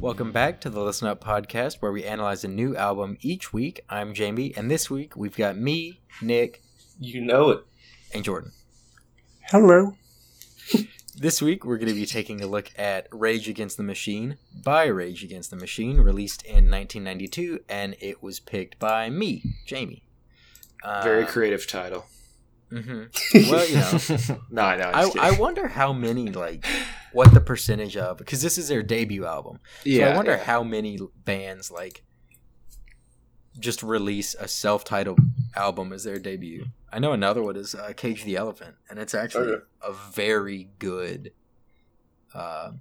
Welcome 0.00 0.32
back 0.32 0.60
to 0.62 0.70
the 0.70 0.80
Listen 0.80 1.08
Up 1.08 1.22
podcast, 1.22 1.76
where 1.80 1.92
we 1.92 2.04
analyze 2.04 2.42
a 2.44 2.48
new 2.48 2.76
album 2.76 3.16
each 3.20 3.52
week. 3.52 3.84
I'm 3.88 4.12
Jamie, 4.12 4.52
and 4.56 4.70
this 4.70 4.90
week 4.90 5.16
we've 5.16 5.36
got 5.36 5.56
me, 5.56 6.00
Nick, 6.20 6.62
You 6.98 7.22
know 7.22 7.50
it. 7.50 7.64
And 8.12 8.24
Jordan. 8.24 8.52
Hello. 9.50 9.94
This 11.16 11.42
week 11.42 11.66
we're 11.66 11.76
going 11.76 11.90
to 11.90 11.94
be 11.94 12.06
taking 12.06 12.40
a 12.40 12.46
look 12.46 12.70
at 12.78 13.06
Rage 13.12 13.46
Against 13.46 13.76
the 13.76 13.82
Machine 13.82 14.38
by 14.64 14.86
Rage 14.86 15.22
Against 15.22 15.50
the 15.50 15.56
Machine, 15.56 15.98
released 15.98 16.42
in 16.44 16.70
1992, 16.70 17.60
and 17.68 17.94
it 18.00 18.22
was 18.22 18.40
picked 18.40 18.78
by 18.78 19.10
me, 19.10 19.42
Jamie. 19.66 20.02
Uh, 20.82 21.02
Very 21.02 21.26
creative 21.26 21.66
title. 21.66 22.06
hmm 22.70 23.02
Well, 23.34 23.68
you 23.68 23.74
know, 23.74 23.98
no, 24.50 24.76
no. 24.78 24.90
I, 24.94 25.10
I 25.20 25.38
wonder 25.38 25.68
how 25.68 25.92
many, 25.92 26.30
like, 26.30 26.64
what 27.12 27.34
the 27.34 27.40
percentage 27.40 27.98
of, 27.98 28.16
because 28.16 28.40
this 28.40 28.56
is 28.56 28.68
their 28.68 28.82
debut 28.82 29.26
album. 29.26 29.58
So 29.82 29.90
yeah, 29.90 30.14
I 30.14 30.16
wonder 30.16 30.32
yeah. 30.32 30.44
how 30.44 30.62
many 30.62 30.98
bands 31.26 31.70
like 31.70 32.02
just 33.58 33.82
release 33.82 34.34
a 34.34 34.48
self-titled 34.48 35.18
album 35.54 35.92
as 35.92 36.04
their 36.04 36.18
debut. 36.18 36.64
I 36.92 36.98
know 36.98 37.12
another 37.12 37.42
one 37.42 37.56
is 37.56 37.74
uh, 37.74 37.92
Cage 37.96 38.24
the 38.24 38.36
Elephant, 38.36 38.74
and 38.88 38.98
it's 38.98 39.14
actually 39.14 39.48
Okay. 39.52 39.64
a 39.82 39.92
very 39.92 40.68
good 40.78 41.32
uh, 42.34 42.72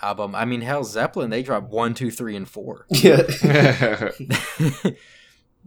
album. 0.00 0.34
I 0.34 0.44
mean, 0.44 0.62
hell, 0.62 0.84
Zeppelin 0.84 1.30
they 1.30 1.42
dropped 1.42 1.70
one, 1.70 1.94
two, 1.94 2.10
three, 2.10 2.34
and 2.36 2.48
four. 2.48 2.86
Yeah. 3.02 3.22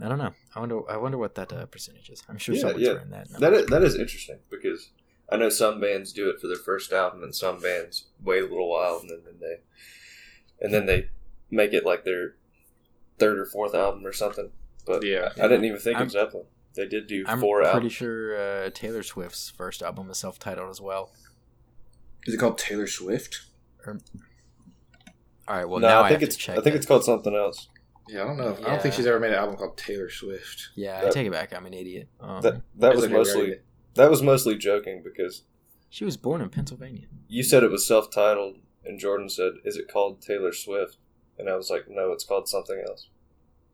I 0.03 0.07
don't 0.09 0.17
know. 0.17 0.33
I 0.55 0.59
wonder. 0.59 0.89
I 0.91 0.97
wonder 0.97 1.17
what 1.17 1.35
that 1.35 1.53
uh, 1.53 1.65
percentage 1.67 2.09
is. 2.09 2.23
I'm 2.27 2.37
sure 2.37 2.55
Yeah, 2.55 2.61
someone's 2.61 2.81
yeah. 2.81 2.91
running 2.93 3.09
that. 3.11 3.27
that 3.29 3.39
number. 3.41 3.59
is, 3.59 3.65
that 3.67 3.83
is 3.83 3.95
interesting 3.95 4.39
because 4.49 4.89
I 5.29 5.37
know 5.37 5.49
some 5.49 5.79
bands 5.79 6.11
do 6.11 6.29
it 6.29 6.39
for 6.41 6.47
their 6.47 6.55
first 6.57 6.91
album, 6.91 7.21
and 7.23 7.35
some 7.35 7.59
bands 7.59 8.05
wait 8.23 8.39
a 8.43 8.47
little 8.47 8.69
while 8.69 8.97
and 8.99 9.09
then, 9.09 9.19
then 9.25 9.35
they 9.39 10.65
and 10.65 10.73
then 10.73 10.85
they 10.87 11.09
make 11.51 11.73
it 11.73 11.85
like 11.85 12.03
their 12.03 12.35
third 13.19 13.37
or 13.37 13.45
fourth 13.45 13.75
album 13.75 14.05
or 14.05 14.13
something. 14.13 14.49
But 14.87 15.03
yeah. 15.05 15.29
I 15.37 15.47
didn't 15.47 15.65
even 15.65 15.79
think 15.79 15.97
I'm- 15.97 16.07
of 16.07 16.11
Zeppelin. 16.11 16.45
They 16.75 16.87
did 16.87 17.07
do 17.07 17.25
I'm 17.27 17.39
four 17.39 17.57
pretty 17.61 17.73
albums. 17.75 17.93
sure 17.93 18.37
uh, 18.65 18.69
Taylor 18.73 19.03
Swift's 19.03 19.49
first 19.49 19.81
album 19.81 20.09
is 20.09 20.17
self-titled 20.19 20.69
as 20.69 20.79
well. 20.79 21.11
Is 22.25 22.33
it 22.33 22.37
called 22.37 22.57
Taylor 22.57 22.87
Swift? 22.87 23.41
All 23.87 23.95
right. 25.49 25.67
Well, 25.67 25.79
no, 25.79 25.87
now 25.87 26.03
I 26.03 26.09
think 26.09 26.21
have 26.21 26.27
it's 26.29 26.35
to 26.37 26.41
check. 26.41 26.53
I 26.57 26.61
think 26.61 26.73
that. 26.73 26.77
it's 26.77 26.85
called 26.85 27.03
something 27.03 27.35
else. 27.35 27.67
Yeah, 28.07 28.23
I 28.23 28.27
don't 28.27 28.37
know. 28.37 28.55
I 28.55 28.59
Yeah. 28.59 28.65
don't 28.67 28.81
think 28.81 28.93
she's 28.93 29.05
ever 29.05 29.19
made 29.19 29.31
an 29.31 29.35
album 29.37 29.55
called 29.57 29.77
Taylor 29.77 30.09
Swift. 30.09 30.69
Yeah, 30.75 31.01
I 31.05 31.09
take 31.09 31.27
it 31.27 31.31
back. 31.31 31.53
I'm 31.53 31.65
an 31.65 31.73
idiot. 31.73 32.09
Um, 32.19 32.41
That 32.41 32.61
that 32.77 32.95
was 32.95 33.03
It's 33.03 33.05
okay, 33.05 33.13
we 33.13 33.17
mostly 33.17 33.55
that 33.95 34.09
was 34.09 34.21
mostly 34.21 34.57
joking 34.57 35.01
because 35.03 35.43
she 35.89 36.05
was 36.05 36.15
born 36.17 36.41
in 36.41 36.49
Pennsylvania. 36.49 37.07
you 37.27 37.43
said 37.43 37.63
it 37.63 37.71
was 37.71 37.85
self-titled, 37.85 38.57
and 38.85 38.97
Jordan 38.99 39.27
said, 39.29 39.53
"Is 39.65 39.75
it 39.77 39.87
called 39.91 40.21
Taylor 40.21 40.53
Swift?" 40.53 40.97
And 41.37 41.49
I 41.49 41.55
was 41.55 41.69
like, 41.69 41.85
"No, 41.89 42.11
it's 42.11 42.23
called 42.23 42.47
something 42.47 42.81
else." 42.87 43.09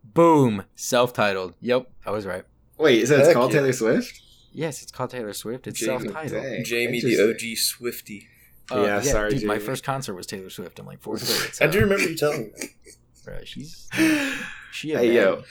Boom, 0.03 0.63
self-titled. 0.75 1.53
Yep, 1.61 1.89
I 2.05 2.11
was 2.11 2.25
right. 2.25 2.45
Wait, 2.77 3.01
is 3.01 3.09
that 3.09 3.19
it's 3.21 3.33
called 3.33 3.51
yeah. 3.53 3.59
Taylor 3.59 3.73
Swift? 3.73 4.21
Yes, 4.51 4.81
it's 4.81 4.91
called 4.91 5.09
Taylor 5.11 5.33
Swift. 5.33 5.67
It's 5.67 5.79
Jamie, 5.79 5.99
self-titled. 6.07 6.43
dang. 6.43 6.63
Jamie, 6.63 7.01
the 7.01 7.29
OG 7.29 7.57
Swifty. 7.57 8.27
Uh, 8.71 8.81
Yeah, 8.81 9.01
sorry, 9.01 9.31
dude. 9.31 9.43
My 9.43 9.59
first 9.59 9.83
concert 9.83 10.13
was 10.15 10.25
Taylor 10.27 10.49
Swift 10.49 10.79
in 10.79 10.85
like 10.85 10.99
fourth 11.01 11.25
grade. 11.25 11.51
I 11.69 11.71
do 11.71 11.79
remember 11.81 12.03
you 12.09 12.15
telling 12.15 12.43
me. 12.43 12.51
that. 12.57 12.69
bro, 13.25 13.39
she's 13.43 13.87
she. 14.71 14.93
A 14.93 14.99
Hey, 14.99 15.07
man. 15.07 15.15
yo. 15.15 15.43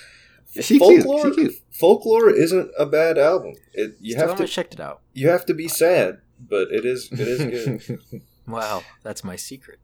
She 0.60 0.78
cute. 0.78 1.02
folklore, 1.04 1.24
She 1.34 1.34
cute. 1.34 1.54
folklore 1.70 2.30
isn't 2.30 2.70
a 2.78 2.86
bad 2.86 3.18
album. 3.18 3.54
It 3.74 3.96
you 4.00 4.12
Still 4.12 4.20
have 4.28 4.36
to 4.36 4.42
haven't 4.42 4.46
checked 4.48 4.74
it 4.74 4.80
out. 4.80 5.02
you 5.12 5.28
have 5.28 5.44
to 5.46 5.54
be 5.54 5.68
sad, 5.68 6.20
but 6.40 6.68
it 6.70 6.84
is 6.86 7.08
it 7.12 7.20
is 7.20 7.84
good. 7.86 8.22
Wow, 8.48 8.82
that's 9.02 9.22
my 9.24 9.36
secret. 9.36 9.78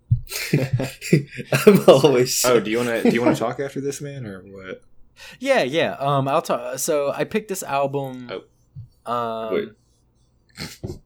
I'm 1.66 1.84
always 1.88 2.34
sad. 2.41 2.53
oh, 2.53 2.60
do 2.60 2.70
you 2.70 2.78
want 2.78 2.88
to 2.91 3.03
do 3.03 3.10
you 3.14 3.20
want 3.22 3.36
to 3.36 3.41
talk 3.42 3.60
after 3.60 3.80
this, 3.80 4.00
man, 4.00 4.24
or 4.24 4.41
what? 4.41 4.82
Yeah, 5.41 5.62
yeah. 5.62 5.97
Um, 5.99 6.28
I'll 6.28 6.43
talk. 6.43 6.78
So 6.78 7.10
I 7.12 7.25
picked 7.25 7.49
this 7.49 7.62
album. 7.62 8.31
Oh. 9.06 9.10
Um, 9.12 9.55
Wait. 9.55 10.99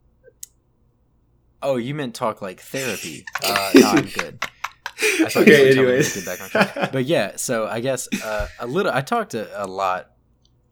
Oh, 1.62 1.76
you 1.76 1.94
meant 1.94 2.14
talk 2.14 2.42
like 2.42 2.60
therapy? 2.60 3.24
Uh, 3.44 3.70
no, 3.74 3.86
I'm 3.90 4.04
good. 4.06 4.38
I 4.98 5.28
thought 5.28 5.46
you 5.46 5.52
Okay, 5.54 5.64
me 5.64 5.70
anyways. 5.78 6.14
get 6.14 6.24
back 6.26 6.40
on 6.42 6.48
track. 6.48 6.90
But 6.92 7.04
yeah, 7.04 7.36
so 7.36 7.66
I 7.66 7.80
guess 7.80 8.08
uh, 8.24 8.48
a 8.58 8.66
little. 8.66 8.92
I 8.92 9.00
talked 9.02 9.34
a, 9.34 9.62
a 9.62 9.66
lot, 9.66 10.10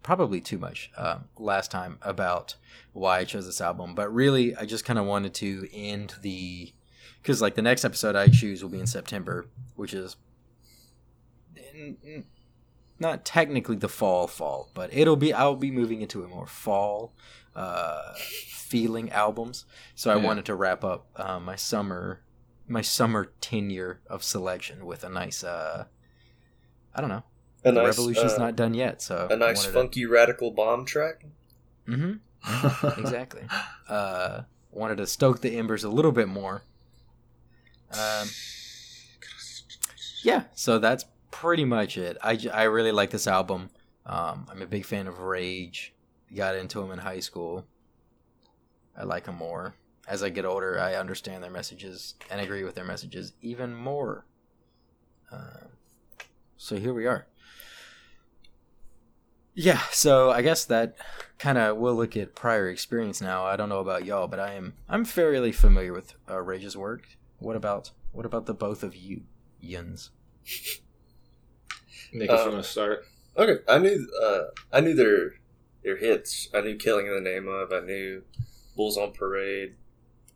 probably 0.02 0.40
too 0.40 0.58
much, 0.58 0.90
um, 0.96 1.24
last 1.38 1.70
time 1.70 1.98
about 2.02 2.56
why 2.92 3.18
I 3.18 3.24
chose 3.24 3.46
this 3.46 3.60
album. 3.60 3.94
But 3.94 4.12
really, 4.14 4.56
I 4.56 4.64
just 4.64 4.84
kind 4.84 4.98
of 4.98 5.04
wanted 5.06 5.34
to 5.34 5.68
end 5.72 6.14
the 6.22 6.72
because 7.22 7.40
like 7.42 7.54
the 7.54 7.62
next 7.62 7.84
episode 7.84 8.16
I 8.16 8.28
choose 8.28 8.62
will 8.62 8.70
be 8.70 8.80
in 8.80 8.86
September, 8.86 9.46
which 9.76 9.92
is 9.94 10.16
not 13.04 13.24
technically 13.24 13.76
the 13.76 13.88
fall 13.88 14.26
fall, 14.26 14.70
but 14.74 14.92
it'll 14.92 15.16
be. 15.16 15.32
I'll 15.32 15.54
be 15.56 15.70
moving 15.70 16.00
into 16.02 16.24
a 16.24 16.28
more 16.28 16.46
fall 16.46 17.12
uh, 17.54 18.14
feeling 18.16 19.10
albums. 19.12 19.64
So 19.94 20.10
I 20.10 20.16
Yeah. 20.16 20.24
wanted 20.24 20.44
to 20.46 20.54
wrap 20.56 20.82
up 20.82 21.06
uh, 21.16 21.38
my 21.38 21.54
summer 21.56 22.20
my 22.66 22.80
summer 22.80 23.30
tenure 23.42 24.00
of 24.08 24.24
selection 24.24 24.86
with 24.86 25.04
a 25.04 25.08
nice 25.10 25.44
uh 25.44 25.84
I 26.94 27.00
don't 27.02 27.10
know. 27.10 27.22
a 27.62 27.70
the 27.72 27.82
nice 27.82 27.98
revolution's 27.98 28.32
uh, 28.32 28.38
not 28.38 28.56
done 28.56 28.72
yet, 28.74 29.02
so 29.02 29.28
a 29.30 29.36
nice 29.36 29.66
funky 29.66 30.06
radical 30.06 30.50
bomb 30.50 30.86
track. 30.86 31.26
Mm-hmm. 31.86 32.98
exactly. 33.00 33.42
Uh 33.88 34.42
wanted 34.72 34.96
to 34.96 35.06
stoke 35.06 35.40
the 35.42 35.56
embers 35.58 35.84
a 35.84 35.90
little 35.90 36.10
bit 36.12 36.28
more. 36.28 36.62
Um 37.92 38.28
Yeah, 40.22 40.44
so 40.54 40.78
that's 40.78 41.04
pretty 41.40 41.64
much 41.64 41.98
it. 41.98 42.16
I, 42.22 42.38
I 42.52 42.62
really 42.64 42.92
like 42.92 43.10
this 43.10 43.26
album. 43.26 43.70
Um 44.06 44.46
I'm 44.50 44.62
a 44.62 44.66
big 44.66 44.84
fan 44.84 45.06
of 45.06 45.18
Rage. 45.18 45.92
Got 46.34 46.56
into 46.56 46.80
them 46.80 46.92
in 46.92 46.98
high 46.98 47.20
school. 47.20 47.66
I 48.96 49.02
like 49.04 49.24
them 49.24 49.36
more. 49.36 49.74
As 50.06 50.22
I 50.22 50.28
get 50.28 50.44
older, 50.44 50.78
I 50.78 50.94
understand 50.94 51.42
their 51.42 51.50
messages 51.50 52.14
and 52.30 52.40
agree 52.40 52.62
with 52.62 52.74
their 52.74 52.84
messages 52.84 53.32
even 53.40 53.74
more. 53.74 54.26
Uh, 55.32 55.66
so 56.56 56.76
here 56.76 56.94
we 56.94 57.06
are. 57.06 57.26
Yeah, 59.54 59.80
so 59.90 60.30
I 60.30 60.42
guess 60.42 60.64
that 60.66 60.96
kind 61.38 61.58
of 61.58 61.76
we'll 61.76 61.94
look 61.94 62.16
at 62.16 62.34
prior 62.34 62.68
experience 62.68 63.20
now. 63.20 63.44
I 63.44 63.56
don't 63.56 63.68
know 63.68 63.78
about 63.78 64.04
y'all, 64.04 64.28
but 64.28 64.40
I 64.40 64.54
am 64.54 64.74
I'm 64.88 65.04
fairly 65.04 65.52
familiar 65.52 65.92
with 65.92 66.14
uh, 66.28 66.40
Rage's 66.40 66.76
work. 66.76 67.16
What 67.38 67.56
about 67.56 67.90
what 68.12 68.26
about 68.26 68.46
the 68.46 68.54
both 68.54 68.82
of 68.82 68.94
you, 68.94 69.22
Yuns? 69.60 70.10
Nick, 72.14 72.30
if 72.30 72.38
Uh, 72.40 72.44
you 72.44 72.50
want 72.52 72.64
to 72.64 72.70
start. 72.70 73.04
Okay, 73.36 73.62
I 73.68 73.78
knew 73.78 74.08
uh, 74.22 74.44
I 74.72 74.80
knew 74.80 74.94
their 74.94 75.34
their 75.82 75.96
hits. 75.96 76.48
I 76.54 76.60
knew 76.60 76.76
"Killing 76.76 77.06
in 77.06 77.14
the 77.14 77.20
Name 77.20 77.48
of." 77.48 77.72
I 77.72 77.80
knew 77.80 78.22
"Bulls 78.76 78.96
on 78.96 79.12
Parade," 79.12 79.74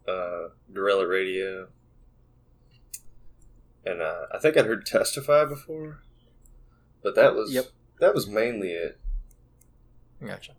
uh, 0.07 0.49
"Guerrilla 0.73 1.07
Radio," 1.07 1.69
and 3.87 4.03
uh, 4.03 4.27
I 4.35 4.39
think 4.39 4.57
I'd 4.57 4.67
heard 4.67 4.85
"Testify" 4.85 5.45
before, 5.45 6.03
but 7.03 7.15
that 7.15 7.35
was 7.35 7.53
Yep. 7.53 7.67
that 8.01 8.15
was 8.15 8.27
mainly 8.27 8.73
it. 8.73 8.99
Gotcha. 10.25 10.53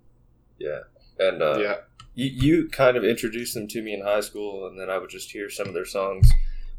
Yeah, 0.57 0.81
and 1.19 1.41
uh, 1.41 1.57
yeah. 1.59 1.75
you, 2.15 2.27
you 2.27 2.69
kind 2.69 2.95
of 2.95 3.03
introduced 3.03 3.53
them 3.53 3.67
to 3.67 3.81
me 3.81 3.93
in 3.93 4.01
high 4.01 4.21
school, 4.21 4.65
and 4.67 4.79
then 4.79 4.89
I 4.89 4.97
would 4.97 5.09
just 5.09 5.31
hear 5.31 5.49
some 5.49 5.67
of 5.67 5.73
their 5.73 5.85
songs 5.85 6.29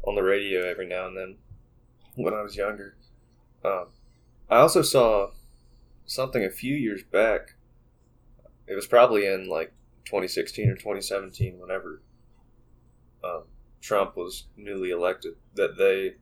on 0.03 0.15
the 0.15 0.23
radio 0.23 0.61
every 0.67 0.87
now 0.87 1.05
and 1.07 1.15
then 1.15 1.37
when 2.15 2.33
I 2.33 2.41
was 2.41 2.55
younger. 2.55 2.95
Um, 3.63 3.87
I 4.51 4.57
also 4.57 4.81
saw 4.81 5.31
something 6.05 6.43
a 6.43 6.49
few 6.51 6.75
years 6.75 7.03
back. 7.03 7.55
It 8.67 8.75
was 8.75 8.85
probably 8.85 9.25
in 9.25 9.47
like 9.47 9.71
2016 10.05 10.69
or 10.69 10.75
2017, 10.75 11.57
whenever 11.57 12.01
um, 13.23 13.43
Trump 13.81 14.17
was 14.17 14.47
newly 14.57 14.91
elected, 14.91 15.35
that 15.55 15.77
they, 15.77 16.15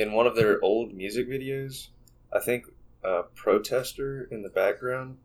in 0.00 0.12
one 0.12 0.26
of 0.26 0.34
their 0.34 0.62
old 0.64 0.94
music 0.94 1.28
videos, 1.28 1.88
I 2.32 2.40
think 2.40 2.66
a 3.04 3.24
protester 3.34 4.26
in 4.30 4.42
the 4.42 4.48
background 4.48 5.18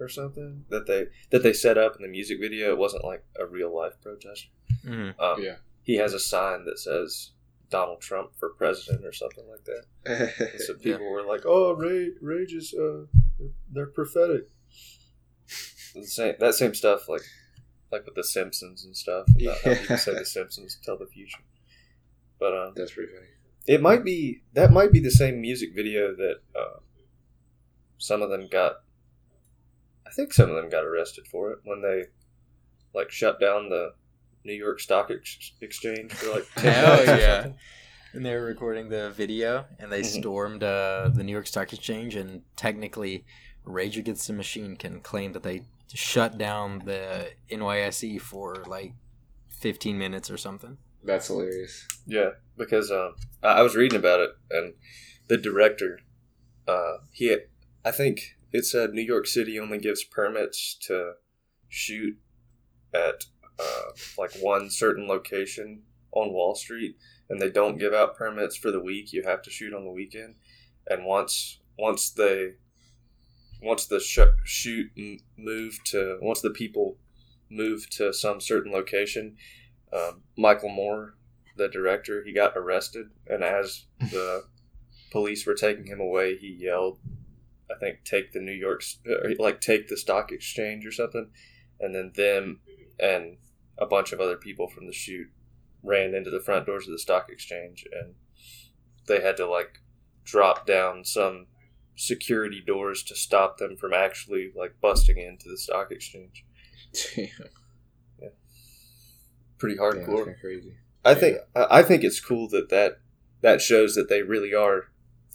or 0.00 0.08
something 0.08 0.64
that 0.70 0.86
they 0.86 1.06
that 1.30 1.42
they 1.42 1.52
set 1.52 1.76
up 1.76 1.96
in 1.96 2.02
the 2.02 2.08
music 2.08 2.38
video. 2.40 2.70
It 2.70 2.78
wasn't 2.78 3.04
like 3.04 3.24
a 3.38 3.44
real 3.44 3.74
life 3.74 3.94
protester. 4.00 4.48
hmm 4.84 5.10
Um, 5.20 5.42
Yeah. 5.42 5.56
He 5.82 5.96
has 5.96 6.12
a 6.14 6.20
sign 6.20 6.64
that 6.66 6.78
says 6.78 7.30
Donald 7.70 8.00
Trump 8.00 8.30
for 8.38 8.50
president 8.50 9.04
or 9.04 9.12
something 9.12 9.44
like 9.48 9.64
that. 9.64 10.32
And 10.52 10.60
so 10.60 10.74
people 10.82 11.10
were 11.10 11.22
like, 11.24 11.42
"Oh, 11.44 11.72
Ray, 11.72 12.10
Rage 12.20 12.52
is 12.54 12.74
uh, 12.74 13.04
they're, 13.72 13.86
prophetic." 13.86 14.48
The 15.94 16.04
same 16.06 16.34
that 16.40 16.54
same 16.54 16.74
stuff 16.74 17.08
like 17.08 17.22
like 17.90 18.04
with 18.04 18.14
the 18.14 18.24
Simpsons 18.24 18.84
and 18.84 18.96
stuff. 18.96 19.26
About 19.40 19.58
how 19.62 19.74
people 19.74 19.96
say 19.96 20.12
Yeah. 20.12 20.18
the 20.20 20.24
Simpsons 20.26 20.78
tell 20.84 20.98
the 20.98 21.06
future. 21.06 21.42
But 22.38 22.54
um, 22.56 22.72
That's 22.76 22.92
pretty 22.92 23.12
funny. 23.12 23.26
it 23.66 23.80
might 23.82 24.04
be 24.04 24.42
that 24.52 24.70
might 24.70 24.92
be 24.92 25.00
the 25.00 25.10
same 25.10 25.40
music 25.40 25.70
video 25.74 26.14
that 26.14 26.36
uh, 26.54 26.80
some 27.98 28.22
of 28.22 28.30
them 28.30 28.48
got. 28.50 28.76
I 30.06 30.10
think 30.10 30.32
some 30.32 30.48
of 30.50 30.56
them 30.56 30.70
got 30.70 30.84
arrested 30.84 31.26
for 31.26 31.50
it 31.52 31.58
when 31.64 31.82
they 31.82 32.04
like 32.94 33.10
shut 33.10 33.38
down 33.40 33.68
the 33.68 33.92
New 34.48 34.54
York 34.54 34.80
Stock 34.80 35.10
Ex- 35.10 35.52
Exchange 35.60 36.12
for 36.12 36.30
like 36.32 36.46
ten 36.56 36.72
Hell 36.72 36.96
bucks 36.96 37.08
or 37.08 37.16
yeah. 37.18 37.46
And 38.14 38.24
they 38.24 38.34
were 38.34 38.44
recording 38.46 38.88
the 38.88 39.10
video, 39.10 39.66
and 39.78 39.92
they 39.92 40.00
Mhm. 40.00 40.18
stormed 40.20 40.62
uh, 40.64 41.10
the 41.14 41.22
New 41.22 41.32
York 41.32 41.46
Stock 41.46 41.72
Exchange. 41.72 42.16
And 42.16 42.42
technically, 42.56 43.24
Rage 43.64 43.98
Against 43.98 44.26
the 44.26 44.32
Machine 44.32 44.76
can 44.76 45.00
claim 45.00 45.32
that 45.32 45.42
they 45.42 45.62
shut 45.94 46.38
down 46.38 46.82
the 46.86 47.30
NYSE 47.50 48.18
for 48.20 48.64
like 48.66 48.94
15 49.50 49.98
minutes 49.98 50.30
or 50.30 50.38
something. 50.38 50.78
That's 51.04 51.26
hilarious. 51.28 51.86
Yeah, 52.06 52.30
because 52.56 52.90
um, 52.90 53.14
I 53.42 53.58
I 53.60 53.62
was 53.62 53.76
reading 53.76 53.98
about 53.98 54.20
it, 54.20 54.30
and 54.50 54.72
the 55.28 55.36
director, 55.36 56.00
uh, 56.66 56.98
he, 57.12 57.36
I 57.84 57.90
think 57.90 58.36
it 58.52 58.64
said 58.64 58.90
New 58.94 59.02
York 59.02 59.26
City 59.26 59.60
only 59.60 59.78
gives 59.78 60.02
permits 60.02 60.74
to 60.86 61.12
shoot 61.68 62.16
at 62.94 63.24
uh, 63.58 63.90
like 64.16 64.32
one 64.40 64.70
certain 64.70 65.06
location 65.06 65.82
on 66.12 66.32
Wall 66.32 66.54
Street, 66.54 66.96
and 67.28 67.40
they 67.40 67.50
don't 67.50 67.78
give 67.78 67.92
out 67.92 68.16
permits 68.16 68.56
for 68.56 68.70
the 68.70 68.80
week. 68.80 69.12
You 69.12 69.22
have 69.24 69.42
to 69.42 69.50
shoot 69.50 69.74
on 69.74 69.84
the 69.84 69.90
weekend, 69.90 70.36
and 70.88 71.04
once 71.04 71.58
once 71.78 72.10
they 72.10 72.54
once 73.62 73.86
the 73.86 74.00
sh- 74.00 74.20
shoot 74.44 74.90
m- 74.96 75.18
moved 75.36 75.86
to 75.86 76.18
once 76.20 76.40
the 76.40 76.50
people 76.50 76.98
move 77.50 77.88
to 77.90 78.12
some 78.12 78.40
certain 78.40 78.72
location, 78.72 79.36
um, 79.92 80.22
Michael 80.36 80.68
Moore, 80.68 81.14
the 81.56 81.68
director, 81.68 82.22
he 82.24 82.32
got 82.32 82.56
arrested, 82.56 83.06
and 83.26 83.42
as 83.42 83.86
the 83.98 84.44
police 85.10 85.46
were 85.46 85.54
taking 85.54 85.86
him 85.86 86.00
away, 86.00 86.36
he 86.36 86.48
yelled, 86.48 86.98
"I 87.70 87.78
think 87.78 88.04
take 88.04 88.32
the 88.32 88.40
New 88.40 88.52
York, 88.52 88.82
like 89.38 89.60
take 89.60 89.88
the 89.88 89.96
stock 89.96 90.30
exchange 90.30 90.86
or 90.86 90.92
something," 90.92 91.30
and 91.80 91.94
then 91.94 92.12
them 92.14 92.60
and 93.00 93.36
a 93.78 93.86
bunch 93.86 94.12
of 94.12 94.20
other 94.20 94.36
people 94.36 94.68
from 94.68 94.86
the 94.86 94.92
shoot 94.92 95.28
ran 95.82 96.14
into 96.14 96.30
the 96.30 96.40
front 96.40 96.66
doors 96.66 96.86
of 96.86 96.92
the 96.92 96.98
stock 96.98 97.28
exchange, 97.30 97.84
and 97.92 98.14
they 99.06 99.20
had 99.20 99.36
to 99.36 99.46
like 99.46 99.80
drop 100.24 100.66
down 100.66 101.04
some 101.04 101.46
security 101.96 102.62
doors 102.64 103.02
to 103.02 103.14
stop 103.16 103.58
them 103.58 103.76
from 103.76 103.92
actually 103.92 104.52
like 104.56 104.74
busting 104.80 105.18
into 105.18 105.48
the 105.48 105.58
stock 105.58 105.90
exchange. 105.90 106.44
Damn, 107.14 107.28
Yeah. 108.20 108.28
Pretty 109.58 109.76
hardcore. 109.76 110.24
kinda 110.24 110.34
crazy. 110.40 110.74
I 111.04 111.14
think 111.14 111.38
I 111.54 111.66
I 111.78 111.82
think 111.82 112.04
it's 112.04 112.20
cool 112.20 112.48
that, 112.50 112.68
that 112.70 113.00
that 113.40 113.60
shows 113.60 113.94
that 113.94 114.08
they 114.08 114.22
really 114.22 114.54
are 114.54 114.84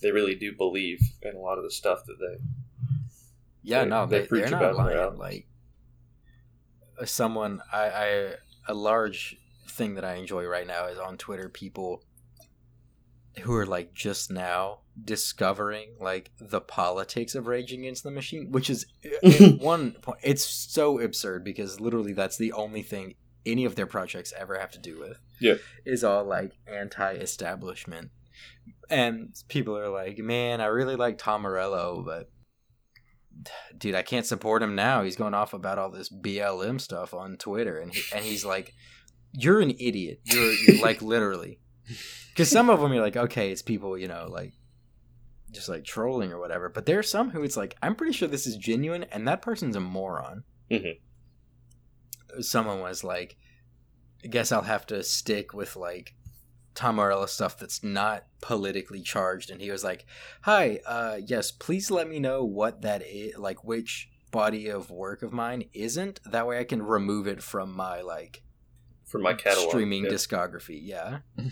they 0.02 0.12
really 0.12 0.36
do 0.36 0.54
believe 0.56 1.00
in 1.22 1.36
a 1.36 1.40
lot 1.40 1.58
of 1.58 1.64
the 1.64 1.72
stuff 1.72 2.00
that 2.06 2.18
they 2.20 2.44
Yeah, 3.62 3.84
They- 3.84 3.90
no, 3.90 4.06
they 4.06 4.20
they, 4.22 4.28
preach 4.28 4.46
they 4.48 4.54
are 4.54 4.58
about 4.58 4.78
not 4.78 4.88
it 4.88 4.92
in 4.92 4.98
their 4.98 5.06
lying. 5.08 5.18
Like 5.20 5.48
someone, 7.06 7.62
I, 7.72 7.90
I, 7.90 8.34
a 8.68 8.74
large 8.74 9.38
thing 9.70 9.96
that 9.96 10.06
I 10.06 10.16
enjoy 10.16 10.46
right 10.46 10.68
now 10.68 10.88
is 10.88 11.00
on 11.00 11.18
Twitter. 11.18 11.50
People 11.50 12.04
who 13.42 13.54
are 13.56 13.66
like 13.66 13.94
just 13.94 14.32
now 14.32 14.80
discovering 15.04 15.96
like 16.00 16.32
the 16.40 16.62
politics 16.62 17.36
of 17.36 17.48
Rage 17.48 17.74
Against 17.74 18.04
the 18.04 18.12
Machine, 18.12 18.52
which 18.52 18.70
is 18.70 18.86
uh, 19.24 19.50
one 19.60 19.94
point 19.94 20.20
it's 20.24 20.46
so 20.46 21.00
absurd 21.00 21.44
because 21.44 21.80
literally 21.80 22.14
that's 22.14 22.38
the 22.38 22.52
only 22.54 22.84
thing 22.84 23.16
any 23.46 23.66
of 23.66 23.76
their 23.76 23.88
projects 23.88 24.34
ever 24.38 24.58
have 24.58 24.72
to 24.72 24.80
do 24.80 25.00
with. 25.00 25.20
Yeah. 25.40 25.56
is 25.86 26.04
all 26.04 26.24
like 26.24 26.54
anti-establishment, 26.68 28.12
and 28.90 29.34
people 29.48 29.78
are 29.78 29.90
like, 29.90 30.18
"Man, 30.20 30.62
I 30.62 30.68
really 30.68 30.96
like 30.96 31.18
Tom 31.18 31.42
Morello, 31.42 32.04
but." 32.06 32.30
Dude, 33.78 33.96
I 33.96 34.02
can't 34.02 34.26
support 34.26 34.64
him 34.64 34.76
now. 34.76 35.04
He's 35.04 35.16
going 35.16 35.34
off 35.34 35.54
about 35.54 35.78
all 35.78 35.90
this 35.90 36.10
BLM 36.10 36.80
stuff 36.80 37.14
on 37.14 37.38
Twitter, 37.38 37.78
and 37.80 37.94
he, 37.94 38.02
and 38.16 38.24
he's 38.26 38.46
like, 38.46 38.74
"You're 39.32 39.62
an 39.62 39.72
idiot. 39.80 40.22
You're, 40.26 40.52
you're 40.54 40.82
like 40.82 41.02
literally." 41.02 41.60
Because 42.30 42.50
some 42.50 42.72
of 42.72 42.80
them 42.82 42.92
you're 42.92 43.04
like, 43.04 43.16
okay, 43.16 43.52
it's 43.52 43.62
people, 43.62 43.96
you 43.96 44.08
know, 44.08 44.26
like 44.28 44.54
just 45.52 45.70
like 45.70 45.84
trolling 45.84 46.34
or 46.34 46.40
whatever. 46.40 46.68
But 46.68 46.88
there 46.88 46.98
are 46.98 47.04
some 47.04 47.30
who 47.30 47.44
it's 47.44 47.56
like, 47.56 47.78
I'm 47.84 47.94
pretty 47.96 48.12
sure 48.14 48.28
this 48.28 48.48
is 48.48 48.58
genuine, 48.58 49.04
and 49.12 49.28
that 49.28 49.44
person's 49.44 49.76
a 49.76 49.80
moron. 49.80 50.44
Mhm. 50.72 50.98
Someone 52.40 52.80
was 52.80 53.04
like, 53.04 53.38
I 54.24 54.30
guess 54.30 54.52
I'll 54.52 54.64
have 54.64 54.88
to 54.88 55.04
stick 55.04 55.54
with 55.54 55.76
like 55.76 56.16
Tom 56.76 56.96
Morello 56.96 57.26
stuff 57.26 57.58
that's 57.58 57.84
not 57.84 58.26
politically 58.42 59.02
charged. 59.02 59.50
And 59.50 59.62
he 59.62 59.72
was 59.72 59.84
like, 59.84 60.06
Hi, 60.42 60.80
uh, 60.86 61.20
yes, 61.26 61.52
please 61.52 61.92
let 61.92 62.08
me 62.08 62.20
know 62.20 62.44
what 62.44 62.82
that 62.82 63.04
is, 63.06 63.38
like 63.38 63.64
which 63.64 64.10
body 64.32 64.68
of 64.68 64.90
work 64.90 65.22
of 65.22 65.32
mine 65.32 65.66
isn't. 65.74 66.20
That 66.26 66.48
way 66.48 66.60
I 66.60 66.64
can 66.64 66.82
remove 66.82 67.28
it 67.28 67.42
from 67.42 67.74
my 67.74 68.02
like 68.02 68.44
from 69.06 69.22
my 69.22 69.34
catalog. 69.34 69.70
streaming 69.70 70.06
yeah. 70.06 70.10
discography. 70.10 70.80
Yeah. 70.82 71.20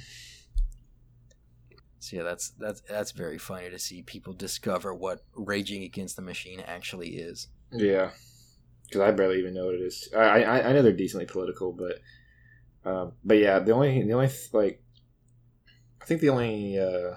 so 2.00 2.18
yeah, 2.18 2.24
that's 2.24 2.50
that's 2.50 2.82
that's 2.82 3.12
very 3.12 3.38
funny 3.38 3.70
to 3.70 3.80
see 3.80 4.02
people 4.02 4.34
discover 4.34 4.94
what 4.94 5.24
Raging 5.36 5.84
Against 5.84 6.16
the 6.16 6.24
Machine 6.24 6.60
actually 6.60 7.10
is. 7.10 7.48
Yeah, 7.72 8.10
because 8.88 9.02
I 9.02 9.12
barely 9.12 9.38
even 9.40 9.54
know 9.54 9.68
what 9.68 9.76
it 9.76 9.82
is. 9.82 10.10
I, 10.18 10.44
I 10.44 10.70
I 10.70 10.74
know 10.74 10.82
they're 10.82 10.92
decently 10.92 11.28
political, 11.28 11.72
but 11.72 12.00
um, 12.84 13.14
but 13.24 13.38
yeah, 13.38 13.60
the 13.60 13.74
only 13.74 14.02
the 14.02 14.14
only 14.14 14.30
like 14.54 14.84
I 16.02 16.06
think 16.06 16.22
the 16.22 16.30
only 16.30 16.80
uh, 16.80 17.16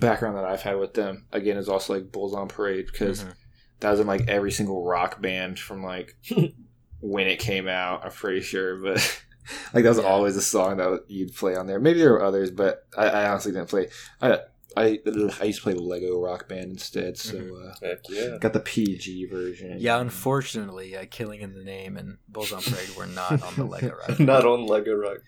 background 0.00 0.36
that 0.36 0.44
I've 0.44 0.62
had 0.62 0.78
with 0.78 0.94
them 0.94 1.26
again 1.32 1.56
is 1.56 1.68
also 1.68 1.94
like 1.94 2.12
Bulls 2.12 2.34
on 2.34 2.48
Parade 2.48 2.86
because 2.86 3.24
Mhm. 3.24 3.34
that 3.80 3.90
was 3.90 4.00
in 4.00 4.06
like 4.06 4.28
every 4.28 4.52
single 4.52 4.84
rock 4.84 5.20
band 5.22 5.58
from 5.58 5.82
like 5.82 6.16
when 7.00 7.26
it 7.26 7.38
came 7.38 7.68
out. 7.68 8.04
I'm 8.04 8.10
pretty 8.12 8.40
sure, 8.42 8.76
but 8.76 8.96
like 9.74 9.84
that 9.84 9.88
was 9.90 9.98
Yeah. 9.98 10.04
always 10.04 10.36
a 10.36 10.42
song 10.42 10.76
that 10.78 11.04
you'd 11.08 11.34
play 11.34 11.56
on 11.56 11.66
there. 11.66 11.80
Maybe 11.80 11.98
there 12.00 12.12
were 12.12 12.22
others, 12.24 12.50
but 12.50 12.86
I, 12.96 13.08
I 13.08 13.28
honestly 13.30 13.52
didn't 13.52 13.68
play. 13.70 13.88
I 14.20 14.40
I 14.76 14.98
I 15.40 15.44
used 15.44 15.58
to 15.58 15.62
play 15.62 15.72
Lego 15.74 16.20
Rock 16.20 16.48
Band 16.48 16.72
instead, 16.72 17.16
so. 17.16 17.34
Mhm. 17.38 17.82
Uh, 17.82 17.96
yeah. 18.10 18.36
Got 18.38 18.52
the 18.52 18.60
PG 18.60 19.26
version. 19.26 19.76
Yeah, 19.78 19.98
unfortunately, 20.00 20.94
uh, 20.94 21.06
Killing 21.10 21.40
in 21.40 21.54
the 21.54 21.64
Name 21.64 21.96
and 21.96 22.18
Bulls 22.28 22.52
on 22.52 22.60
Parade 22.62 22.90
were 22.96 23.06
not 23.06 23.42
on 23.42 23.54
the 23.56 23.64
Lego 23.64 23.94
Rock. 24.08 24.20
Not 24.20 24.44
on 24.44 24.66
Lego 24.66 24.94
Rock. 24.94 25.18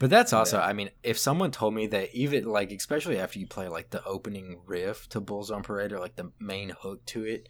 But 0.00 0.10
that's 0.10 0.32
also, 0.32 0.56
Yeah. 0.58 0.64
I 0.64 0.72
mean, 0.72 0.90
if 1.04 1.18
someone 1.18 1.52
told 1.52 1.74
me 1.74 1.86
that 1.88 2.12
even 2.14 2.46
like, 2.46 2.72
especially 2.72 3.18
after 3.18 3.38
you 3.38 3.46
play 3.46 3.68
like 3.68 3.90
the 3.90 4.02
opening 4.04 4.62
riff 4.66 5.08
to 5.10 5.20
Bulls 5.20 5.50
on 5.52 5.62
Parade 5.62 5.92
or 5.92 6.00
like 6.00 6.16
the 6.16 6.32
main 6.40 6.70
hook 6.70 7.04
to 7.06 7.24
it, 7.24 7.48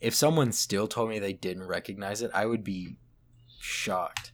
if 0.00 0.14
someone 0.14 0.52
still 0.52 0.86
told 0.86 1.10
me 1.10 1.18
they 1.18 1.32
didn't 1.32 1.64
recognize 1.64 2.22
it, 2.22 2.30
I 2.32 2.46
would 2.46 2.62
be 2.64 2.96
shocked. 3.60 4.32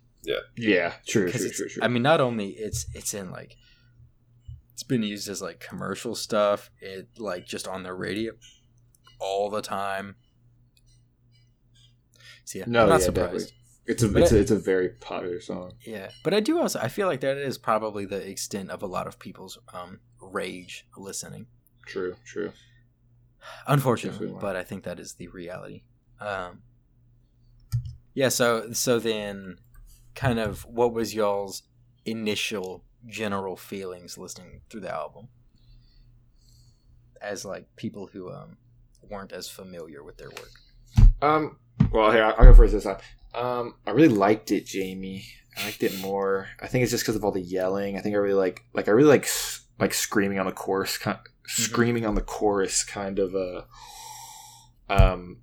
Yeah, 0.56 0.92
true, 1.06 1.30
true, 1.32 1.50
true, 1.50 1.68
true. 1.68 1.82
I 1.82 1.88
mean, 1.88 2.02
not 2.02 2.20
only 2.20 2.50
it's 2.50 2.86
it's 2.94 3.12
in 3.14 3.30
like 3.30 3.56
it's 4.74 4.82
been 4.82 5.02
used 5.02 5.28
as 5.28 5.40
like 5.42 5.58
commercial 5.60 6.14
stuff. 6.14 6.70
It 6.80 7.08
like 7.18 7.46
just 7.46 7.66
on 7.66 7.82
the 7.82 7.94
radio 7.94 8.32
all 9.18 9.48
the 9.50 9.62
time. 9.62 10.16
So 12.44 12.58
yeah, 12.58 12.64
No, 12.66 12.82
I'm 12.82 12.88
not 12.90 13.00
yeah, 13.00 13.06
surprised. 13.06 13.32
definitely. 13.32 13.63
It's 13.86 14.02
a 14.02 14.08
but 14.08 14.22
it's, 14.22 14.32
I- 14.32 14.36
a 14.36 14.38
it's 14.40 14.50
a 14.50 14.58
very 14.58 14.88
popular 14.90 15.40
song. 15.40 15.72
Yeah, 15.84 16.10
but 16.22 16.32
I 16.34 16.40
do 16.40 16.58
also 16.60 16.78
I 16.80 16.88
feel 16.88 17.06
like 17.06 17.20
that 17.20 17.36
is 17.36 17.58
probably 17.58 18.04
the 18.06 18.26
extent 18.28 18.70
of 18.70 18.82
a 18.82 18.86
lot 18.86 19.06
of 19.06 19.18
people's 19.18 19.58
um 19.72 20.00
rage 20.20 20.86
listening. 20.96 21.46
True, 21.86 22.16
true. 22.24 22.52
Unfortunately, 23.66 24.26
Definitely. 24.28 24.40
but 24.40 24.56
I 24.56 24.62
think 24.64 24.84
that 24.84 24.98
is 24.98 25.14
the 25.14 25.28
reality. 25.28 25.82
Um, 26.18 26.62
yeah. 28.14 28.30
So 28.30 28.72
so 28.72 28.98
then, 28.98 29.58
kind 30.14 30.38
of, 30.38 30.64
what 30.64 30.94
was 30.94 31.14
y'all's 31.14 31.64
initial 32.06 32.84
general 33.06 33.54
feelings 33.56 34.16
listening 34.16 34.62
through 34.70 34.80
the 34.80 34.94
album, 34.94 35.28
as 37.20 37.44
like 37.44 37.66
people 37.76 38.06
who 38.06 38.30
um 38.32 38.56
weren't 39.10 39.32
as 39.32 39.48
familiar 39.48 40.02
with 40.02 40.16
their 40.16 40.30
work? 40.30 40.50
Um, 41.20 41.58
well, 41.92 42.10
here 42.12 42.24
I'll, 42.24 42.34
I'll 42.38 42.44
go 42.46 42.54
first 42.54 42.72
this 42.72 42.84
time. 42.84 42.96
Um, 43.34 43.74
I 43.86 43.90
really 43.90 44.08
liked 44.08 44.50
it, 44.50 44.66
Jamie. 44.66 45.24
I 45.56 45.66
liked 45.66 45.82
it 45.82 46.00
more. 46.00 46.48
I 46.60 46.66
think 46.66 46.82
it's 46.82 46.90
just 46.90 47.04
because 47.04 47.16
of 47.16 47.24
all 47.24 47.32
the 47.32 47.40
yelling. 47.40 47.96
I 47.96 48.00
think 48.00 48.14
I 48.14 48.18
really 48.18 48.34
like 48.34 48.62
like 48.72 48.88
I 48.88 48.92
really 48.92 49.08
like 49.08 49.28
like 49.78 49.94
screaming 49.94 50.38
on 50.38 50.46
the 50.46 50.52
chorus, 50.52 50.98
kind 50.98 51.18
of 51.18 51.50
screaming 51.50 52.06
on 52.06 52.14
the 52.14 52.20
chorus, 52.20 52.84
kind 52.84 53.18
of 53.18 53.34
a 53.34 53.66
um 54.88 55.38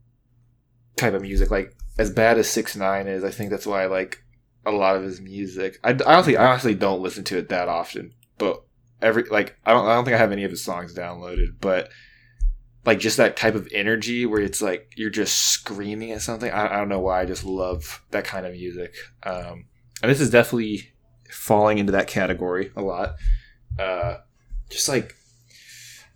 kind 0.97 1.15
of 1.15 1.21
music. 1.21 1.51
Like 1.51 1.75
as 1.97 2.11
bad 2.11 2.37
as 2.37 2.49
Six 2.49 2.75
Nine 2.75 3.07
is, 3.07 3.23
I 3.23 3.31
think 3.31 3.49
that's 3.49 3.67
why 3.67 3.83
I 3.83 3.87
like 3.87 4.23
a 4.65 4.71
lot 4.71 4.95
of 4.95 5.03
his 5.03 5.21
music. 5.21 5.79
I, 5.83 5.91
I 5.91 6.15
honestly 6.15 6.37
I 6.37 6.47
honestly 6.47 6.75
don't 6.75 7.01
listen 7.01 7.23
to 7.25 7.37
it 7.37 7.49
that 7.49 7.67
often, 7.67 8.13
but 8.37 8.63
every 9.01 9.23
like 9.23 9.57
I 9.65 9.71
don't 9.71 9.87
I 9.87 9.95
don't 9.95 10.05
think 10.05 10.15
I 10.15 10.19
have 10.19 10.31
any 10.31 10.43
of 10.43 10.51
his 10.51 10.63
songs 10.63 10.93
downloaded, 10.93 11.55
but 11.59 11.89
like 12.85 12.99
just 12.99 13.17
that 13.17 13.37
type 13.37 13.55
of 13.55 13.67
energy 13.73 14.25
where 14.25 14.41
it's 14.41 14.61
like 14.61 14.91
you're 14.95 15.09
just 15.09 15.35
screaming 15.37 16.11
at 16.11 16.21
something. 16.21 16.51
I, 16.51 16.73
I 16.73 16.77
don't 16.77 16.89
know 16.89 16.99
why. 16.99 17.21
I 17.21 17.25
just 17.25 17.43
love 17.43 18.01
that 18.11 18.25
kind 18.25 18.45
of 18.45 18.53
music. 18.53 18.93
Um, 19.23 19.65
and 20.01 20.09
this 20.11 20.19
is 20.21 20.29
definitely 20.31 20.91
falling 21.29 21.77
into 21.77 21.91
that 21.93 22.07
category 22.07 22.71
a 22.75 22.81
lot. 22.81 23.15
Uh, 23.79 24.17
just 24.69 24.89
like 24.89 25.15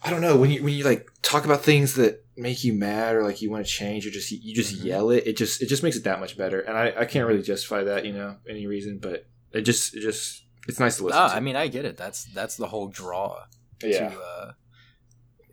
I 0.03 0.09
don't 0.09 0.21
know 0.21 0.37
when 0.37 0.49
you 0.51 0.63
when 0.63 0.73
you 0.73 0.83
like 0.83 1.09
talk 1.21 1.45
about 1.45 1.61
things 1.63 1.95
that 1.95 2.23
make 2.37 2.63
you 2.63 2.73
mad 2.73 3.15
or 3.15 3.23
like 3.23 3.41
you 3.41 3.49
want 3.49 3.65
to 3.65 3.71
change 3.71 4.05
or 4.05 4.09
just 4.09 4.31
you 4.31 4.53
just 4.53 4.75
Mhm. 4.81 4.85
yell 4.85 5.09
it. 5.11 5.25
It 5.25 5.37
just 5.37 5.61
it 5.61 5.67
just 5.67 5.83
makes 5.83 5.95
it 5.95 6.03
that 6.03 6.19
much 6.19 6.37
better. 6.37 6.59
And 6.59 6.77
I, 6.77 6.93
I 7.01 7.05
can't 7.05 7.27
really 7.27 7.41
justify 7.41 7.83
that 7.83 8.05
you 8.05 8.13
know 8.13 8.37
any 8.49 8.67
reason, 8.67 8.99
but 8.99 9.25
it 9.51 9.61
just 9.61 9.95
it 9.95 10.01
just 10.01 10.43
it's 10.67 10.79
nice 10.79 10.97
to 10.97 11.03
listen. 11.05 11.19
Ah, 11.21 11.29
to. 11.29 11.35
I 11.35 11.39
mean, 11.39 11.55
I 11.55 11.67
get 11.67 11.85
it. 11.85 11.95
That's 11.95 12.25
that's 12.25 12.55
the 12.57 12.67
whole 12.67 12.87
draw 12.87 13.43
yeah, 13.83 14.09
to 14.09 14.19
uh, 14.19 14.51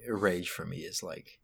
rage 0.08 0.50
for 0.50 0.64
me 0.64 0.78
is 0.78 1.02
like 1.02 1.40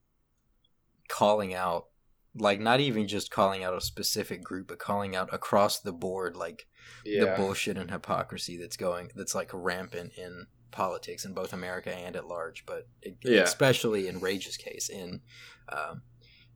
calling 1.09 1.55
out, 1.55 1.87
like 2.35 2.61
not 2.61 2.81
even 2.81 3.09
just 3.09 3.31
calling 3.31 3.65
out 3.65 3.75
a 3.77 3.81
specific 3.81 4.43
group, 4.43 4.69
but 4.69 4.79
calling 4.79 5.17
out 5.17 5.33
across 5.33 5.81
the 5.81 5.93
board, 5.93 6.37
like 6.37 6.67
the 7.05 7.35
bullshit 7.37 7.77
and 7.77 7.91
hypocrisy 7.91 8.57
that's 8.57 8.77
going, 8.77 9.11
that's 9.15 9.35
like 9.35 9.50
rampant 9.53 10.12
in 10.17 10.47
politics 10.71 11.25
in 11.25 11.33
both 11.33 11.53
America 11.53 11.95
and 11.95 12.15
at 12.17 12.27
large, 12.27 12.65
but 12.67 12.87
it, 13.03 13.17
Yeah. 13.23 13.43
especially 13.43 14.07
in 14.07 14.21
Rage's 14.21 14.57
case, 14.57 14.88
in 14.91 15.23
um, 15.71 16.03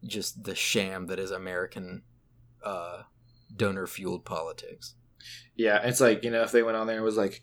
just 0.06 0.44
the 0.44 0.54
sham 0.54 1.06
that 1.06 1.18
is 1.18 1.30
American 1.30 2.02
uh, 2.62 3.02
donor 3.54 3.86
fueled 3.86 4.24
politics. 4.24 4.94
yeah. 5.56 5.80
It's 5.86 6.00
like 6.00 6.22
you 6.24 6.30
know 6.30 6.42
if 6.42 6.52
they 6.52 6.62
went 6.62 6.76
on 6.76 6.86
there 6.86 6.96
and 6.96 7.04
was 7.04 7.16
like, 7.16 7.42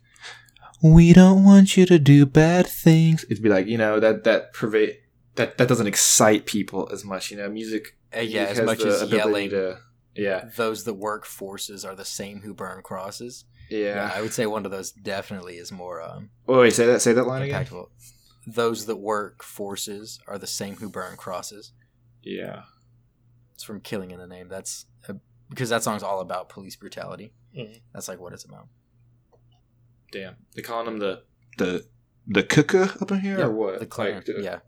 we 0.81 1.13
don't 1.13 1.43
want 1.43 1.75
you 1.77 1.85
to 1.85 1.99
do 1.99 2.25
bad 2.25 2.67
things. 2.67 3.25
It'd 3.29 3.43
be 3.43 3.49
like 3.49 3.67
you 3.67 3.77
know 3.77 3.99
that 3.99 4.23
that 4.23 4.53
pervade 4.53 4.97
that 5.35 5.57
that 5.57 5.67
doesn't 5.67 5.87
excite 5.87 6.45
people 6.45 6.89
as 6.91 7.03
much. 7.05 7.31
You 7.31 7.37
know, 7.37 7.49
music. 7.49 7.95
Uh, 8.15 8.21
yeah, 8.21 8.45
music 8.45 8.59
as 8.59 8.65
much 8.65 8.81
as 8.81 9.11
yelling. 9.11 9.49
to 9.51 9.77
yeah 10.15 10.45
those 10.57 10.83
that 10.85 10.95
work 10.95 11.25
forces 11.25 11.85
are 11.85 11.95
the 11.95 12.03
same 12.05 12.41
who 12.41 12.53
burn 12.53 12.81
crosses. 12.81 13.45
yeah. 13.69 13.77
Yeah, 13.95 14.11
I 14.15 14.21
would 14.21 14.33
say 14.33 14.45
one 14.47 14.65
of 14.65 14.71
those 14.71 14.91
definitely 14.91 15.57
is 15.57 15.71
more 15.71 16.01
um, 16.01 16.31
Wait, 16.47 16.57
wait, 16.57 16.73
say 16.73 16.85
that 16.87 17.01
say 17.01 17.13
that 17.13 17.27
line 17.27 17.43
again. 17.43 17.63
impactful. 17.65 17.85
Those 18.47 18.85
that 18.87 18.95
work 18.95 19.43
forces 19.43 20.19
are 20.27 20.39
the 20.39 20.47
same 20.47 20.77
who 20.77 20.89
burn 20.89 21.15
crosses. 21.17 21.71
Yeah. 22.23 22.63
It's 23.53 23.63
from 23.63 23.81
Killing 23.81 24.09
in 24.11 24.19
the 24.19 24.25
Name. 24.27 24.47
That's 24.49 24.85
uh 25.07 25.13
because 25.49 25.69
that 25.69 25.83
song's 25.83 26.01
all 26.03 26.19
about 26.21 26.49
police 26.49 26.75
brutality. 26.75 27.33
Mhm. 27.55 27.81
That's 27.93 28.07
like 28.07 28.19
what 28.19 28.33
it's 28.33 28.45
about. 28.45 28.67
Damn. 30.11 30.35
They 30.55 30.61
calling 30.61 30.85
them 30.85 30.99
the 30.99 31.23
the 31.57 31.85
the 32.27 32.43
cuckoo 32.43 32.87
up 33.01 33.11
in 33.11 33.19
here 33.21 33.37
Yeah, 33.39 33.45
or 33.45 33.51
what? 33.51 33.79
The 33.79 33.85
Klan, 33.85 34.15
Like, 34.15 34.25
the- 34.25 34.41
yeah, 34.41 34.59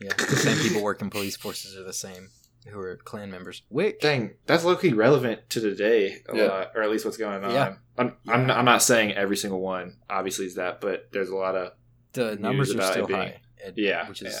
yeah. 0.00 0.12
The 0.16 0.36
same 0.36 0.58
people 0.58 0.82
working 0.82 1.10
police 1.10 1.36
forces 1.36 1.76
are 1.76 1.82
the 1.84 1.92
same 1.92 2.30
who 2.66 2.78
are 2.80 2.96
Klan 2.96 3.30
members. 3.30 3.62
Wick, 3.68 4.00
Dang, 4.00 4.36
that's 4.46 4.64
low 4.64 4.76
key 4.76 4.92
relevant 4.94 5.50
to 5.50 5.60
today 5.60 6.22
a 6.28 6.36
Yeah. 6.36 6.44
lot, 6.44 6.70
or 6.74 6.82
at 6.82 6.90
least 6.90 7.04
what's 7.04 7.16
going 7.18 7.44
on. 7.44 7.50
Yeah. 7.50 7.74
I'm, 7.98 8.16
Yeah. 8.24 8.34
I'm, 8.34 8.46
not, 8.46 8.56
I'm 8.58 8.64
not 8.64 8.82
saying 8.82 9.12
every 9.12 9.36
single 9.36 9.60
one 9.60 9.98
obviously 10.08 10.46
is 10.46 10.54
that, 10.54 10.80
but 10.80 11.08
there's 11.12 11.28
a 11.28 11.34
lot 11.36 11.54
of 11.56 11.72
the 12.12 12.36
numbers 12.36 12.74
are 12.74 12.90
still 12.90 13.06
being- 13.06 13.18
high. 13.18 13.40
It- 13.58 13.74
yeah, 13.76 14.08
which 14.08 14.22
is 14.22 14.34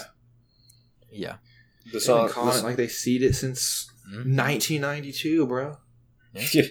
yeah. 1.10 1.26
yeah. 1.28 1.36
The 1.92 2.00
song, 2.00 2.26
been 2.26 2.32
calling 2.34 2.58
it 2.58 2.64
like 2.64 2.76
they 2.76 2.88
seed 2.88 3.22
it 3.22 3.34
since 3.34 3.90
Mhm. 4.10 4.36
1992, 4.36 5.46
bro. 5.46 5.76
the 6.34 6.70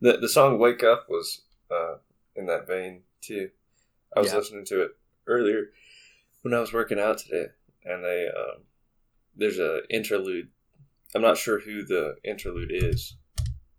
the 0.00 0.28
song 0.28 0.58
"Wake 0.58 0.82
Up" 0.82 1.06
was 1.08 1.42
uh, 1.70 1.96
in 2.40 2.46
that 2.46 2.66
vein 2.66 3.02
too. 3.20 3.50
I 4.16 4.20
was 4.20 4.32
Yeah. 4.32 4.38
listening 4.38 4.64
to 4.66 4.82
it 4.82 4.90
earlier 5.26 5.72
when 6.42 6.54
I 6.54 6.60
was 6.60 6.72
working 6.72 6.98
out 6.98 7.18
today, 7.18 7.46
and 7.84 8.02
they 8.04 8.28
um, 8.28 8.64
there's 9.36 9.58
a 9.60 9.82
interlude. 9.88 10.50
I'm 11.14 11.22
not 11.22 11.36
sure 11.38 11.60
who 11.60 11.84
the 11.84 12.16
interlude 12.24 12.70
is, 12.72 13.16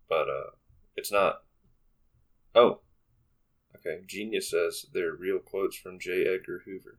but 0.08 0.28
uh, 0.28 0.50
it's 0.96 1.12
not. 1.12 1.44
Oh, 2.54 2.80
okay. 3.76 4.02
Genius 4.06 4.50
says 4.50 4.86
they're 4.94 5.14
real 5.14 5.38
quotes 5.38 5.76
from 5.76 5.98
J. 5.98 6.26
Edgar 6.26 6.60
Hoover, 6.64 6.98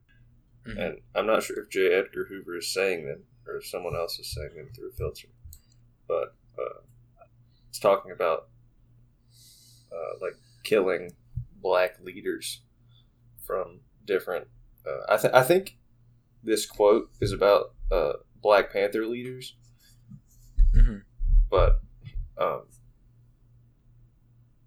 Mhm. 0.65 0.77
and 0.77 1.01
I'm 1.15 1.25
not 1.27 1.43
sure 1.43 1.59
if 1.59 1.69
J. 1.69 1.93
Edgar 1.93 2.25
Hoover 2.25 2.57
is 2.57 2.71
saying 2.73 3.05
them 3.05 3.25
or 3.47 3.57
if 3.57 3.65
someone 3.67 3.95
else 3.95 4.19
is 4.19 4.33
saying 4.33 4.55
them 4.55 4.69
through 4.73 4.89
a 4.89 4.93
filter, 4.93 5.27
but 6.07 6.35
uh, 6.57 6.81
it's 7.69 7.79
talking 7.79 8.11
about 8.11 8.49
uh, 9.91 10.17
like 10.21 10.35
killing 10.63 11.11
black 11.63 11.97
leaders 12.03 12.61
from 13.47 13.79
different. 14.05 14.47
Uh, 14.85 15.13
I, 15.13 15.17
th- 15.17 15.33
I 15.33 15.41
think 15.41 15.77
this 16.43 16.65
quote 16.67 17.09
is 17.21 17.31
about 17.31 17.73
uh, 17.91 18.13
Black 18.41 18.71
Panther 18.71 19.05
leaders, 19.07 19.55
Mhm. 20.75 21.03
but 21.49 21.79
um, 22.37 22.63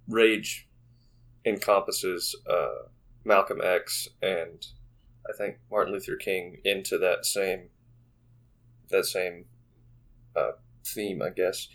rage 0.08 0.68
encompasses 1.44 2.34
uh, 2.48 2.88
Malcolm 3.24 3.60
X 3.62 4.08
and 4.22 4.64
I 5.28 5.36
think 5.36 5.56
Martin 5.70 5.92
Luther 5.92 6.16
King 6.16 6.58
into 6.64 6.98
that 6.98 7.26
same 7.26 7.68
that 8.90 9.04
same 9.04 9.46
uh, 10.36 10.52
theme, 10.86 11.20
I 11.20 11.30
guess, 11.30 11.68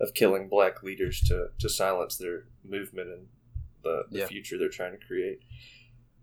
of 0.00 0.14
killing 0.14 0.48
black 0.48 0.82
leaders 0.82 1.20
to 1.28 1.48
to 1.60 1.68
silence 1.68 2.16
their 2.16 2.46
movement 2.64 3.08
and 3.08 3.26
the, 3.86 4.04
the 4.10 4.18
Yeah. 4.20 4.26
future 4.26 4.58
they're 4.58 4.68
trying 4.68 4.98
to 4.98 5.06
create. 5.06 5.40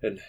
And 0.02 0.20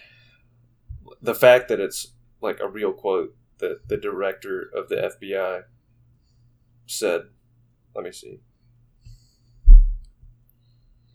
the 1.21 1.35
fact 1.35 1.67
that 1.69 1.79
it's 1.79 2.13
like 2.41 2.59
a 2.59 2.67
real 2.67 2.93
quote 2.93 3.35
that 3.59 3.87
the 3.87 3.97
director 3.97 4.69
of 4.75 4.89
the 4.89 4.95
FBI 4.95 5.63
said, 6.87 7.21
let 7.95 8.03
me 8.05 8.11
see. 8.11 8.39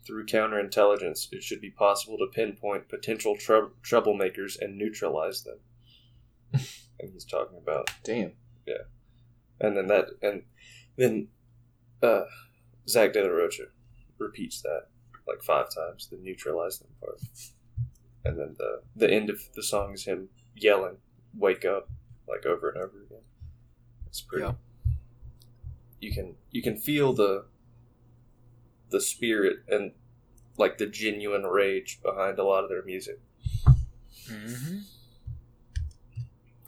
Through 0.06 0.26
counterintelligence, 0.26 1.28
it 1.32 1.42
should 1.42 1.60
be 1.60 1.70
possible 1.70 2.16
to 2.18 2.26
pinpoint 2.32 2.88
potential 2.88 3.36
trou- 3.36 3.72
troublemakers 3.82 4.60
and 4.60 4.76
neutralize 4.76 5.42
them. 5.44 5.58
and 6.98 7.10
he's 7.12 7.24
talking 7.24 7.58
about 7.58 7.90
Damn. 8.02 8.32
Yeah. 8.66 8.84
And 9.60 9.76
then 9.76 9.86
that 9.88 10.06
and 10.22 10.42
then 10.96 11.28
uh 12.02 12.22
Zach 12.88 13.12
De 13.12 13.22
La 13.22 13.28
Rocha 13.28 13.64
repeats 14.18 14.62
that 14.62 14.88
like 15.30 15.42
five 15.42 15.66
times 15.74 16.08
the 16.08 16.16
neutralize 16.16 16.78
them 16.80 16.88
part 17.00 17.18
and 18.24 18.38
then 18.38 18.56
the 18.58 18.82
the 18.96 19.10
end 19.10 19.30
of 19.30 19.40
the 19.54 19.62
song 19.62 19.92
is 19.94 20.04
him 20.04 20.28
yelling 20.56 20.96
wake 21.36 21.64
up 21.64 21.88
like 22.28 22.44
over 22.44 22.68
and 22.70 22.78
over 22.78 23.02
again 23.06 23.22
it's 24.08 24.20
pretty 24.20 24.44
Yeah. 24.44 24.52
you 26.00 26.12
can 26.12 26.34
you 26.50 26.62
can 26.62 26.76
feel 26.76 27.12
the 27.12 27.44
the 28.90 29.00
spirit 29.00 29.58
and 29.68 29.92
like 30.58 30.78
the 30.78 30.86
genuine 30.86 31.44
rage 31.44 32.00
behind 32.02 32.38
a 32.38 32.44
lot 32.44 32.64
of 32.64 32.68
their 32.70 32.82
music 32.84 33.20
Mhm. 34.28 34.82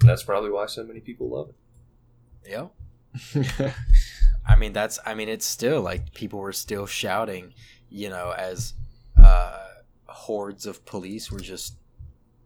that's 0.00 0.22
probably 0.22 0.50
why 0.50 0.66
so 0.66 0.84
many 0.84 1.00
people 1.00 1.28
love 1.28 1.50
it 1.50 2.50
Yeah. 2.50 2.68
I 4.44 4.56
mean, 4.56 4.72
that's. 4.72 4.98
I 5.06 5.14
mean, 5.14 5.28
it's 5.28 5.46
still 5.46 5.80
like 5.82 6.12
people 6.14 6.40
were 6.40 6.52
still 6.52 6.86
shouting, 6.86 7.54
you 7.92 8.08
know, 8.08 8.32
as 8.36 8.74
uh, 9.22 9.58
hordes 10.06 10.66
of 10.66 10.84
police 10.84 11.30
were 11.30 11.40
just 11.40 11.74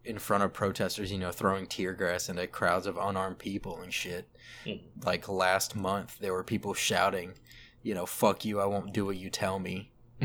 in 0.03 0.19
front 0.19 0.43
of 0.43 0.53
protesters, 0.53 1.11
you 1.11 1.17
know, 1.17 1.31
throwing 1.31 1.65
tear 1.67 1.93
gas 1.93 2.29
into 2.29 2.45
crowds 2.47 2.85
of 2.87 2.97
unarmed 2.97 3.39
people 3.39 3.81
and 3.81 3.93
shit. 3.93 4.27
Mhm. 4.65 4.81
Like 5.03 5.27
last 5.27 5.75
month, 5.75 6.17
there 6.19 6.33
were 6.33 6.43
people 6.43 6.73
shouting, 6.73 7.33
you 7.81 7.93
know, 7.93 8.05
"Fuck 8.05 8.45
you! 8.45 8.59
I 8.59 8.65
won't 8.65 8.93
do 8.93 9.05
what 9.05 9.17
you 9.17 9.29
tell 9.29 9.59
me." 9.59 9.91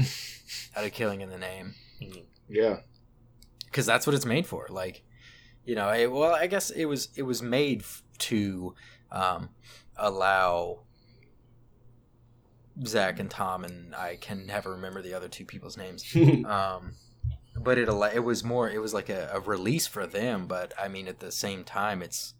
out 0.77 0.85
of 0.87 0.93
killing 0.93 1.21
in 1.21 1.29
the 1.29 1.37
name, 1.39 1.75
yeah. 2.49 2.79
because 3.67 3.85
that's 3.85 4.07
what 4.07 4.15
it's 4.15 4.25
made 4.25 4.47
for. 4.47 4.67
Like, 4.71 5.03
you 5.67 5.75
know, 5.75 5.91
it, 5.93 6.11
well, 6.11 6.35
I 6.35 6.47
guess 6.47 6.71
it 6.71 6.87
was 6.87 7.09
it 7.15 7.23
was 7.25 7.43
made 7.43 7.83
f- 7.83 8.03
to 8.21 8.75
um, 9.11 9.51
allow 9.97 10.85
Zach 12.87 13.19
and 13.21 13.31
Tom 13.31 13.65
and 13.65 13.95
I 13.95 14.17
can 14.17 14.47
never 14.47 14.73
remember 14.73 15.03
the 15.03 15.15
other 15.15 15.29
two 15.29 15.45
people's 15.45 15.77
names. 15.77 16.05
Um, 16.47 16.95
but 17.57 17.77
it 17.79 17.89
it 18.15 18.25
was 18.25 18.43
more 18.43 18.71
it 18.71 18.81
was 18.81 18.95
like 18.95 19.09
a, 19.11 19.31
a 19.33 19.41
release 19.41 19.87
for 19.87 20.07
them. 20.07 20.47
But 20.47 20.73
I 20.81 20.89
mean, 20.89 21.07
at 21.09 21.21
the 21.21 21.31
same 21.31 21.65
time, 21.65 22.03
it's 22.03 22.35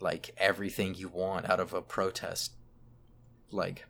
like 0.00 0.30
everything 0.36 0.94
you 0.94 1.08
want 1.08 1.48
out 1.48 1.60
of 1.60 1.72
a 1.72 1.80
protest, 1.82 2.52
like 3.50 3.86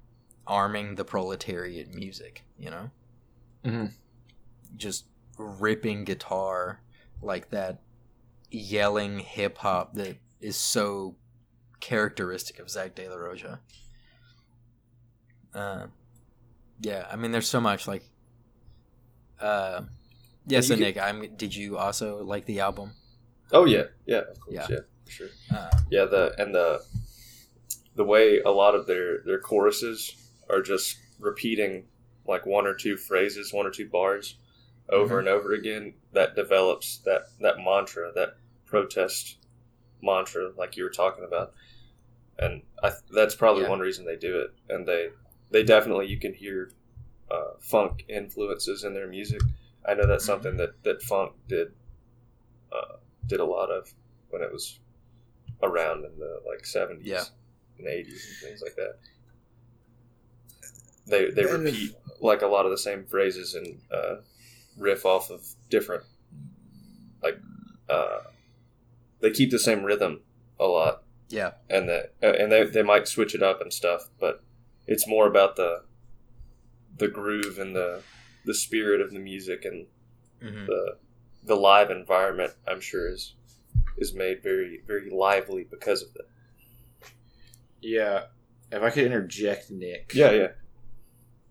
arming 0.46 0.94
the 0.94 1.04
proletariat 1.04 1.92
music. 1.92 2.44
You 2.58 2.70
know, 2.70 2.90
Mhm. 3.64 3.92
just 4.76 5.06
ripping 5.36 6.04
guitar 6.04 6.80
like 7.20 7.50
that, 7.50 7.80
yelling 8.50 9.18
hip 9.18 9.58
hop 9.58 9.94
that 9.94 10.16
is 10.40 10.56
so 10.56 11.16
characteristic 11.80 12.58
of 12.58 12.70
Zach 12.70 12.94
De 12.94 13.08
La 13.08 13.16
Rocha. 13.16 13.60
Uh, 15.54 15.86
yeah, 16.80 17.06
I 17.10 17.16
mean, 17.16 17.32
there's 17.32 17.48
so 17.48 17.60
much 17.60 17.86
like. 17.88 18.02
Uh, 19.40 19.82
yeah, 20.46 20.60
so 20.60 20.74
could- 20.74 20.80
Nick, 20.80 20.98
I'm. 20.98 21.34
Did 21.36 21.54
you 21.54 21.78
also 21.78 22.22
like 22.24 22.44
the 22.46 22.60
album? 22.60 22.92
oh 23.50 23.64
yeah 23.64 23.84
yeah 24.04 24.18
of 24.30 24.38
course 24.40 24.54
Yeah. 24.54 24.66
yeah, 24.68 24.78
for 25.06 25.10
sure. 25.10 25.28
Uh, 25.50 25.70
Yeah, 25.90 26.04
the 26.04 26.34
and 26.38 26.54
the 26.54 26.82
the 27.94 28.04
way 28.04 28.40
a 28.40 28.50
lot 28.50 28.74
of 28.74 28.86
their 28.86 29.22
their 29.24 29.38
choruses 29.38 30.14
are 30.50 30.60
just 30.60 30.98
repeating 31.18 31.86
like 32.26 32.44
one 32.44 32.66
or 32.66 32.74
two 32.74 32.96
phrases, 32.98 33.50
one 33.52 33.64
or 33.66 33.70
two 33.70 33.88
bars 33.88 34.36
over 34.90 35.16
Mhm. 35.16 35.18
and 35.20 35.28
over 35.28 35.52
again 35.54 35.94
that 36.12 36.34
develops 36.36 36.98
that 37.06 37.22
that 37.40 37.56
mantra, 37.58 38.12
that 38.14 38.36
protest 38.66 39.38
mantra 40.02 40.50
like 40.58 40.76
you 40.76 40.84
were 40.84 40.90
talking 40.90 41.24
about. 41.24 41.54
And 42.38 42.62
I, 42.82 42.92
that's 43.10 43.34
probably 43.34 43.62
Yeah. 43.62 43.70
one 43.70 43.80
reason 43.80 44.04
they 44.04 44.16
do 44.16 44.40
it. 44.40 44.50
And 44.68 44.86
they 44.86 45.08
they 45.50 45.62
definitely 45.62 46.06
you 46.06 46.18
can 46.18 46.34
hear 46.34 46.70
uh, 47.30 47.52
funk 47.60 48.04
influences 48.08 48.84
in 48.84 48.94
their 48.94 49.06
music. 49.08 49.40
I 49.86 49.94
know 49.94 50.06
that's 50.06 50.24
something 50.24 50.56
that 50.58 50.82
that 50.84 51.02
funk 51.02 51.32
did 51.48 51.68
uh, 52.72 52.96
did 53.26 53.40
a 53.40 53.44
lot 53.44 53.70
of 53.70 53.92
when 54.30 54.42
it 54.42 54.52
was 54.52 54.78
around 55.62 56.04
in 56.04 56.18
the 56.18 56.40
like 56.46 56.64
seventies 56.66 57.06
Yeah. 57.06 57.24
and 57.78 57.86
eighties 57.88 58.26
and 58.42 58.48
things 58.48 58.62
like 58.62 58.76
that. 58.76 58.96
They 61.06 61.30
they 61.30 61.42
And- 61.50 61.64
repeat 61.64 61.94
like 62.20 62.42
a 62.42 62.46
lot 62.46 62.64
of 62.66 62.70
the 62.70 62.78
same 62.78 63.04
phrases 63.04 63.54
and 63.54 63.80
uh, 63.92 64.16
riff 64.76 65.06
off 65.06 65.30
of 65.30 65.46
different 65.70 66.04
like 67.22 67.38
uh, 67.88 68.18
they 69.20 69.30
keep 69.30 69.50
the 69.50 69.58
same 69.58 69.84
rhythm 69.84 70.20
a 70.60 70.64
lot 70.66 71.04
yeah, 71.30 71.52
and 71.70 71.88
that 71.88 72.14
uh, 72.22 72.26
and 72.32 72.50
they, 72.50 72.64
they 72.64 72.82
might 72.82 73.06
switch 73.06 73.34
it 73.34 73.42
up 73.42 73.60
and 73.60 73.72
stuff 73.72 74.08
but 74.18 74.42
it's 74.88 75.06
more 75.06 75.26
about 75.28 75.54
the 75.56 75.82
the 76.96 77.08
groove 77.08 77.58
and 77.58 77.76
the 77.76 78.02
the 78.44 78.54
spirit 78.54 79.00
of 79.00 79.12
the 79.12 79.20
music 79.20 79.64
and 79.64 79.86
hmm 80.42 80.66
the 80.66 80.96
the 81.44 81.54
live 81.54 81.90
environment 81.90 82.52
i'm 82.66 82.80
sure 82.80 83.08
is 83.08 83.34
is 83.98 84.12
made 84.14 84.42
very 84.42 84.80
very 84.86 85.08
lively 85.10 85.64
because 85.70 86.02
of 86.02 86.12
that 86.14 86.26
Yeah. 87.80 88.24
If 88.70 88.82
I 88.82 88.90
could 88.90 89.04
interject, 89.04 89.70
Nick. 89.70 90.12
yeah 90.14 90.30
yeah 90.32 90.48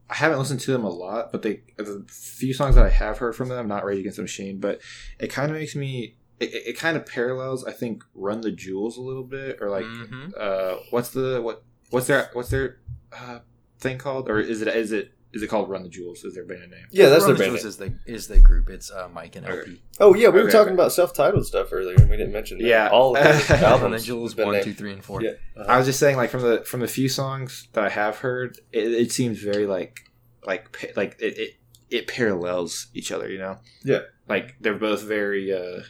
I 0.09 0.15
haven't 0.15 0.39
listened 0.39 0.61
to 0.61 0.71
them 0.71 0.85
a 0.85 0.89
lot, 0.89 1.31
but 1.33 1.41
they 1.41 1.63
the 1.77 2.05
few 2.07 2.53
songs 2.53 2.75
that 2.75 2.85
I 2.85 2.89
have 2.89 3.17
heard 3.17 3.35
from 3.35 3.49
them, 3.49 3.67
not 3.67 3.83
Rage 3.83 3.99
Against 3.99 4.15
the 4.17 4.21
Machine, 4.21 4.59
but 4.59 4.79
it 5.19 5.27
kind 5.27 5.51
of 5.51 5.57
makes 5.57 5.75
me. 5.75 6.15
It, 6.39 6.51
it, 6.53 6.77
kind 6.77 6.95
of 6.95 7.05
parallels, 7.07 7.65
I 7.65 7.71
think, 7.71 8.03
Run 8.13 8.41
the 8.41 8.51
Jewels 8.51 8.95
a 8.97 9.01
little 9.01 9.23
bit, 9.23 9.57
or 9.59 9.69
like, 9.71 9.85
Mhm. 9.85 10.31
uh, 10.39 10.75
what's 10.91 11.09
the 11.09 11.41
what 11.41 11.63
what's 11.89 12.05
their 12.07 12.29
what's 12.33 12.49
their 12.49 12.79
uh, 13.19 13.39
thing 13.79 13.97
called, 13.97 14.29
or 14.29 14.39
is 14.39 14.61
it 14.61 14.67
is 14.69 14.91
it 14.91 15.11
is 15.33 15.43
it 15.43 15.47
called 15.47 15.69
Run 15.69 15.83
the 15.83 15.89
Jewels? 15.89 16.23
Is 16.23 16.33
their 16.35 16.45
band 16.45 16.71
name? 16.71 16.85
yeah 16.91 17.09
that's 17.09 17.25
Run 17.25 17.35
their 17.35 17.47
the 17.47 17.51
band 17.51 17.61
Jewels 17.61 17.79
name. 17.79 17.97
is 17.99 18.03
the 18.05 18.13
is 18.13 18.27
the 18.27 18.39
group. 18.39 18.69
It's 18.69 18.89
uh, 18.91 19.09
Mike 19.13 19.35
and 19.35 19.45
Okay. 19.45 19.57
LP. 19.71 19.81
oh 19.99 20.13
yeah 20.15 20.29
we 20.29 20.41
were 20.41 20.49
talking 20.49 20.67
okay. 20.67 20.73
about 20.73 20.91
self-titled 20.93 21.45
stuff 21.45 21.69
earlier 21.71 21.95
and 21.97 22.09
we 22.09 22.17
didn't 22.17 22.33
mention 22.33 22.57
that. 22.59 22.65
Yeah. 22.67 22.89
all 22.89 23.15
of 23.15 23.23
their 23.23 23.33
Run 23.61 23.79
the 23.79 23.83
Run 23.83 23.91
the 23.91 23.99
Jewels 23.99 24.33
have 24.35 24.45
one, 24.45 24.53
named- 24.55 24.65
two, 24.65 24.73
three, 24.73 24.93
and 24.93 25.03
four. 25.03 25.21
Yeah. 25.21 25.31
I 25.67 25.77
was 25.77 25.85
just 25.85 25.99
saying, 25.99 26.17
like 26.17 26.29
from 26.29 26.41
the 26.41 26.63
from 26.65 26.79
the 26.79 26.87
few 26.87 27.09
songs 27.09 27.67
that 27.73 27.83
I 27.83 27.89
have 27.89 28.17
heard, 28.19 28.57
it, 28.71 28.91
it 28.91 29.11
seems 29.11 29.39
very 29.39 29.65
like 29.67 29.99
like 30.45 30.93
like 30.95 31.17
it, 31.19 31.37
it 31.37 31.51
it 31.89 32.07
parallels 32.07 32.87
each 32.93 33.11
other. 33.11 33.29
You 33.29 33.37
know? 33.39 33.57
Yeah. 33.83 33.99
Like 34.29 34.55
they're 34.61 34.75
both 34.77 35.03
very 35.03 35.53
uh 35.53 35.81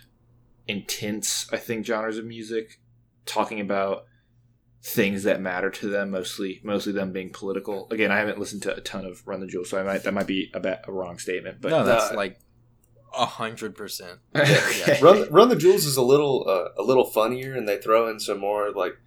intense. 0.67 1.48
I 1.51 1.57
think 1.57 1.86
genres 1.86 2.17
of 2.17 2.25
music, 2.25 2.79
talking 3.25 3.60
about 3.60 4.05
things 4.84 5.24
that 5.24 5.41
matter 5.41 5.69
to 5.69 5.89
them. 5.89 6.12
Mostly, 6.12 6.62
mostly 6.63 6.93
them 6.93 7.12
being 7.12 7.31
political. 7.31 7.88
Again, 7.91 8.12
I 8.12 8.17
haven't 8.19 8.39
listened 8.39 8.62
to 8.63 8.75
a 8.75 8.81
ton 8.81 9.05
of 9.05 9.25
Run 9.27 9.39
the 9.39 9.48
Jewels, 9.48 9.69
so 9.69 9.79
I 9.79 9.84
might 9.84 10.03
that 10.03 10.13
might 10.13 10.27
be 10.27 10.51
a, 10.53 10.60
ba- 10.60 10.81
a 10.88 10.91
wrong 10.91 11.17
statement. 11.19 11.62
But 11.62 11.69
no, 11.72 11.84
that's 11.84 12.12
uh, 12.12 12.15
like 12.15 12.39
a 13.17 13.25
hundred 13.25 13.75
percent. 13.75 14.19
Run 15.01 15.27
Run 15.31 15.50
the 15.50 15.55
Jewels 15.55 15.86
is 15.86 15.98
a 15.98 16.01
little 16.03 16.46
uh, 16.48 16.81
a 16.81 16.84
little 16.84 17.05
funnier, 17.05 17.53
and 17.55 17.67
they 17.67 17.77
throw 17.79 18.07
in 18.10 18.19
some 18.19 18.39
more 18.39 18.72
like 18.72 18.98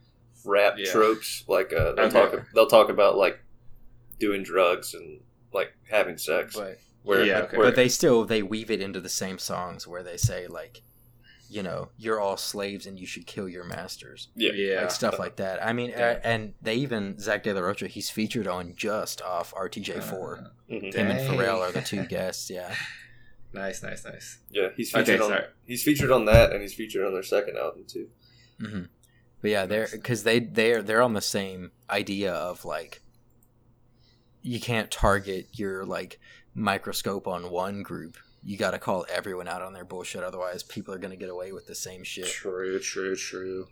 rap 0.45 0.75
Yeah. 0.79 0.91
tropes. 0.91 1.45
Like 1.49 1.73
uh, 1.73 1.93
they'll 1.93 2.07
Okay. 2.07 2.21
talk 2.37 2.47
they'll 2.55 2.67
talk 2.67 2.89
about 2.89 3.17
like 3.17 3.41
doing 4.19 4.43
drugs 4.43 4.95
and 4.95 5.21
like 5.53 5.73
having 5.91 6.19
sex. 6.19 6.55
But 6.57 6.79
where, 7.03 7.25
Yeah, 7.25 7.39
okay. 7.43 7.57
where- 7.57 7.67
but 7.69 7.77
they 7.77 7.89
still 7.89 8.25
they 8.25 8.43
weave 8.43 8.71
it 8.71 8.81
into 8.81 9.01
the 9.01 9.09
same 9.09 9.39
songs 9.39 9.87
where 9.87 10.03
they 10.03 10.17
say 10.17 10.47
like, 10.47 10.83
you 11.51 11.63
know, 11.65 11.89
you're 11.99 12.21
all 12.21 12.37
slaves 12.37 12.87
and 12.87 12.99
you 12.99 13.07
should 13.07 13.27
kill 13.27 13.49
your 13.49 13.65
masters, 13.65 14.29
yeah, 14.37 14.53
yeah, 14.53 14.81
like 14.83 14.91
stuff 14.93 15.19
like 15.19 15.37
that. 15.37 15.63
I 15.65 15.73
mean, 15.73 15.91
Yeah. 15.91 16.19
uh, 16.19 16.21
and 16.23 16.55
they 16.63 16.77
even 16.77 17.19
Zach 17.19 17.43
De 17.43 17.53
La 17.53 17.61
Rocha 17.61 17.89
he's 17.89 18.09
featured 18.09 18.47
on 18.47 18.75
Just 18.77 19.21
off 19.23 19.53
RTJ 19.55 20.01
four. 20.03 20.39
Uh, 20.39 20.75
Mhm. 20.75 20.95
Him 20.95 21.11
and 21.11 21.19
dang. 21.19 21.31
Pharrell 21.31 21.59
are 21.59 21.73
the 21.73 21.83
two 21.83 22.07
guests. 22.07 22.49
Yeah, 22.51 22.73
nice, 23.53 23.83
nice, 23.83 24.05
nice. 24.05 24.39
yeah. 24.51 24.69
He's 24.77 24.95
Okay, 24.95 25.05
featured 25.05 25.21
on 25.23 25.29
sorry. 25.29 25.45
he's 25.67 25.83
featured 25.83 26.11
on 26.13 26.25
that, 26.27 26.53
and 26.53 26.63
he's 26.63 26.75
featured 26.75 27.05
on 27.05 27.13
their 27.13 27.25
second 27.25 27.57
album 27.59 27.85
too. 27.87 28.09
hmm 28.61 28.83
but 29.43 29.51
yeah, 29.51 29.65
they're 29.67 29.89
because 29.91 30.23
they 30.23 30.39
they're 30.39 30.83
they're 30.83 31.03
on 31.03 31.15
the 31.15 31.21
same 31.23 31.73
idea 31.89 32.33
of 32.33 32.65
like, 32.65 33.01
you 34.43 34.61
can't 34.61 34.91
target 34.91 35.49
your 35.53 35.85
like 35.85 36.21
microscope 36.55 37.27
on 37.27 37.51
one 37.51 37.83
group. 37.83 38.17
You 38.43 38.57
got 38.57 38.71
to 38.71 38.79
call 38.79 39.05
everyone 39.11 39.49
out 39.49 39.61
on 39.63 39.73
their 39.75 39.85
bullshit, 39.85 40.23
otherwise 40.25 40.63
people 40.63 40.95
are 40.95 40.99
gonna 40.99 41.17
get 41.17 41.29
away 41.29 41.53
with 41.53 41.67
the 41.67 41.75
same 41.75 42.03
shit. 42.05 42.27
True, 42.27 42.79
true, 42.81 43.15
true. 43.15 43.67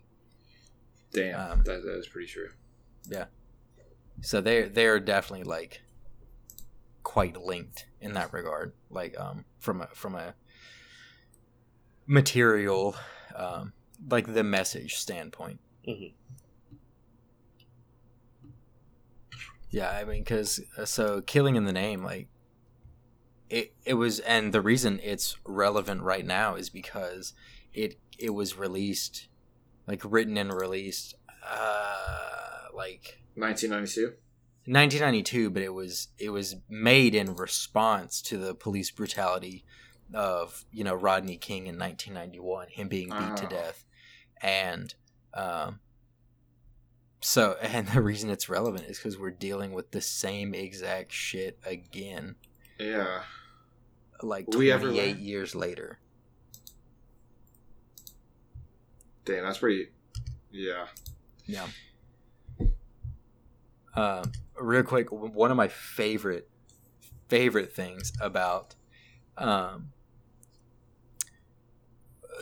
Damn, 1.12 1.52
Um, 1.52 1.62
that, 1.64 1.82
that 1.84 1.98
is 1.98 2.06
pretty 2.06 2.28
true. 2.28 2.50
Yeah. 3.08 3.26
So 4.20 4.40
they 4.42 4.64
they're 4.68 5.00
definitely 5.00 5.44
like 5.44 5.80
quite 7.02 7.36
linked 7.38 7.86
in 8.02 8.12
that 8.12 8.30
regard 8.34 8.74
like 8.90 9.18
um 9.18 9.46
from 9.58 9.80
a 9.80 9.86
from 9.94 10.14
a 10.14 10.34
material 12.06 12.94
um 13.34 13.72
like 14.10 14.34
the 14.34 14.44
message 14.44 14.96
standpoint 14.96 15.58
Mhm. 15.88 16.12
yeah 19.70 19.90
i 19.90 20.04
mean 20.04 20.20
because 20.22 20.60
so 20.84 21.22
killing 21.22 21.56
in 21.56 21.64
the 21.64 21.72
name 21.72 22.02
like 22.02 22.28
it 23.50 23.72
it 23.84 23.94
was 23.94 24.20
and 24.20 24.52
the 24.52 24.60
reason 24.60 25.00
it's 25.02 25.36
relevant 25.46 26.02
right 26.02 26.26
now 26.26 26.54
is 26.54 26.68
because 26.70 27.32
it 27.72 27.98
it 28.18 28.30
was 28.30 28.56
released 28.58 29.28
like 29.86 30.02
written 30.04 30.36
and 30.36 30.52
released 30.52 31.14
uh 31.48 32.66
like 32.74 33.20
1992. 33.36 34.14
1992 34.66 35.50
but 35.50 35.62
it 35.62 35.72
was 35.72 36.08
it 36.18 36.30
was 36.30 36.56
made 36.68 37.14
in 37.14 37.34
response 37.36 38.20
to 38.20 38.36
the 38.36 38.54
police 38.54 38.90
brutality 38.90 39.64
of 40.12 40.64
you 40.70 40.84
know 40.84 40.94
Rodney 40.94 41.36
King 41.38 41.66
in 41.66 41.78
1991 41.78 42.68
him 42.68 42.88
being 42.88 43.08
beat 43.08 43.36
to 43.36 43.46
Oh. 43.46 43.48
death 43.48 43.84
and 44.42 44.94
um 45.34 45.80
so 47.20 47.56
and 47.62 47.88
the 47.88 48.02
reason 48.02 48.28
it's 48.30 48.48
relevant 48.48 48.84
is 48.86 48.98
because 48.98 49.18
we're 49.18 49.30
dealing 49.30 49.72
with 49.72 49.90
the 49.92 50.00
same 50.02 50.54
exact 50.54 51.12
shit 51.12 51.58
again 51.64 52.36
Yeah. 52.78 53.22
Like 54.22 54.46
we 54.48 54.70
28 54.70 54.72
ever 54.72 55.18
years 55.20 55.54
later 55.54 55.98
Damn, 59.28 59.44
that's 59.44 59.58
pretty. 59.58 59.88
Yeah. 60.50 60.86
Yeah. 61.44 61.66
Um, 63.94 64.32
real 64.58 64.82
quick, 64.82 65.12
one 65.12 65.50
of 65.50 65.56
my 65.58 65.68
favorite 65.68 66.48
favorite 67.28 67.74
things 67.74 68.10
about 68.22 68.74
um, 69.36 69.90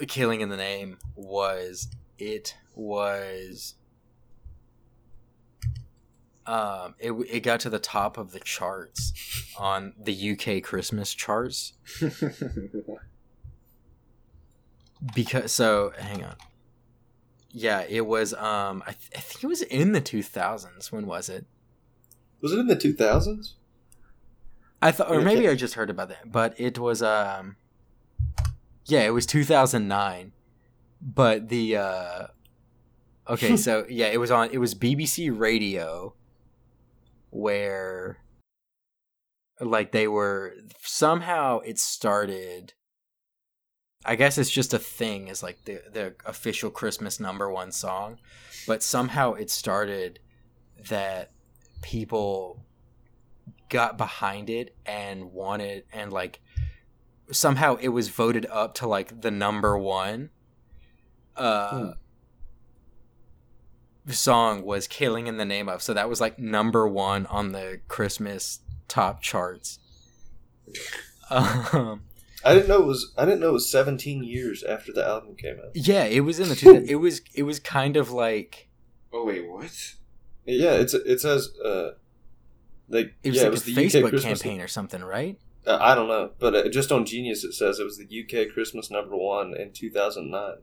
Killing 0.06 0.42
in 0.42 0.48
the 0.48 0.56
Name 0.56 0.98
was 1.16 1.88
it 2.20 2.54
was 2.76 3.74
um, 6.46 6.94
it 6.98 7.12
it 7.12 7.40
got 7.40 7.60
to 7.60 7.70
the 7.70 7.78
top 7.78 8.18
of 8.18 8.32
the 8.32 8.40
charts 8.40 9.12
on 9.58 9.94
the 9.98 10.30
UK 10.32 10.62
Christmas 10.62 11.12
charts. 11.14 11.72
Because 15.14 15.52
so 15.52 15.92
hang 15.98 16.24
on. 16.24 16.36
Yeah 17.50 17.84
it 17.88 18.06
was 18.06 18.32
um 18.34 18.82
I, 18.86 18.92
th- 18.92 19.10
I 19.16 19.20
think 19.20 19.44
it 19.44 19.46
was 19.46 19.62
in 19.62 19.92
the 19.92 20.00
2000s 20.00 20.90
when 20.92 21.06
was 21.06 21.28
it? 21.28 21.46
Was 22.40 22.52
it 22.52 22.58
in 22.58 22.66
the 22.66 22.76
two 22.76 22.92
thousands? 22.92 23.54
i 24.82 24.92
thought 24.92 25.10
or 25.10 25.22
maybe 25.22 25.48
i 25.48 25.54
just 25.54 25.72
heard 25.72 25.88
about 25.88 26.10
that 26.10 26.30
but 26.30 26.54
it 26.60 26.78
was 26.78 27.02
um 27.02 27.56
yeah 28.84 29.00
it 29.00 29.10
was 29.10 29.24
2009 29.24 30.32
but 31.00 31.48
the 31.48 31.76
uh 31.76 32.26
okay 33.26 33.56
so 33.66 33.86
yeah 33.88 34.08
it 34.08 34.18
was 34.20 34.30
on 34.30 34.50
it 34.50 34.58
was 34.58 34.74
bbc 34.74 35.36
radio 35.36 36.12
where 37.36 38.18
like 39.60 39.92
they 39.92 40.08
were 40.08 40.54
somehow 40.80 41.58
it 41.60 41.78
started 41.78 42.72
I 44.04 44.14
guess 44.14 44.38
it's 44.38 44.50
just 44.50 44.72
a 44.72 44.78
thing 44.78 45.28
is 45.28 45.42
like 45.42 45.64
the 45.64 45.82
the 45.92 46.14
official 46.24 46.70
Christmas 46.70 47.18
number 47.18 47.50
one 47.50 47.72
song, 47.72 48.18
but 48.66 48.82
somehow 48.82 49.32
it 49.32 49.50
started 49.50 50.20
that 50.88 51.32
people 51.82 52.64
got 53.68 53.98
behind 53.98 54.48
it 54.48 54.76
and 54.86 55.32
wanted 55.32 55.84
and 55.92 56.12
like 56.12 56.40
somehow 57.32 57.76
it 57.80 57.88
was 57.88 58.08
voted 58.08 58.46
up 58.46 58.74
to 58.74 58.86
like 58.86 59.22
the 59.22 59.30
number 59.32 59.76
one 59.76 60.30
uh 61.34 61.70
Hmm. 61.70 61.90
Song 64.14 64.64
was 64.64 64.86
"Killing 64.86 65.26
in 65.26 65.36
the 65.36 65.44
Name 65.44 65.68
of," 65.68 65.82
so 65.82 65.92
that 65.94 66.08
was 66.08 66.20
like 66.20 66.38
number 66.38 66.86
one 66.86 67.26
on 67.26 67.52
the 67.52 67.80
Christmas 67.88 68.60
top 68.88 69.20
charts. 69.22 69.78
Um, 71.30 72.02
I 72.44 72.54
didn't 72.54 72.68
know 72.68 72.82
it 72.82 72.86
was. 72.86 73.12
I 73.18 73.24
didn't 73.24 73.40
know 73.40 73.48
it 73.50 73.52
was 73.54 73.70
17 73.70 74.22
years 74.22 74.62
after 74.62 74.92
the 74.92 75.04
album 75.04 75.34
came 75.34 75.56
out. 75.58 75.70
yeah, 75.74 76.04
it 76.04 76.20
was 76.20 76.38
in 76.38 76.48
the 76.48 76.56
two. 76.56 76.84
it 76.88 76.96
was 76.96 77.20
it 77.34 77.42
was 77.42 77.58
kind 77.58 77.96
of 77.96 78.10
like 78.10 78.68
oh 79.12 79.24
wait, 79.24 79.48
what? 79.48 79.94
Yeah, 80.44 80.74
it's 80.74 80.94
it 80.94 81.20
says 81.20 81.50
uh, 81.64 81.90
like 82.88 83.14
it 83.24 83.30
was 83.30 83.38
yeah, 83.38 83.42
like 83.42 83.48
it 83.48 83.50
was 83.50 83.62
a 83.68 83.74
the 83.74 83.74
Facebook 83.76 84.04
UK 84.04 84.10
Christmas. 84.10 84.42
campaign 84.42 84.60
or 84.60 84.68
something, 84.68 85.02
right? 85.02 85.38
Uh, 85.66 85.78
I 85.80 85.96
don't 85.96 86.06
know, 86.06 86.30
but 86.38 86.54
uh, 86.54 86.68
just 86.68 86.92
on 86.92 87.04
Genius 87.04 87.42
it 87.42 87.52
says 87.52 87.80
it 87.80 87.84
was 87.84 87.98
the 87.98 88.04
UK 88.04 88.52
Christmas 88.52 88.90
number 88.90 89.16
one 89.16 89.56
in 89.56 89.72
2009. 89.72 90.58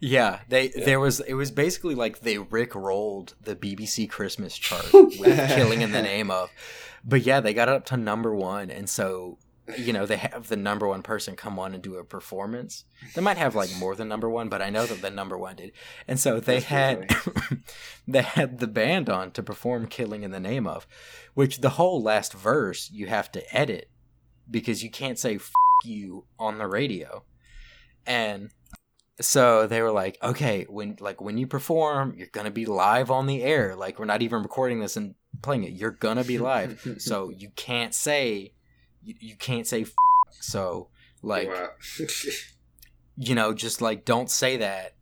Yeah, 0.00 0.40
they 0.48 0.70
Yeah. 0.74 0.84
there 0.84 1.00
was 1.00 1.20
it 1.20 1.34
was 1.34 1.50
basically 1.50 1.94
like 1.94 2.20
they 2.20 2.38
Rick 2.38 2.74
rolled 2.74 3.34
the 3.40 3.56
BBC 3.56 4.08
Christmas 4.08 4.56
chart 4.56 4.86
with 4.92 5.48
"Killing 5.54 5.82
in 5.82 5.92
the 5.92 6.02
Name 6.02 6.30
of," 6.30 6.50
but 7.04 7.22
yeah, 7.22 7.40
they 7.40 7.52
got 7.54 7.68
it 7.68 7.74
up 7.74 7.84
to 7.86 7.96
number 7.96 8.34
one, 8.34 8.70
and 8.70 8.88
so 8.88 9.38
you 9.76 9.92
know 9.92 10.06
they 10.06 10.16
have 10.16 10.48
the 10.48 10.56
number 10.56 10.86
one 10.88 11.02
person 11.02 11.36
come 11.36 11.58
on 11.58 11.74
and 11.74 11.82
do 11.82 11.96
a 11.96 12.04
performance. 12.04 12.84
They 13.14 13.20
might 13.20 13.36
have 13.38 13.54
like 13.56 13.70
more 13.76 13.94
than 13.96 14.08
number 14.08 14.30
one, 14.30 14.48
but 14.48 14.62
I 14.62 14.70
know 14.70 14.86
that 14.86 15.02
the 15.02 15.10
number 15.10 15.36
one 15.36 15.56
did, 15.56 15.72
and 16.06 16.18
so 16.20 16.38
they 16.38 16.60
That's 16.60 16.66
had 16.66 17.16
they 18.08 18.22
had 18.22 18.60
the 18.60 18.68
band 18.68 19.10
on 19.10 19.32
to 19.32 19.42
perform 19.42 19.88
"Killing 19.88 20.22
in 20.22 20.30
the 20.30 20.40
Name 20.40 20.66
of," 20.66 20.86
which 21.34 21.58
the 21.58 21.70
whole 21.70 22.00
last 22.00 22.32
verse 22.32 22.88
you 22.92 23.08
have 23.08 23.32
to 23.32 23.56
edit 23.56 23.90
because 24.50 24.84
you 24.84 24.90
can't 24.90 25.18
say 25.18 25.34
"f 25.34 25.50
you" 25.84 26.24
on 26.38 26.58
the 26.58 26.66
radio, 26.68 27.24
and 28.06 28.50
so 29.20 29.66
they 29.66 29.82
were 29.82 29.90
like 29.90 30.16
okay 30.22 30.64
when 30.68 30.96
like 31.00 31.20
when 31.20 31.38
you 31.38 31.46
perform 31.46 32.14
you're 32.16 32.28
gonna 32.28 32.50
be 32.50 32.66
live 32.66 33.10
on 33.10 33.26
the 33.26 33.42
air. 33.42 33.74
Like 33.74 33.98
we're 33.98 34.04
not 34.04 34.22
even 34.22 34.42
recording 34.42 34.80
this 34.80 34.96
and 34.96 35.14
playing 35.42 35.64
it. 35.64 35.72
You're 35.72 35.90
gonna 35.90 36.24
be 36.24 36.38
live. 36.38 36.96
So 36.98 37.30
you 37.36 37.50
can't 37.56 37.94
say 37.94 38.52
you, 39.02 39.14
you 39.20 39.36
can't 39.36 39.66
say 39.66 39.82
F- 39.82 39.94
so 40.40 40.88
like 41.22 41.48
Wow. 41.48 41.70
you 43.16 43.34
know 43.34 43.52
just 43.52 43.80
like 43.82 44.04
don't 44.04 44.30
say 44.30 44.56
that 44.58 44.94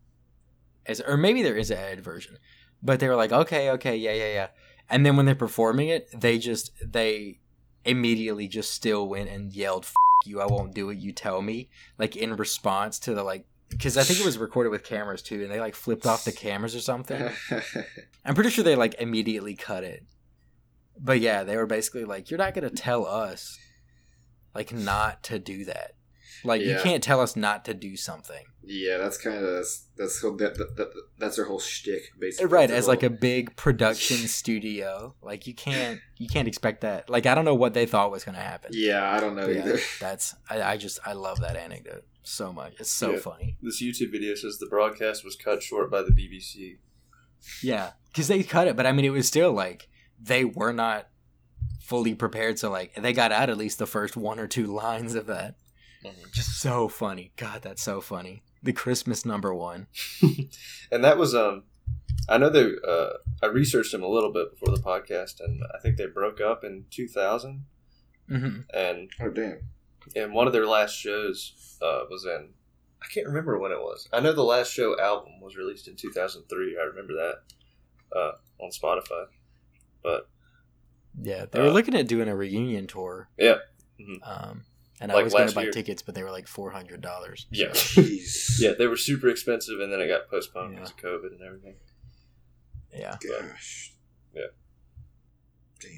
as 0.87 1.01
or 1.01 1.17
maybe 1.17 1.43
there 1.43 1.57
is 1.57 1.71
an 1.71 1.77
edited 1.79 2.05
version 2.05 2.39
but 2.83 3.01
they 3.01 3.09
were 3.09 3.17
like 3.17 3.33
okay 3.33 3.71
okay 3.71 3.97
yeah 3.97 4.13
yeah 4.13 4.33
yeah. 4.33 4.49
And 4.89 5.05
then 5.05 5.17
when 5.17 5.27
they're 5.27 5.35
performing 5.35 5.89
it 5.89 6.09
they 6.19 6.39
just 6.39 6.73
they 6.83 7.41
immediately 7.85 8.49
just 8.49 8.71
still 8.73 9.09
went 9.09 9.29
and 9.29 9.53
yelled 9.53 9.85
F- 9.85 9.95
you 10.25 10.41
i 10.41 10.47
won't 10.47 10.75
do 10.75 10.89
it. 10.91 10.97
You 10.99 11.13
tell 11.13 11.43
me 11.43 11.69
like 11.99 12.17
in 12.17 12.35
response 12.37 12.99
to 13.01 13.15
the 13.15 13.23
like 13.23 13.47
because 13.69 13.97
i 13.97 14.03
think 14.03 14.21
it 14.21 14.25
was 14.25 14.39
recorded 14.39 14.71
with 14.71 14.85
cameras 14.85 15.23
too 15.23 15.43
and 15.43 15.51
they 15.51 15.61
like 15.61 15.75
flipped 15.75 16.07
off 16.07 16.25
the 16.25 16.33
cameras 16.33 16.75
or 16.75 16.81
something. 16.81 17.31
I'm 18.25 18.35
pretty 18.35 18.51
sure 18.51 18.65
they 18.65 18.77
like 18.77 18.95
immediately 19.01 19.55
cut 19.55 19.85
it. 19.85 20.05
But 20.99 21.21
yeah 21.21 21.45
they 21.45 21.57
were 21.57 21.67
basically 21.67 22.05
like 22.05 22.31
you're 22.31 22.39
not 22.39 22.55
gonna 22.55 22.71
tell 22.71 23.07
us 23.07 23.59
like 24.55 24.73
not 24.73 25.23
to 25.25 25.39
do 25.39 25.65
that 25.67 25.96
like 26.47 26.63
you 26.63 26.77
can't 26.83 27.03
tell 27.03 27.21
us 27.21 27.37
not 27.37 27.65
to 27.65 27.75
do 27.75 27.97
something 27.97 28.45
yeah, 28.69 28.97
that's 28.99 29.17
kind 29.17 29.37
of 29.37 29.43
that's 29.45 29.87
that's 29.97 30.21
that, 30.21 30.39
that, 30.39 30.77
that, 30.77 30.89
that's 31.19 31.37
their 31.37 31.45
whole 31.45 31.61
shtick, 31.61 32.03
basically. 32.19 32.47
right 32.47 32.69
Their 32.69 32.77
as 32.79 32.89
like 32.89 33.05
a 33.05 33.11
big 33.11 33.55
production 33.55 34.17
studio 34.29 35.15
like 35.23 35.47
you 35.47 35.55
can't 35.55 36.01
you 36.17 36.27
can't 36.29 36.49
expect 36.49 36.81
that 36.81 37.09
like 37.09 37.27
i 37.27 37.35
don't 37.37 37.45
know 37.45 37.55
what 37.55 37.75
they 37.75 37.87
thought 37.87 38.11
was 38.11 38.25
gonna 38.25 38.39
happen 38.39 38.71
yeah, 38.75 39.09
I 39.13 39.21
don't 39.21 39.37
know 39.37 39.47
But 39.47 39.55
yeah, 39.55 39.63
either. 39.67 39.79
that's 40.01 40.35
I, 40.51 40.63
I 40.63 40.77
just 40.79 40.99
i 41.07 41.13
love 41.13 41.41
that 41.41 41.55
anecdote 41.57 42.05
so 42.25 42.53
much 42.53 42.75
it's 42.81 42.91
so 42.91 43.13
Yeah. 43.13 43.19
funny 43.21 43.57
This 43.63 43.81
YouTube 43.81 44.11
video 44.11 44.35
says 44.35 44.59
the 44.59 44.67
broadcast 44.67 45.25
was 45.25 45.37
cut 45.37 45.63
short 45.63 45.89
by 45.91 46.03
the 46.03 46.11
BBC. 46.11 46.79
yeah 47.63 47.91
because 48.09 48.27
they 48.29 48.43
cut 48.43 48.67
it 48.67 48.75
but 48.77 48.85
i 48.87 48.91
mean 48.93 49.05
it 49.05 49.11
was 49.11 49.29
still 49.29 49.53
like 49.53 49.89
they 50.21 50.45
were 50.45 50.73
not 50.73 51.09
fully 51.81 52.17
prepared 52.17 52.59
so 52.59 52.69
like 52.69 52.93
they 52.97 53.13
got 53.13 53.31
out 53.31 53.49
at 53.49 53.57
least 53.57 53.79
the 53.79 53.87
first 53.87 54.17
one 54.17 54.41
or 54.41 54.49
two 54.49 54.67
lines 54.67 55.15
of 55.15 55.27
that 55.27 55.55
just 56.33 56.61
so 56.61 56.88
funny 56.88 57.33
god 57.37 57.62
that's 57.62 57.83
so 57.83 58.01
funny 58.01 58.42
the 58.62 58.73
christmas 58.73 59.25
number 59.25 59.55
one 59.55 59.87
and 60.92 61.05
that 61.05 61.19
was 61.19 61.35
um, 61.35 61.64
I 62.29 62.38
know 62.38 62.49
they. 62.51 62.73
Uh, 62.87 63.11
I 63.42 63.47
researched 63.47 63.92
them 63.92 64.03
a 64.03 64.09
little 64.09 64.33
bit 64.33 64.51
before 64.51 64.75
the 64.75 64.83
podcast, 64.83 65.38
and 65.38 65.62
I 65.73 65.79
think 65.79 65.97
they 65.97 66.07
broke 66.07 66.40
up 66.40 66.64
in 66.64 66.87
2000. 66.90 67.64
hmm 68.29 68.61
And 68.75 69.11
Oh 69.21 69.31
damn! 69.31 69.61
and 70.16 70.33
one 70.33 70.49
of 70.49 70.53
their 70.53 70.66
last 70.66 70.95
shows 70.97 71.79
uh, 71.81 72.01
was 72.11 72.25
in. 72.25 72.49
I 73.01 73.07
can't 73.14 73.27
remember 73.29 73.59
when 73.61 73.71
it 73.71 73.79
was. 73.79 74.09
I 74.12 74.19
know 74.21 74.33
the 74.33 74.42
last 74.42 74.73
show 74.73 74.99
album 74.99 75.40
was 75.40 75.57
released 75.57 75.87
in 75.87 75.95
2003. 75.95 76.77
I 76.81 76.85
remember 76.85 77.12
that 77.12 78.19
uh, 78.19 78.33
on 78.64 78.71
Spotify. 78.71 79.27
But 80.03 80.29
yeah 81.23 81.45
they 81.51 81.61
were 81.61 81.69
Uh, 81.69 81.73
looking 81.73 81.95
at 81.95 82.09
doing 82.09 82.29
a 82.29 82.35
reunion 82.37 82.87
tour 82.88 83.29
yeah, 83.38 83.59
Mhm. 84.01 84.19
um 84.25 84.64
and 85.01 85.13
i 85.13 85.23
was 85.23 85.33
gonna 85.35 85.53
buy 85.53 85.63
year. 85.63 85.71
tickets 85.73 86.03
but 86.03 86.15
they 86.15 86.23
were 86.23 86.31
like 86.31 86.47
$400 86.47 87.45
yeah, 87.51 87.67
Jeez. 87.71 88.59
yeah. 88.61 88.73
They 88.79 88.87
were 88.87 88.97
super 88.97 89.29
expensive, 89.29 89.81
and 89.81 89.93
then 89.93 90.01
it 90.01 90.09
got 90.09 90.29
postponed 90.31 90.73
Yeah. 90.75 90.79
because 90.81 90.91
of 90.93 90.97
COVID 90.99 91.33
and 91.33 91.43
everything. 91.43 91.75
yeah 92.93 93.17
Gosh. 93.41 93.93
Yeah. 94.35 94.43
Damn. 95.81 95.91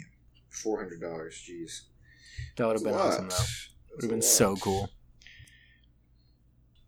Four 0.51 0.79
hundred 0.79 1.01
dollars. 1.01 1.35
Jeez. 1.49 1.83
that 2.57 2.67
would 2.67 2.75
have 2.77 2.83
been 2.85 2.93
That's 2.93 3.05
awesome 3.15 3.29
lot. 3.29 3.39
though 3.39 3.95
would 3.95 4.03
have 4.03 4.11
been 4.11 4.19
lot. 4.21 4.25
so 4.25 4.57
cool 4.57 4.91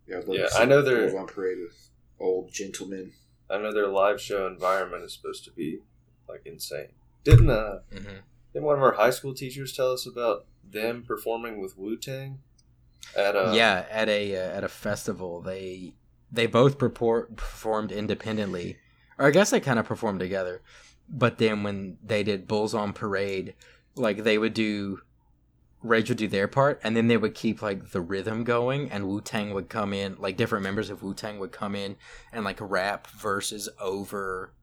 Yeah, 0.07 0.17
I'd 0.17 0.27
Yeah, 0.27 0.47
I 0.55 0.65
know 0.65 0.81
they're- 0.81 1.17
on 1.17 1.27
parade 1.27 1.57
with 1.59 1.89
old 2.19 2.51
gentlemen. 2.51 3.13
I 3.49 3.57
know 3.57 3.73
their 3.73 3.87
live 3.87 4.19
show 4.21 4.47
environment 4.47 5.03
is 5.03 5.13
supposed 5.13 5.43
to 5.45 5.51
be 5.51 5.79
like 6.27 6.41
insane. 6.45 6.93
Didn't 7.23 7.49
uh 7.49 7.79
hmm 7.91 8.19
didn't 8.53 8.65
one 8.65 8.77
of 8.77 8.83
our 8.83 8.93
high 8.93 9.09
school 9.09 9.33
teachers 9.33 9.73
tell 9.73 9.91
us 9.91 10.05
about 10.05 10.45
them 10.63 11.03
performing 11.03 11.61
with 11.61 11.77
Wu 11.77 11.97
Tang 11.97 12.39
at 13.15 13.35
uh 13.35 13.51
yeah 13.53 13.85
at 13.89 14.09
a 14.09 14.35
uh, 14.35 14.57
at 14.57 14.63
a 14.63 14.69
festival. 14.69 15.41
They 15.41 15.93
they 16.31 16.47
both 16.47 16.77
purport, 16.77 17.35
performed 17.35 17.91
independently. 17.91 18.77
Or 19.17 19.27
i 19.27 19.31
guess 19.31 19.49
they 19.49 19.59
kind 19.59 19.79
of 19.79 19.85
performed 19.85 20.19
together. 20.19 20.61
But 21.09 21.37
then 21.37 21.63
when 21.63 21.97
they 22.01 22.23
did 22.23 22.47
bulls 22.47 22.73
on 22.73 22.93
parade 22.93 23.53
like 23.95 24.23
they 24.23 24.37
would 24.37 24.53
do 24.53 25.01
rage 25.83 26.09
would 26.09 26.17
do 26.17 26.27
their 26.27 26.47
part 26.47 26.79
and 26.83 26.95
then 26.95 27.07
they 27.07 27.17
would 27.17 27.33
keep 27.33 27.61
like 27.61 27.89
the 27.89 28.01
rhythm 28.01 28.43
going 28.43 28.89
and 28.91 29.07
wu-tang 29.07 29.51
would 29.51 29.67
come 29.67 29.93
in 29.93 30.15
like 30.19 30.37
different 30.37 30.63
members 30.63 30.89
of 30.89 31.01
wu-tang 31.01 31.39
would 31.39 31.51
come 31.51 31.75
in 31.75 31.95
and 32.31 32.45
like 32.45 32.57
rap 32.61 33.07
verses 33.07 33.67
over 33.79 34.53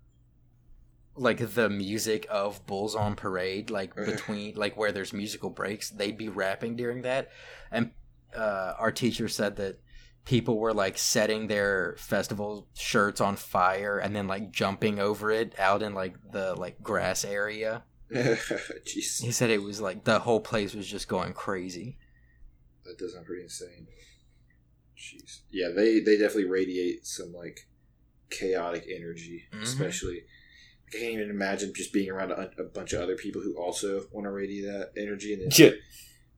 like 1.18 1.54
the 1.54 1.68
music 1.68 2.26
of 2.30 2.64
bulls 2.66 2.94
on 2.94 3.14
parade 3.14 3.70
like 3.70 3.94
between 3.94 4.54
like 4.54 4.76
where 4.76 4.92
there's 4.92 5.12
musical 5.12 5.50
breaks 5.50 5.90
they'd 5.90 6.16
be 6.18 6.28
rapping 6.28 6.76
during 6.76 7.02
that 7.02 7.30
and 7.70 7.90
uh, 8.36 8.74
our 8.78 8.92
teacher 8.92 9.28
said 9.28 9.56
that 9.56 9.80
people 10.24 10.58
were 10.58 10.74
like 10.74 10.96
setting 10.98 11.46
their 11.46 11.94
festival 11.98 12.68
shirts 12.74 13.20
on 13.20 13.34
fire 13.36 13.98
and 13.98 14.14
then 14.14 14.26
like 14.26 14.50
jumping 14.50 14.98
over 14.98 15.30
it 15.30 15.58
out 15.58 15.82
in 15.82 15.94
like 15.94 16.14
the 16.32 16.54
like 16.54 16.82
grass 16.82 17.24
area 17.24 17.82
Jeez, 18.12 19.22
he 19.22 19.32
said 19.32 19.50
it 19.50 19.62
was 19.62 19.80
like 19.80 20.04
the 20.04 20.18
whole 20.20 20.40
place 20.40 20.74
was 20.74 20.86
just 20.86 21.08
going 21.08 21.32
crazy 21.32 21.98
that 22.84 22.96
does 22.98 23.12
sound 23.12 23.26
pretty 23.26 23.42
insane. 23.42 23.86
Jeez. 24.96 25.40
Yeah, 25.50 25.68
they 25.76 26.00
they 26.00 26.16
definitely 26.16 26.46
radiate 26.46 27.06
some 27.06 27.32
like 27.34 27.68
chaotic 28.30 28.84
energy, 28.88 29.44
Mhm. 29.52 29.62
especially. 29.62 30.24
I 30.94 30.98
can't 30.98 31.12
even 31.12 31.30
imagine 31.30 31.72
just 31.74 31.92
being 31.92 32.10
around 32.10 32.30
a, 32.32 32.50
a 32.58 32.64
bunch 32.64 32.92
of 32.92 33.00
other 33.02 33.16
people 33.16 33.42
who 33.42 33.54
also 33.56 34.06
want 34.12 34.24
to 34.24 34.30
radiate 34.30 34.64
that 34.66 34.92
energy, 34.96 35.32
and 35.34 35.42
then 35.42 35.48
Yeah. 35.52 35.70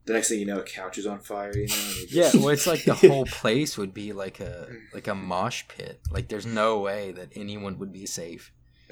the 0.06 0.12
next 0.14 0.28
thing 0.28 0.40
you 0.40 0.46
know, 0.46 0.58
a 0.60 0.64
couch 0.64 0.98
is 0.98 1.06
on 1.06 1.20
fire. 1.20 1.56
You 1.56 1.66
know, 1.68 1.74
and 1.74 1.96
you 1.96 2.06
yeah 2.10 2.22
just- 2.24 2.34
well 2.36 2.48
it's 2.48 2.66
like 2.66 2.84
the 2.84 2.94
whole 2.94 3.24
place 3.40 3.78
would 3.78 3.94
be 3.94 4.12
like 4.12 4.40
a 4.40 4.68
like 4.92 5.06
a 5.08 5.14
mosh 5.14 5.64
pit 5.68 6.00
like 6.10 6.28
there's 6.28 6.46
no 6.46 6.80
way 6.80 7.12
that 7.12 7.28
anyone 7.36 7.78
would 7.78 7.92
be 7.92 8.06
safe 8.06 8.52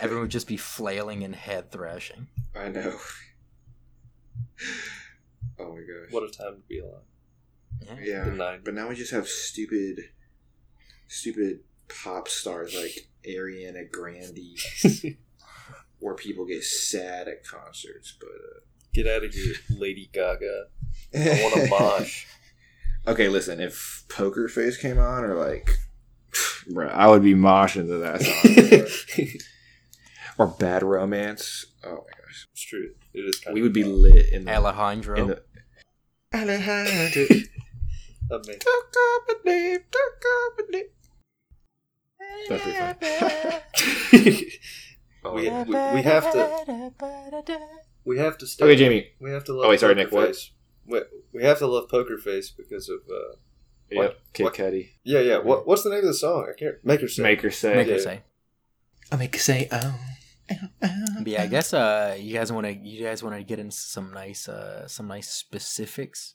everyone 0.00 0.22
would 0.22 0.30
just 0.30 0.48
be 0.48 0.56
flailing 0.56 1.22
and 1.22 1.34
head 1.36 1.70
thrashing 1.70 2.26
I 2.56 2.68
know. 2.70 2.98
Oh 5.60 5.72
my 5.74 5.80
gosh. 5.80 6.10
What 6.12 6.22
a 6.22 6.30
time 6.32 6.54
to 6.56 6.62
be 6.68 6.78
alive. 6.80 7.02
yeah 8.02 8.26
yeah. 8.34 8.56
But 8.64 8.74
now 8.74 8.88
we 8.88 8.94
just 8.94 9.12
have 9.12 9.28
stupid, 9.28 10.00
stupid 11.08 11.60
pop 11.88 12.28
stars 12.28 12.74
like 12.74 13.08
Ariana 13.28 13.90
Grande, 13.90 14.58
where 15.98 16.14
people 16.14 16.46
get 16.46 16.64
sad 16.64 17.28
at 17.28 17.44
concerts. 17.44 18.16
But 18.18 18.28
Get 18.98 19.06
out 19.06 19.22
of 19.22 19.32
here, 19.32 19.54
Lady 19.70 20.10
Gaga. 20.12 20.64
uh, 21.14 21.18
I 21.18 21.42
want 21.42 21.54
to 21.54 21.70
mosh. 21.70 22.26
okay, 23.06 23.28
listen. 23.28 23.60
If 23.60 24.04
Poker 24.08 24.48
Face 24.48 24.76
came 24.76 24.98
on, 24.98 25.24
or 25.24 25.34
like, 25.34 25.78
bruh, 26.72 26.90
I 26.90 27.06
would 27.06 27.22
be 27.22 27.34
moshing 27.34 27.86
to 27.86 27.98
that 27.98 28.22
song. 28.22 29.28
or 30.38 30.48
Bad 30.48 30.82
Romance. 30.82 31.66
Oh 31.84 31.90
my 31.90 32.24
gosh, 32.24 32.48
it's 32.52 32.62
true. 32.62 32.90
It 33.12 33.20
is 33.20 33.38
kind 33.40 33.54
we 33.54 33.60
of 33.60 33.64
would 33.64 33.72
be 33.72 33.84
lit 33.84 34.32
in 34.32 34.46
the 34.46 34.52
alejandro 34.52 35.16
in 35.16 35.26
the. 35.28 35.42
Alejandro. 36.34 37.24
amazing. 38.30 38.58
Took 38.58 38.96
up 38.96 39.28
a 39.28 39.48
name, 39.48 39.78
took 42.48 42.60
up 42.66 43.02
a 43.02 43.04
name. 43.04 43.20
That's 43.42 44.08
pretty 44.10 44.32
fun. 44.32 44.50
Oh, 45.24 45.32
We- 45.34 45.42
we 45.42 46.02
have 46.02 46.32
to- 46.32 46.92
We 48.04 48.18
have 48.18 48.38
to 48.38 48.46
stay. 48.46 48.64
Okay, 48.64 48.76
Jamie. 48.76 49.08
We 49.20 49.30
have 49.30 49.44
to 49.44 49.52
love. 49.54 49.66
Oh, 49.66 49.68
wait, 49.70 49.80
sorry, 49.80 49.94
Poker 49.94 50.04
Nick, 50.04 50.12
what? 50.12 50.36
We, 50.86 51.00
we 51.34 51.42
have 51.44 51.58
to 51.58 51.66
love 51.66 51.88
Poker 51.90 52.16
Face 52.18 52.50
because 52.50 52.88
of. 52.88 53.00
Uh, 53.10 53.36
Yep. 53.90 54.18
Kid 54.34 54.42
what- 54.44 54.54
Cudi. 54.54 54.90
yeah, 55.02 55.20
yeah. 55.20 55.38
What 55.38 55.66
What's 55.66 55.82
the 55.82 55.88
name 55.88 56.00
of 56.00 56.04
the 56.04 56.12
song? 56.14 56.46
I 56.50 56.52
can't. 56.58 56.74
Make 56.84 57.00
her 57.00 57.08
say. 57.08 57.22
Make 57.22 57.40
her 57.40 57.50
say. 57.50 57.74
Make 57.74 57.86
Yeah. 57.88 57.94
her 57.94 57.98
say. 57.98 58.22
I 59.10 59.16
make 59.16 59.34
her 59.34 59.40
say. 59.40 59.66
Oh. 59.72 59.98
But 60.80 61.26
yeah, 61.26 61.42
I 61.42 61.46
guess 61.46 61.72
uh, 61.72 62.14
you 62.18 62.34
guys 62.34 62.52
want 62.52 62.66
to 62.66 62.72
you 62.74 63.02
guys 63.04 63.22
want 63.22 63.36
to 63.36 63.42
get 63.42 63.58
into 63.58 63.74
some 63.76 64.12
nice 64.12 64.46
uh, 64.46 64.86
some 64.88 65.08
nice 65.08 65.30
specifics. 65.30 66.34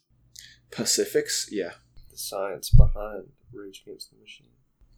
Pacifics. 0.72 1.48
Yeah. 1.52 1.74
the 2.10 2.16
science 2.16 2.70
behind 2.70 3.28
Rage 3.52 3.82
Against 3.86 4.10
the 4.10 4.16
Machine. 4.20 4.50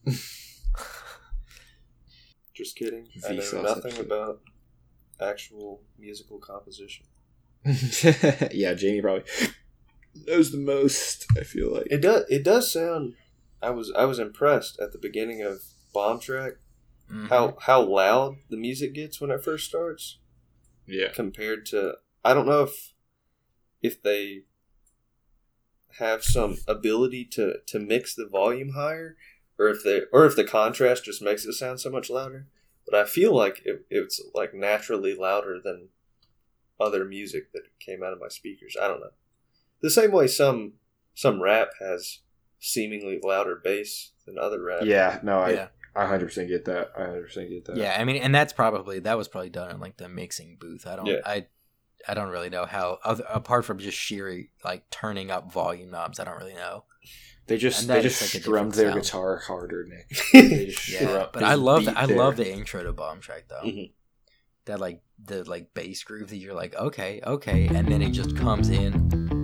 Just 2.55 2.77
kidding. 2.77 3.09
I 3.29 3.33
know 3.33 3.63
nothing 3.63 3.93
episode. 3.93 4.07
about 4.07 4.41
actual 5.21 5.83
musical 5.99 6.39
composition. 6.39 7.05
yeah, 8.53 8.75
Jamie 8.75 9.03
probably 9.03 9.25
knows 10.27 10.53
the 10.53 10.59
most. 10.59 11.27
I 11.39 11.43
feel 11.45 11.75
like. 11.75 11.89
It 11.91 12.01
does. 12.01 12.25
It 12.31 12.43
does 12.45 12.73
sound. 12.73 13.15
I 13.63 13.71
was. 13.71 13.93
I 13.97 14.05
was 14.05 14.19
impressed 14.19 14.79
at 14.81 14.93
the 14.93 14.99
beginning 14.99 15.43
of 15.43 15.63
Bomb 15.93 16.21
Track 16.21 16.55
Mhm. 17.11 17.29
how 17.29 17.57
how 17.61 17.83
loud 17.83 18.37
the 18.51 18.57
music 18.57 18.93
gets 18.95 19.21
when 19.21 19.31
it 19.31 19.45
first 19.45 19.67
starts 19.67 20.19
Yeah. 20.87 21.09
compared 21.13 21.67
to. 21.67 21.95
I 22.25 22.35
don't 22.35 22.47
know 22.47 22.63
if 22.65 22.95
if 23.83 24.03
they 24.03 24.43
have 25.99 26.25
some 26.25 26.59
ability 26.67 27.25
to 27.33 27.59
to 27.67 27.79
mix 27.79 28.15
the 28.15 28.27
volume 28.27 28.71
higher 28.71 29.17
or 29.59 29.69
if 29.69 29.83
they 29.85 30.03
or 30.13 30.27
if 30.27 30.37
the 30.37 30.45
contrast 30.45 31.05
just 31.05 31.23
makes 31.23 31.45
it 31.45 31.53
sound 31.53 31.81
so 31.81 31.91
much 31.91 32.11
louder 32.11 32.47
but 32.89 32.99
i 32.99 33.05
feel 33.05 33.35
like 33.35 33.63
it, 33.65 33.85
it's 33.91 34.21
like 34.35 34.53
naturally 34.55 35.15
louder 35.15 35.59
than 35.63 35.89
other 36.81 37.05
music 37.05 37.53
that 37.53 37.63
came 37.81 38.03
out 38.03 38.13
of 38.13 38.21
my 38.21 38.29
speakers 38.29 38.77
i 38.81 38.87
don't 38.87 39.01
know 39.01 39.11
the 39.83 39.91
same 39.91 40.13
way 40.13 40.27
some 40.27 40.75
some 41.15 41.43
rap 41.43 41.69
has 41.81 42.21
seemingly 42.59 43.19
louder 43.23 43.61
bass 43.63 44.13
than 44.27 44.39
other 44.39 44.63
rap 44.63 44.83
Yeah. 44.85 45.21
No, 45.23 45.39
I. 45.41 45.51
yeah, 45.53 45.69
I 45.95 46.05
100% 46.05 46.49
get 46.49 46.65
that. 46.67 46.91
I 46.97 47.01
100% 47.03 47.49
get 47.49 47.65
that. 47.67 47.77
yeah. 47.77 47.97
I 47.99 48.05
mean, 48.05 48.17
and 48.17 48.35
that's 48.35 48.53
probably 48.53 48.99
that 49.01 49.17
was 49.17 49.29
probably 49.29 49.51
done 49.51 49.71
in 49.71 49.81
like 49.81 49.97
the 49.99 50.09
mixing 50.09 50.57
booth. 50.61 50.87
I 50.87 50.97
don't, 50.97 51.07
Yeah. 51.07 51.21
I, 51.25 51.47
I 52.09 52.15
don't 52.15 52.31
really 52.31 52.51
know 52.51 52.67
how. 52.67 52.99
Other, 53.05 53.25
apart 53.31 53.65
from 53.65 53.79
just 53.79 53.97
sheer 53.97 54.45
like 54.65 54.91
turning 54.91 55.31
up 55.31 55.53
volume 55.53 55.91
knobs, 55.91 56.19
I 56.21 56.25
don't 56.25 56.39
really 56.39 56.55
know. 56.55 56.85
They 57.47 57.59
just 57.59 57.87
they 57.87 58.03
just 58.03 58.21
like, 58.35 58.43
strummed 58.43 58.73
their 58.73 58.91
sound. 58.91 59.03
guitar 59.03 59.37
harder, 59.39 59.85
Nick. 59.87 60.09
They 60.33 60.67
just 60.67 60.89
Yeah, 60.89 60.99
strum- 61.07 61.29
but 61.33 61.43
I 61.45 61.55
love 61.55 61.85
the, 61.85 61.97
I 61.97 62.05
love 62.07 62.37
the 62.37 62.51
intro 62.53 62.83
to 62.83 62.93
Bomb 62.93 63.21
Track 63.21 63.45
though. 63.49 63.63
Mhm. 63.65 63.93
That 64.65 64.81
like 64.81 65.03
the 65.25 65.45
like 65.45 65.73
bass 65.75 66.03
groove 66.03 66.31
that 66.31 66.37
you're 66.39 66.55
like 66.55 66.75
okay 66.75 67.21
okay, 67.25 67.69
and 67.69 67.87
then 67.89 68.03
it 68.03 68.11
just 68.11 68.37
comes 68.37 68.69
in. 68.69 69.36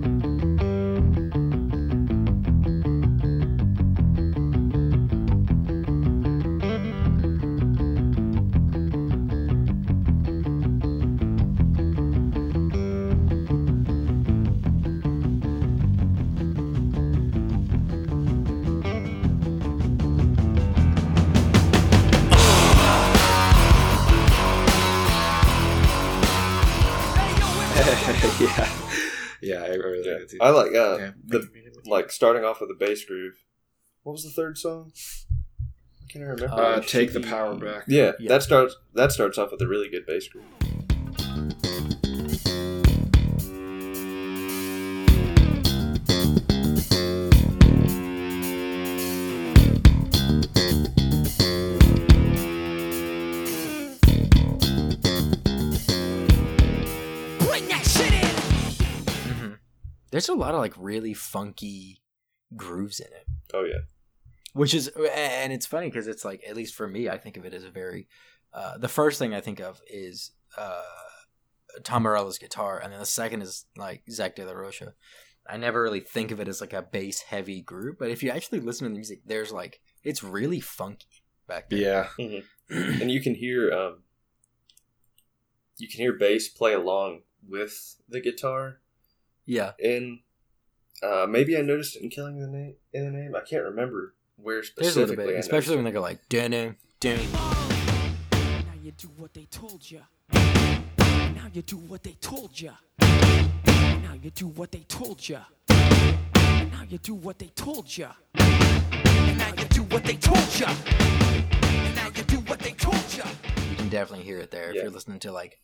Too. 30.85 30.91
like 30.91 31.01
Yeah. 31.01 31.11
the 31.27 31.49
like 31.87 32.11
starting 32.11 32.45
off 32.45 32.61
with 32.61 32.71
a 32.71 32.75
bass 32.79 33.05
groove 33.05 33.45
what 34.03 34.13
was 34.13 34.25
the 34.25 34.31
third 34.31 34.57
song 34.59 34.93
i 35.61 36.13
can't 36.13 36.23
remember 36.25 36.49
uh, 36.53 36.81
take 36.81 37.13
the 37.13 37.21
power 37.21 37.55
back. 37.55 37.85
Yeah, 37.89 38.13
Yeah. 38.19 38.29
that 38.29 38.43
starts 38.43 38.77
that 38.95 39.13
starts 39.13 39.39
off 39.39 39.51
with 39.53 39.63
a 39.63 39.67
really 39.69 39.89
good 39.89 40.05
bass 40.07 40.29
groove. 40.29 40.45
There's 60.13 60.29
a 60.29 60.35
lot 60.35 60.55
of 60.55 60.61
like 60.61 60.75
really 60.77 61.15
funky 61.15 62.03
grooves 62.55 63.01
in 63.01 63.09
it. 63.09 63.27
Oh 63.53 63.65
yeah, 63.65 63.81
which 64.53 64.75
is 64.75 64.89
and 64.89 65.53
it's 65.53 65.67
funny 65.67 65.89
because 65.89 66.07
it's 66.07 66.25
like 66.25 66.45
at 66.49 66.57
least 66.57 66.75
for 66.75 66.87
me 66.87 67.09
i 67.09 67.17
think 67.17 67.37
of 67.37 67.45
it 67.45 67.55
as 67.55 67.65
a 67.65 67.71
very 67.71 68.07
uh, 68.55 68.77
the 68.77 68.89
first 68.89 69.19
thing 69.19 69.35
i 69.35 69.41
think 69.41 69.61
of 69.61 69.81
is 69.89 70.33
uh, 70.59 70.83
tom 71.83 72.03
morello's 72.03 72.39
guitar 72.39 72.79
and 72.79 72.93
then 72.93 73.01
the 73.01 73.07
second 73.07 73.41
is 73.43 73.65
like 73.77 74.03
zach 74.11 74.37
de 74.37 74.45
la 74.45 74.53
rocha. 74.53 74.95
I 75.49 75.57
never 75.57 75.83
really 75.83 76.01
think 76.01 76.31
of 76.31 76.39
it 76.39 76.47
as 76.47 76.61
like 76.61 76.73
a 76.73 76.83
bass 76.83 77.23
heavy 77.23 77.63
group 77.63 77.99
but 77.99 78.11
if 78.11 78.23
you 78.23 78.31
actually 78.31 78.61
listen 78.61 78.85
to 78.85 78.91
the 78.91 78.95
music 78.95 79.23
there's 79.25 79.53
like 79.53 79.81
it's 80.05 80.23
really 80.23 80.61
funky 80.61 81.23
back 81.49 81.71
there. 81.71 82.09
Yeah, 82.19 82.41
and 82.71 83.11
you 83.11 83.21
can 83.21 83.35
hear 83.35 83.73
um, 83.73 84.03
you 85.77 85.89
can 85.89 86.01
hear 86.01 86.13
bass 86.13 86.49
play 86.49 86.73
along 86.73 87.23
with 87.47 87.97
the 88.09 88.21
guitar. 88.21 88.81
Yeah 89.47 89.73
And 89.83 90.21
uh, 91.03 91.27
maybe 91.29 91.57
I 91.57 91.63
noticed 91.63 91.97
it 91.97 92.03
in 92.03 92.11
Killing 92.11 92.39
the 92.39 92.47
Name. 92.47 92.75
In 92.93 93.05
the 93.05 93.11
name, 93.11 93.35
I 93.35 93.41
can't 93.41 93.65
remember 93.65 94.15
where 94.37 94.63
there's 94.77 94.97
a 94.97 95.01
little 95.01 95.15
specifically. 95.15 95.27
bit 95.27 95.37
I 95.37 95.39
especially 95.41 95.77
when 95.77 95.85
they 95.85 95.91
go 95.91 96.01
like 96.01 96.29
dun 96.29 96.77
dun 97.01 97.19
Now 97.33 98.75
you 98.83 98.93
do 98.93 99.09
what 99.17 99.35
they 99.35 99.47
told 99.51 99.91
ya. 99.91 100.01
Now 100.33 101.49
you 101.53 101.63
do 101.63 101.77
what 101.77 102.03
they 102.03 102.17
told 102.21 102.61
ya. 102.61 102.73
Now 103.01 104.15
you 104.23 104.31
do 104.31 104.47
what 104.47 104.71
they 104.71 104.85
told 104.89 105.29
ya. 105.29 105.41
Now 105.69 106.85
you 106.89 106.99
do 106.99 107.15
what 107.15 107.39
they 107.39 107.49
told 107.57 107.97
ya. 107.99 108.13
Now 108.35 109.55
you 109.59 109.67
do 109.69 109.83
what 109.85 110.05
they 110.05 110.17
told 110.17 110.59
ya. 110.59 110.69
Now 111.95 112.09
you 112.15 112.23
do 112.25 112.39
what 112.41 112.59
they 112.61 112.73
told 112.73 113.15
ya. 113.17 113.25
you 113.71 113.77
can 113.77 113.89
definitely 113.89 114.25
hear 114.25 114.39
it 114.39 114.51
there 114.51 114.71
if 114.71 114.77
you're 114.77 114.91
listening 114.91 115.19
to 115.21 115.33
like 115.33 115.59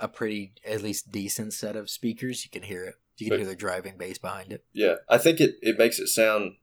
a 0.00 0.08
pretty 0.08 0.52
at 0.64 0.82
least 0.82 1.10
decent 1.10 1.52
set 1.52 1.76
of 1.76 1.90
speakers 1.90 2.44
you 2.44 2.50
can 2.50 2.62
hear 2.62 2.84
it 2.84 2.94
you 3.16 3.26
can 3.26 3.30
But- 3.30 3.38
hear 3.40 3.48
the 3.48 3.56
driving 3.56 3.96
bass 3.98 4.18
behind 4.18 4.52
it 4.52 4.64
Yeah, 4.72 4.96
I 5.08 5.18
think 5.18 5.40
it, 5.40 5.56
it 5.62 5.76
makes 5.78 5.98
it 5.98 6.06
sound 6.08 6.56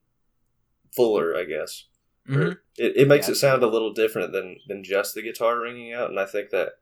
fuller. 0.95 1.35
I 1.35 1.43
guess 1.43 1.85
Mhm. 2.29 2.57
it, 2.77 2.95
it 2.95 3.07
makes 3.07 3.27
Yeah. 3.27 3.33
it 3.33 3.35
sound 3.35 3.61
a 3.63 3.67
little 3.67 3.91
different 3.93 4.31
than 4.31 4.57
than 4.67 4.83
just 4.83 5.13
the 5.13 5.21
guitar 5.21 5.59
ringing 5.61 5.91
out, 5.93 6.09
and 6.09 6.19
I 6.19 6.25
think 6.25 6.49
that 6.51 6.79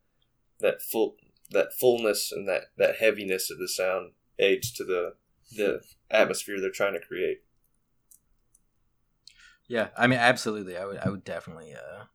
that 0.60 0.82
full 0.82 1.18
that 1.50 1.74
fullness 1.74 2.32
and 2.32 2.48
that 2.48 2.66
that 2.78 2.98
heaviness 2.98 3.50
of 3.50 3.58
the 3.58 3.68
sound 3.68 4.14
aids 4.40 4.72
to 4.74 4.84
the 4.86 5.16
the 5.56 5.82
atmosphere 6.12 6.60
they're 6.62 6.70
trying 6.72 6.94
to 6.94 7.00
create. 7.00 7.42
Yeah, 9.68 9.90
I 9.98 10.08
mean, 10.08 10.20
absolutely. 10.20 10.78
I 10.78 10.86
would, 10.86 10.98
I 10.98 11.10
would 11.10 11.24
definitely, 11.24 11.74
uh, 11.74 12.06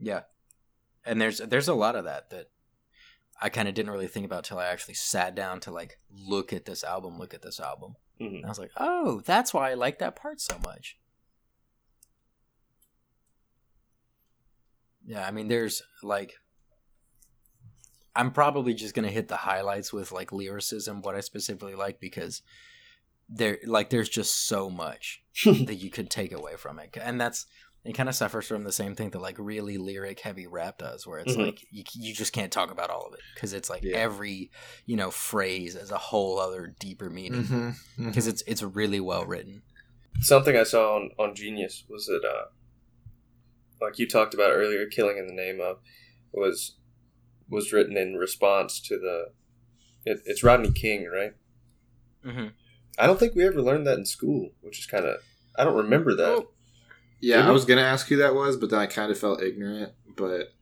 yeah. 0.00 0.22
And 1.06 1.20
there's, 1.20 1.38
there's 1.38 1.68
a 1.68 1.74
lot 1.74 1.96
of 1.96 2.04
that 2.04 2.30
that 2.30 2.48
I 3.40 3.48
kind 3.48 3.68
of 3.68 3.74
didn't 3.74 3.92
really 3.92 4.06
think 4.06 4.24
about 4.26 4.44
till 4.44 4.58
I 4.58 4.66
actually 4.66 4.94
sat 4.94 5.34
down 5.34 5.60
to 5.60 5.70
like 5.70 5.98
look 6.10 6.52
at 6.52 6.64
this 6.64 6.84
album, 6.84 7.18
look 7.18 7.34
at 7.34 7.42
this 7.42 7.60
album, 7.60 7.96
hmm 8.18 8.26
and 8.26 8.46
I 8.46 8.48
was 8.48 8.58
like, 8.58 8.70
oh, 8.76 9.22
that's 9.24 9.52
why 9.52 9.70
I 9.70 9.74
like 9.74 9.98
that 9.98 10.16
part 10.16 10.40
so 10.40 10.58
much. 10.64 10.98
Yeah, 15.06 15.26
I 15.26 15.30
mean, 15.30 15.48
there's 15.48 15.82
like, 16.02 16.34
I'm 18.16 18.30
probably 18.30 18.72
just 18.72 18.94
gonna 18.94 19.10
hit 19.10 19.28
the 19.28 19.36
highlights 19.36 19.92
with 19.92 20.12
like 20.12 20.32
lyricism, 20.32 21.02
what 21.02 21.16
I 21.16 21.20
specifically 21.20 21.74
like, 21.74 22.00
because 22.00 22.42
there, 23.28 23.58
like, 23.66 23.90
there's 23.90 24.08
just 24.08 24.46
so 24.46 24.70
much 24.70 25.22
that 25.44 25.76
you 25.76 25.90
could 25.90 26.08
take 26.08 26.32
away 26.32 26.56
from 26.56 26.78
it, 26.78 26.96
and 27.02 27.20
that's 27.20 27.46
it. 27.84 27.92
Kind 27.94 28.08
of 28.08 28.14
suffers 28.14 28.46
from 28.46 28.64
the 28.64 28.72
same 28.72 28.94
thing 28.94 29.10
that 29.10 29.20
like 29.20 29.36
really 29.38 29.76
lyric 29.78 30.20
heavy 30.20 30.46
rap 30.46 30.78
does, 30.78 31.06
where 31.06 31.18
it's 31.18 31.34
Mhm. 31.36 31.46
like 31.46 31.66
you, 31.70 31.84
you 31.94 32.14
just 32.14 32.32
can't 32.32 32.52
talk 32.52 32.70
about 32.70 32.90
all 32.90 33.06
of 33.06 33.14
it 33.14 33.20
because 33.34 33.52
it's 33.52 33.68
like 33.70 33.82
Yeah. 33.82 33.96
every 33.96 34.50
you 34.86 34.96
know 34.96 35.10
phrase 35.10 35.74
has 35.74 35.90
a 35.90 35.98
whole 35.98 36.38
other 36.38 36.74
deeper 36.78 37.10
meaning 37.10 37.44
Mm-hmm. 37.44 38.06
because 38.06 38.26
it's 38.26 38.42
it's 38.46 38.62
really 38.62 39.00
well 39.00 39.24
written. 39.26 39.62
Something 40.20 40.56
I 40.56 40.62
saw 40.64 40.96
on 40.96 41.10
on 41.18 41.34
Genius 41.34 41.84
was 41.88 42.06
that 42.06 42.22
uh, 42.24 42.46
like 43.80 43.98
you 43.98 44.08
talked 44.08 44.34
about 44.34 44.50
earlier, 44.52 44.86
"Killing 44.86 45.18
in 45.18 45.26
the 45.26 45.34
Name 45.34 45.60
of" 45.60 45.78
was 46.32 46.76
was 47.48 47.72
written 47.72 47.96
in 47.96 48.14
response 48.14 48.80
to 48.80 48.98
the. 48.98 49.32
It, 50.06 50.20
it's 50.24 50.42
Rodney 50.42 50.70
King, 50.72 51.06
right? 51.12 51.32
Mm-hmm. 52.24 52.48
I 52.98 53.06
don't 53.06 53.18
think 53.18 53.34
we 53.34 53.44
ever 53.44 53.60
learned 53.60 53.86
that 53.86 53.98
in 53.98 54.06
school, 54.06 54.50
which 54.60 54.78
is 54.78 54.86
kind 54.86 55.04
of 55.04 55.16
I 55.56 55.64
don't 55.64 55.76
remember 55.76 56.14
that. 56.14 56.28
Oh. 56.38 56.48
Yeah, 57.20 57.36
Did 57.36 57.46
I 57.46 57.50
was 57.52 57.64
gonna 57.64 57.80
ask 57.82 58.06
who 58.08 58.16
that 58.16 58.34
was, 58.34 58.56
but 58.56 58.70
then 58.70 58.78
I 58.80 58.86
kind 58.86 59.10
of 59.10 59.18
felt 59.18 59.42
ignorant. 59.42 59.92
But 60.16 60.52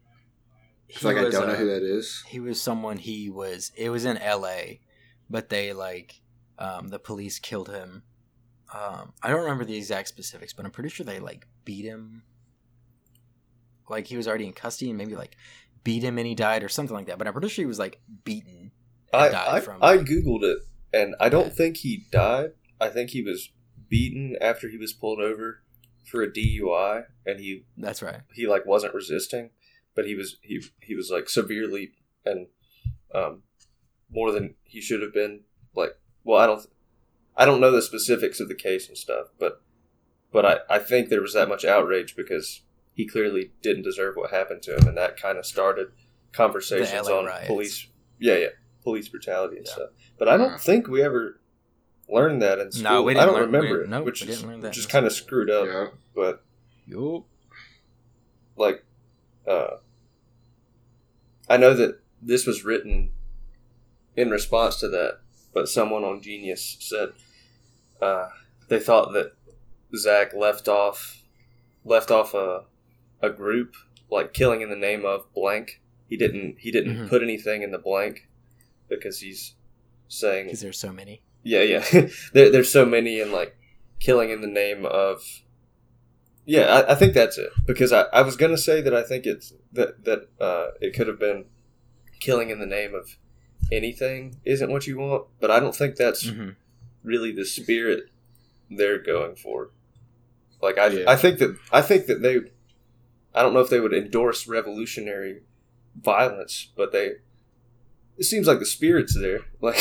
I 0.88 0.92
feel 0.98 1.10
He 1.10 1.16
like 1.16 1.16
I 1.16 1.24
was, 1.24 1.34
don't 1.34 1.46
know 1.48 1.54
uh, 1.54 1.56
who 1.56 1.66
that 1.66 1.82
is. 1.82 2.22
He 2.28 2.38
was 2.40 2.60
someone. 2.60 2.98
He 2.98 3.28
was. 3.30 3.72
It 3.76 3.90
was 3.90 4.04
in 4.04 4.16
L.A., 4.18 4.80
but 5.28 5.48
they 5.48 5.72
like 5.72 6.20
um, 6.58 6.88
the 6.88 6.98
police 6.98 7.38
killed 7.38 7.68
him. 7.68 8.02
Um, 8.72 9.12
I 9.22 9.28
don't 9.28 9.42
remember 9.42 9.64
the 9.64 9.76
exact 9.76 10.08
specifics, 10.08 10.52
but 10.52 10.64
I'm 10.64 10.70
pretty 10.70 10.88
sure 10.88 11.04
they 11.04 11.18
like 11.18 11.46
beat 11.64 11.84
him. 11.84 12.22
Like 13.88 14.06
he 14.06 14.16
was 14.16 14.28
already 14.28 14.46
in 14.46 14.52
custody, 14.52 14.90
and 14.90 14.98
maybe 14.98 15.16
like 15.16 15.36
beat 15.84 16.02
him, 16.02 16.18
and 16.18 16.26
he 16.26 16.34
died, 16.34 16.62
or 16.62 16.68
something 16.68 16.94
like 16.96 17.06
that. 17.06 17.18
But 17.18 17.26
I'm 17.26 17.32
pretty 17.32 17.48
sure 17.48 17.62
he 17.62 17.66
was 17.66 17.78
like 17.78 18.00
beaten. 18.24 18.70
And 19.12 19.22
I, 19.22 19.28
died 19.30 19.48
I, 19.48 19.60
from 19.60 19.82
I 19.82 19.94
like- 19.96 20.06
googled 20.06 20.42
it, 20.44 20.58
and 20.92 21.14
I 21.20 21.28
don't 21.28 21.48
Yeah. 21.48 21.52
think 21.52 21.78
he 21.78 22.06
died. 22.10 22.50
I 22.80 22.88
think 22.88 23.10
he 23.10 23.22
was 23.22 23.50
beaten 23.88 24.36
after 24.40 24.68
he 24.68 24.78
was 24.78 24.92
pulled 24.92 25.20
over 25.20 25.62
for 26.04 26.22
a 26.22 26.30
DUI, 26.30 27.04
and 27.26 27.38
he 27.40 27.64
That's 27.76 28.02
right. 28.02 28.20
he 28.34 28.46
like 28.46 28.66
wasn't 28.66 28.94
resisting, 28.94 29.50
but 29.94 30.06
he 30.06 30.14
was 30.14 30.36
he 30.42 30.62
he 30.80 30.94
was 30.94 31.10
like 31.10 31.28
severely 31.28 31.92
and 32.24 32.46
um 33.14 33.42
more 34.10 34.30
than 34.32 34.54
he 34.64 34.80
should 34.80 35.00
have 35.02 35.12
been. 35.14 35.40
Like, 35.74 35.96
well, 36.24 36.38
I 36.38 36.46
don't 36.46 36.66
I 37.36 37.44
don't 37.44 37.60
know 37.60 37.70
the 37.70 37.82
specifics 37.82 38.40
of 38.40 38.48
the 38.48 38.54
case 38.54 38.88
and 38.88 38.96
stuff, 38.98 39.28
but 39.38 39.62
but 40.32 40.44
I 40.46 40.76
I 40.76 40.78
think 40.78 41.08
there 41.08 41.22
was 41.22 41.34
that 41.34 41.48
much 41.48 41.64
outrage 41.64 42.14
because 42.16 42.62
he 42.94 43.06
clearly 43.06 43.52
didn't 43.62 43.84
deserve 43.84 44.16
what 44.16 44.30
happened 44.30 44.62
to 44.62 44.76
him, 44.76 44.86
and 44.88 44.96
that 44.98 45.16
kind 45.16 45.38
of 45.38 45.46
started 45.46 45.88
conversations 46.32 47.08
on 47.08 47.26
riots. 47.26 47.46
police. 47.46 47.86
Yeah, 48.18 48.36
yeah, 48.36 48.48
police 48.82 49.08
brutality 49.08 49.56
and 49.56 49.66
Yeah. 49.66 49.72
stuff. 49.72 49.90
But 50.18 50.28
I 50.28 50.36
don't 50.36 50.50
Yeah. 50.52 50.56
think 50.58 50.88
we 50.88 51.02
ever 51.02 51.40
learned 52.12 52.42
that 52.42 52.58
in 52.58 52.70
school. 52.72 52.84
No, 52.84 53.02
we 53.02 53.12
I 53.12 53.14
didn't 53.14 53.26
don't 53.26 53.34
learn- 53.34 53.46
remember 53.46 53.68
didn't- 53.78 53.84
it, 53.84 53.96
nope, 53.96 54.04
which 54.04 54.22
we 54.22 54.28
is 54.28 54.36
didn't 54.36 54.50
learn 54.50 54.60
that 54.60 54.76
which 54.76 54.88
kind 54.88 55.06
of 55.06 55.12
screwed 55.12 55.50
up. 55.50 55.66
Yeah. 55.66 55.86
But 56.14 56.44
Yup. 56.86 57.24
like 58.56 58.84
uh 59.46 59.76
I 61.48 61.56
know 61.56 61.74
that 61.74 62.00
this 62.20 62.46
was 62.46 62.64
written 62.64 63.10
in 64.16 64.30
response 64.30 64.76
to 64.80 64.88
that, 64.88 65.20
but 65.52 65.68
someone 65.68 66.04
on 66.04 66.22
Genius 66.22 66.76
said 66.80 67.10
uh, 68.00 68.28
they 68.68 68.78
thought 68.80 69.12
that 69.12 69.32
Zack 69.96 70.34
left 70.34 70.68
off 70.68 71.22
left 71.84 72.10
off 72.10 72.34
a 72.34 72.64
a 73.20 73.30
group 73.30 73.74
like 74.10 74.32
killing 74.32 74.60
in 74.60 74.70
the 74.70 74.76
name 74.76 75.04
of 75.04 75.32
blank. 75.34 75.80
He 76.08 76.16
didn't 76.16 76.56
he 76.60 76.70
didn't 76.70 76.96
Mhm. 76.96 77.08
put 77.08 77.22
anything 77.22 77.62
in 77.62 77.70
the 77.70 77.78
blank 77.78 78.28
because 78.88 79.20
he's 79.20 79.54
saying 80.08 80.46
Because 80.46 80.60
there's 80.60 80.78
so 80.78 80.92
many. 80.92 81.22
Yeah, 81.42 81.62
yeah. 81.62 81.84
there, 82.32 82.50
there's 82.50 82.72
so 82.72 82.84
many 82.86 83.20
and 83.20 83.32
like 83.32 83.56
killing 84.00 84.30
in 84.30 84.40
the 84.40 84.46
name 84.46 84.84
of. 84.86 85.22
Yeah, 86.44 86.62
I, 86.62 86.92
I 86.92 86.94
think 86.96 87.14
that's 87.14 87.38
it 87.38 87.50
because 87.66 87.92
I, 87.92 88.02
I 88.12 88.22
was 88.22 88.36
gonna 88.36 88.58
say 88.58 88.80
that 88.80 88.94
I 88.94 89.02
think 89.02 89.26
it's 89.26 89.52
that 89.72 90.04
that 90.04 90.28
uh, 90.40 90.72
it 90.80 90.92
could 90.94 91.06
have 91.06 91.18
been 91.18 91.44
killing 92.20 92.50
in 92.50 92.58
the 92.58 92.66
name 92.66 92.94
of 92.94 93.16
anything 93.70 94.40
isn't 94.44 94.70
what 94.70 94.86
you 94.86 94.98
want, 94.98 95.26
but 95.40 95.50
I 95.50 95.60
don't 95.60 95.74
think 95.74 95.96
that's 95.96 96.28
hmm 96.28 96.50
really 97.04 97.32
the 97.32 97.44
spirit 97.44 98.04
they're 98.70 99.02
going 99.02 99.34
for. 99.34 99.70
Like 100.60 100.78
I, 100.78 100.86
Yeah. 100.86 101.04
I 101.08 101.16
think 101.16 101.38
that 101.40 101.56
I 101.72 101.82
think 101.82 102.06
that 102.06 102.22
they, 102.22 102.36
I 103.34 103.42
don't 103.42 103.54
know 103.54 103.60
if 103.60 103.70
they 103.70 103.80
would 103.80 103.92
endorse 103.92 104.46
revolutionary 104.46 105.42
violence, 106.00 106.70
but 106.76 106.92
they. 106.92 107.14
It 108.18 108.24
seems 108.24 108.46
like 108.46 108.58
the 108.58 108.66
spirit's 108.66 109.18
there, 109.18 109.40
like, 109.60 109.78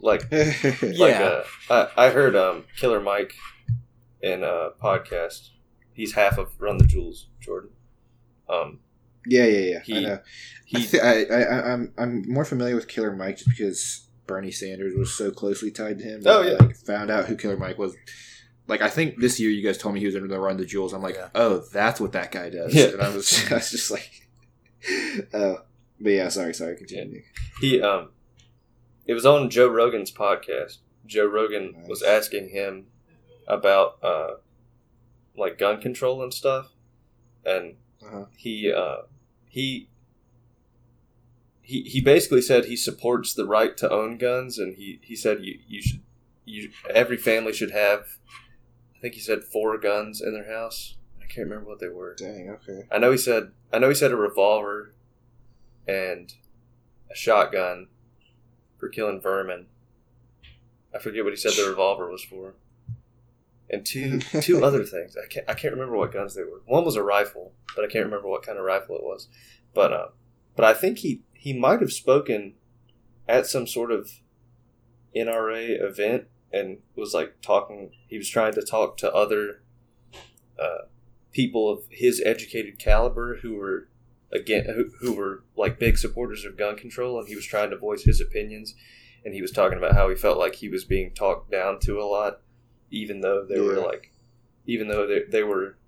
like 0.00 0.30
like 0.32 0.82
Yeah. 0.82 1.42
uh, 1.70 1.88
I, 1.96 2.06
I 2.06 2.10
heard 2.10 2.36
um 2.36 2.64
Killer 2.76 3.00
Mike 3.00 3.34
in 4.22 4.42
a 4.42 4.70
podcast. 4.82 5.50
He's 5.92 6.14
half 6.14 6.38
of 6.38 6.60
Run 6.60 6.78
the 6.78 6.86
Jewels, 6.86 7.28
Jordan. 7.40 7.70
Um, 8.48 8.80
yeah, 9.26 9.44
yeah, 9.44 9.58
yeah. 9.58 9.78
I 9.78 9.82
He- 9.82 10.00
know. 10.06 10.14
I 10.14 10.20
he 10.66 10.86
th- 10.86 11.02
I, 11.02 11.22
I, 11.24 11.42
I, 11.42 11.72
I'm 11.72 11.92
I'm 11.96 12.28
more 12.28 12.44
familiar 12.44 12.74
with 12.74 12.88
Killer 12.88 13.14
Mike 13.14 13.36
just 13.36 13.48
because 13.48 14.08
Bernie 14.26 14.50
Sanders 14.50 14.94
was 14.96 15.14
so 15.14 15.30
closely 15.30 15.70
tied 15.70 15.98
to 15.98 16.04
him. 16.04 16.22
Oh, 16.26 16.42
that 16.42 16.48
I, 16.48 16.52
yeah. 16.52 16.66
like, 16.66 16.76
found 16.76 17.10
out 17.10 17.26
who 17.26 17.36
Killer 17.36 17.56
Mike 17.56 17.78
was. 17.78 17.94
Like 18.66 18.80
I 18.80 18.88
think 18.88 19.20
this 19.20 19.38
year 19.38 19.50
you 19.50 19.62
guys 19.62 19.76
told 19.78 19.94
me 19.94 20.00
he 20.00 20.06
was 20.06 20.14
in 20.14 20.26
the 20.26 20.40
Run 20.40 20.56
the 20.56 20.64
Jewels. 20.64 20.94
I'm 20.94 21.02
like, 21.02 21.14
Yeah. 21.16 21.28
oh, 21.34 21.62
that's 21.72 22.00
what 22.00 22.12
that 22.12 22.32
guy 22.32 22.48
does. 22.50 22.74
Yeah. 22.74 22.86
And 22.86 23.02
I 23.02 23.14
was, 23.14 23.44
I 23.52 23.54
was 23.56 23.70
just 23.70 23.90
like, 23.90 24.10
oh, 25.34 25.58
but 26.00 26.10
yeah, 26.10 26.28
sorry, 26.28 26.54
sorry, 26.54 26.76
continue. 26.76 27.22
he 27.60 27.80
um, 27.80 28.10
it 29.06 29.14
was 29.14 29.26
on 29.26 29.50
Joe 29.50 29.68
Rogan's 29.68 30.10
podcast. 30.12 30.78
Joe 31.06 31.26
Rogan 31.26 31.72
Nice. 31.76 31.88
was 31.88 32.02
asking 32.02 32.48
him 32.50 32.86
about 33.46 34.02
uh, 34.02 34.30
like 35.36 35.58
gun 35.58 35.80
control 35.80 36.22
and 36.22 36.32
stuff, 36.32 36.72
and 37.44 37.74
Uh-huh. 38.02 38.24
he 38.36 38.72
uh, 38.72 39.02
he 39.48 39.88
he 41.60 41.82
he 41.82 42.00
basically 42.00 42.42
said 42.42 42.64
he 42.66 42.76
supports 42.76 43.34
the 43.34 43.46
right 43.46 43.76
to 43.76 43.90
own 43.90 44.16
guns, 44.18 44.58
and 44.58 44.74
he 44.76 44.98
he 45.02 45.16
said 45.16 45.44
you 45.44 45.58
you 45.68 45.82
should 45.82 46.00
you 46.44 46.70
every 46.90 47.16
family 47.16 47.52
should 47.52 47.70
have. 47.70 48.18
I 48.96 49.00
think 49.00 49.14
he 49.14 49.20
said 49.20 49.44
four 49.44 49.76
guns 49.78 50.20
in 50.22 50.32
their 50.32 50.50
house. 50.50 50.96
I 51.22 51.26
can't 51.26 51.48
remember 51.48 51.68
what 51.68 51.80
they 51.80 51.88
were. 51.88 52.14
Dang, 52.14 52.48
okay. 52.50 52.86
I 52.90 52.98
know 52.98 53.10
he 53.12 53.18
said 53.18 53.52
I 53.72 53.78
know 53.78 53.88
he 53.88 53.94
said 53.94 54.12
a 54.12 54.16
revolver 54.16 54.94
and 55.86 56.32
a 57.10 57.16
shotgun 57.16 57.88
for 58.78 58.88
killing 58.88 59.20
vermin. 59.20 59.66
I 60.94 60.98
forget 60.98 61.24
what 61.24 61.32
he 61.32 61.36
said 61.36 61.52
the 61.52 61.68
revolver 61.68 62.10
was 62.10 62.22
for. 62.22 62.54
And 63.70 63.84
two 63.84 64.20
two 64.20 64.64
other 64.64 64.84
things. 64.84 65.16
I 65.16 65.26
can't 65.26 65.48
I 65.48 65.54
can't 65.54 65.74
remember 65.74 65.96
what 65.96 66.12
guns 66.12 66.34
they 66.34 66.42
were. 66.42 66.62
One 66.66 66.84
was 66.84 66.96
a 66.96 67.02
rifle, 67.02 67.52
but 67.74 67.84
I 67.84 67.88
can't 67.88 68.04
remember 68.04 68.28
what 68.28 68.44
kind 68.44 68.58
of 68.58 68.64
rifle 68.64 68.96
it 68.96 69.02
was. 69.02 69.28
But 69.74 69.92
uh, 69.92 70.08
but 70.54 70.64
I 70.64 70.74
think 70.74 70.98
he 70.98 71.22
he 71.32 71.52
might 71.52 71.80
have 71.80 71.92
spoken 71.92 72.54
at 73.28 73.46
some 73.46 73.66
sort 73.66 73.90
of 73.90 74.20
NRA 75.16 75.82
event 75.82 76.26
and 76.52 76.78
was 76.94 77.14
like 77.14 77.40
talking. 77.42 77.90
He 78.06 78.18
was 78.18 78.28
trying 78.28 78.52
to 78.54 78.62
talk 78.62 78.96
to 78.98 79.12
other 79.12 79.62
uh, 80.60 80.86
people 81.32 81.70
of 81.70 81.84
his 81.90 82.22
educated 82.24 82.78
caliber 82.78 83.38
who 83.42 83.54
were 83.56 83.88
again 84.34 84.64
who, 84.66 84.90
who 85.00 85.14
were 85.14 85.44
like 85.56 85.78
big 85.78 85.98
supporters 85.98 86.44
of 86.44 86.56
gun 86.56 86.76
control, 86.76 87.18
and 87.18 87.28
he 87.28 87.36
was 87.36 87.46
trying 87.46 87.70
to 87.70 87.76
voice 87.76 88.02
his 88.02 88.20
opinions. 88.20 88.74
And 89.24 89.32
he 89.32 89.40
was 89.40 89.52
talking 89.52 89.78
about 89.78 89.94
how 89.94 90.10
he 90.10 90.16
felt 90.16 90.38
like 90.38 90.56
he 90.56 90.68
was 90.68 90.84
being 90.84 91.14
talked 91.14 91.50
down 91.50 91.80
to 91.80 91.98
a 91.98 92.04
lot, 92.04 92.40
even 92.90 93.22
though 93.22 93.46
they 93.48 93.58
were 93.58 93.80
like, 93.80 94.12
even 94.66 94.88
though 94.88 95.06
they, 95.06 95.22
they 95.30 95.42
were 95.42 95.78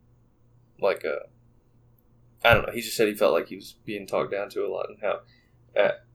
like 0.81 1.05
a 1.05 1.27
I 2.45 2.55
don't 2.55 2.67
know. 2.67 2.73
He 2.73 2.81
just 2.81 2.97
said 2.97 3.09
he 3.09 3.15
felt 3.15 3.33
like 3.33 3.49
he 3.49 3.57
was 3.57 3.75
being 3.85 4.07
talked 4.07 4.31
down 4.31 4.49
to 4.51 4.65
a 4.65 4.71
lot, 4.71 4.89
and 4.89 4.99
how 5.03 5.21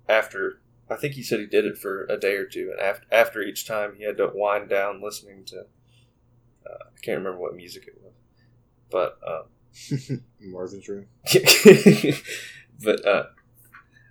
after 0.07 0.61
I 0.89 0.95
think 0.95 1.13
he 1.13 1.23
said 1.23 1.39
he 1.39 1.45
did 1.45 1.65
it 1.65 1.77
for 1.77 2.05
a 2.05 2.17
day 2.17 2.35
or 2.35 2.45
two, 2.45 2.71
and 2.71 2.79
after 2.79 3.05
after 3.11 3.41
each 3.41 3.67
time 3.67 3.95
he 3.97 4.03
had 4.03 4.17
to 4.17 4.31
wind 4.33 4.69
down 4.69 5.01
listening 5.01 5.43
to 5.45 5.59
uh, 5.59 6.83
I 6.85 6.99
can't 7.01 7.17
remember 7.17 7.39
what 7.39 7.55
music 7.55 7.87
it 7.87 8.01
was, 8.01 8.13
but 8.89 9.17
um, 9.27 9.43
Marvin's 10.41 10.87
room. 10.87 11.07
but 12.83 13.05
uh, 13.05 13.23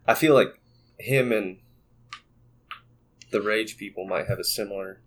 I 0.07 0.15
feel 0.15 0.35
like 0.35 0.61
him 0.99 1.33
and 1.33 1.59
the 3.31 3.41
rage 3.41 3.77
people 3.77 4.05
might 4.07 4.27
have 4.27 4.39
a 4.39 4.45
similar 4.45 5.01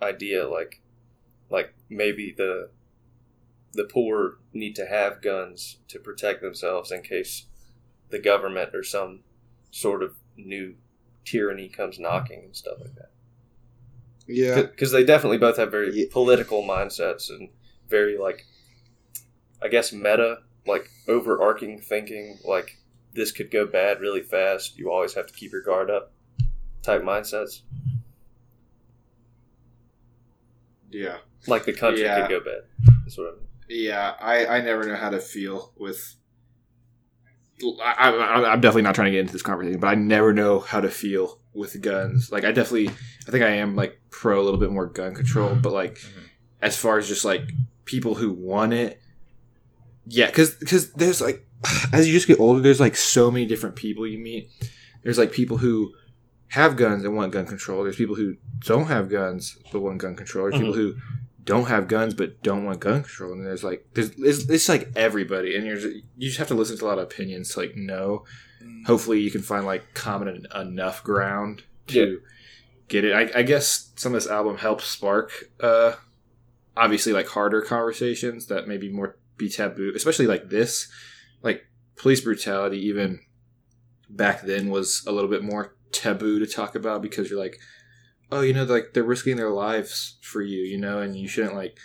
idea, 0.00 0.48
like 0.48 0.80
like 1.50 1.74
maybe 1.88 2.34
the 2.36 2.70
the 3.72 3.84
poor 3.84 4.38
need 4.52 4.74
to 4.76 4.86
have 4.86 5.22
guns 5.22 5.78
to 5.88 5.98
protect 5.98 6.40
themselves 6.42 6.90
in 6.90 7.02
case 7.02 7.46
the 8.10 8.18
government 8.18 8.74
or 8.74 8.82
some 8.82 9.20
sort 9.70 10.02
of 10.02 10.14
new 10.36 10.74
tyranny 11.24 11.68
comes 11.68 11.98
knocking 11.98 12.44
and 12.44 12.56
stuff 12.56 12.78
like 12.80 12.94
that. 12.94 13.10
Yeah, 14.26 14.62
Because 14.62 14.92
they 14.92 15.04
definitely 15.04 15.38
both 15.38 15.58
have 15.58 15.70
very 15.70 15.92
Yeah. 15.94 16.06
political 16.10 16.62
mindsets 16.62 17.28
and 17.30 17.50
very 17.88 18.16
like, 18.18 18.46
I 19.62 19.68
guess 19.68 19.92
meta, 19.92 20.38
like 20.66 20.88
overarching 21.08 21.80
thinking. 21.80 22.38
Like 22.44 22.78
this 23.14 23.32
could 23.32 23.50
go 23.50 23.66
bad 23.66 24.00
really 24.00 24.22
fast. 24.22 24.78
You 24.78 24.90
always 24.90 25.14
have 25.14 25.26
to 25.26 25.32
keep 25.34 25.52
your 25.52 25.62
guard 25.62 25.90
up. 25.90 26.12
Type 26.82 27.02
mindsets. 27.02 27.62
yeah. 30.90 31.18
Like 31.46 31.64
the 31.64 31.72
country 31.72 32.02
Yeah. 32.02 32.20
could 32.26 32.30
go 32.30 32.40
bad. 32.40 32.62
That's 33.04 33.18
what 33.18 33.28
I 33.28 33.30
mean. 33.36 33.44
Yeah, 33.68 34.14
I, 34.18 34.46
I 34.46 34.60
never 34.62 34.84
know 34.86 34.96
how 34.96 35.10
to 35.10 35.20
feel 35.20 35.72
with. 35.76 36.14
I, 37.82 38.10
I, 38.10 38.52
I'm 38.52 38.60
definitely 38.60 38.82
not 38.82 38.94
trying 38.94 39.06
to 39.06 39.10
get 39.12 39.20
into 39.20 39.32
this 39.32 39.42
conversation, 39.42 39.80
but 39.80 39.88
I 39.88 39.94
never 39.94 40.32
know 40.32 40.60
how 40.60 40.80
to 40.80 40.88
feel 40.90 41.40
with 41.52 41.80
guns. 41.82 42.30
Like, 42.30 42.44
I 42.44 42.52
definitely, 42.52 42.88
I 42.88 43.30
think 43.30 43.42
I 43.44 43.48
am 43.56 43.74
like 43.76 44.00
pro 44.10 44.40
a 44.40 44.44
little 44.44 44.60
bit 44.60 44.70
more 44.70 44.86
gun 44.86 45.14
control, 45.14 45.54
but 45.56 45.72
like, 45.72 45.96
Mhm. 45.96 46.22
as 46.62 46.76
far 46.76 46.98
as 46.98 47.08
just 47.08 47.24
like 47.24 47.42
people 47.84 48.14
who 48.14 48.32
want 48.32 48.72
it, 48.72 49.00
yeah, 50.08 50.26
because 50.26 50.54
because 50.54 50.92
there's 50.92 51.20
like, 51.20 51.46
as 51.92 52.06
you 52.06 52.12
just 52.12 52.26
get 52.26 52.40
older, 52.40 52.60
there's 52.60 52.80
like 52.80 52.96
so 52.96 53.30
many 53.30 53.46
different 53.46 53.76
people 53.76 54.06
you 54.06 54.18
meet. 54.18 54.50
There's 55.02 55.18
like 55.18 55.32
people 55.32 55.58
who 55.58 55.92
have 56.48 56.76
guns 56.76 57.04
and 57.04 57.14
want 57.14 57.32
gun 57.32 57.46
control. 57.46 57.82
There's 57.84 57.96
people 57.96 58.14
who 58.16 58.36
don't 58.60 58.86
have 58.86 59.08
guns 59.10 59.58
but 59.72 59.80
want 59.80 59.98
gun 59.98 60.16
control. 60.16 60.48
There's 60.50 60.60
people 60.60 60.74
who 60.74 60.96
don't 61.44 61.66
have 61.66 61.88
guns 61.88 62.14
but 62.14 62.42
don't 62.42 62.64
want 62.64 62.80
gun 62.80 63.02
control, 63.02 63.32
and 63.32 63.44
there's 63.46 63.64
like 63.64 63.86
there's 63.94 64.10
it's, 64.18 64.48
it's 64.48 64.68
like 64.68 64.90
everybody, 64.96 65.56
and 65.56 65.66
you're 65.66 65.78
you 65.78 66.02
just 66.28 66.38
have 66.38 66.48
to 66.48 66.54
listen 66.54 66.76
to 66.78 66.84
a 66.84 66.88
lot 66.88 66.98
of 66.98 67.04
opinions 67.04 67.50
to 67.54 67.60
like 67.60 67.76
know. 67.76 68.24
Hopefully, 68.86 69.20
you 69.20 69.30
can 69.30 69.42
find 69.42 69.64
like 69.64 69.94
common 69.94 70.46
enough 70.54 71.04
ground 71.04 71.62
to 71.88 72.00
Yeah. 72.00 72.16
get 72.88 73.04
it. 73.04 73.12
I, 73.12 73.38
I 73.40 73.42
guess 73.42 73.92
some 73.96 74.14
of 74.14 74.20
this 74.22 74.30
album 74.30 74.58
helps 74.58 74.84
spark, 74.86 75.50
uh, 75.60 75.92
obviously 76.76 77.12
like 77.12 77.28
harder 77.28 77.62
conversations 77.62 78.46
that 78.46 78.66
maybe 78.66 78.88
more 78.90 79.16
be 79.38 79.48
taboo, 79.48 79.92
especially 79.94 80.26
like 80.26 80.50
this, 80.50 80.90
like 81.42 81.62
police 81.96 82.20
brutality. 82.20 82.78
Even 82.86 83.20
back 84.10 84.42
then 84.42 84.68
was 84.68 85.04
a 85.06 85.12
little 85.12 85.30
bit 85.30 85.42
more 85.42 85.76
taboo 85.92 86.38
to 86.38 86.46
talk 86.46 86.74
about 86.74 87.02
because 87.02 87.30
you're 87.30 87.38
like, 87.38 87.58
oh, 88.30 88.40
you 88.40 88.52
know, 88.52 88.64
like 88.64 88.92
they're 88.92 89.02
risking 89.02 89.36
their 89.36 89.50
lives 89.50 90.18
for 90.22 90.42
you, 90.42 90.62
you 90.62 90.78
know, 90.78 91.00
and 91.00 91.16
you 91.16 91.28
shouldn't 91.28 91.54
like. 91.54 91.76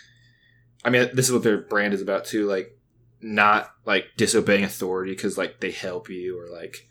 I 0.84 0.90
mean, 0.90 1.08
this 1.14 1.26
is 1.26 1.32
what 1.32 1.42
their 1.42 1.62
brand 1.62 1.94
is 1.94 2.02
about 2.02 2.26
too, 2.26 2.46
like 2.46 2.78
not 3.22 3.70
like 3.86 4.04
disobeying 4.18 4.64
authority 4.64 5.12
because 5.12 5.38
like 5.38 5.60
they 5.60 5.70
help 5.70 6.10
you 6.10 6.38
or 6.38 6.46
like, 6.54 6.86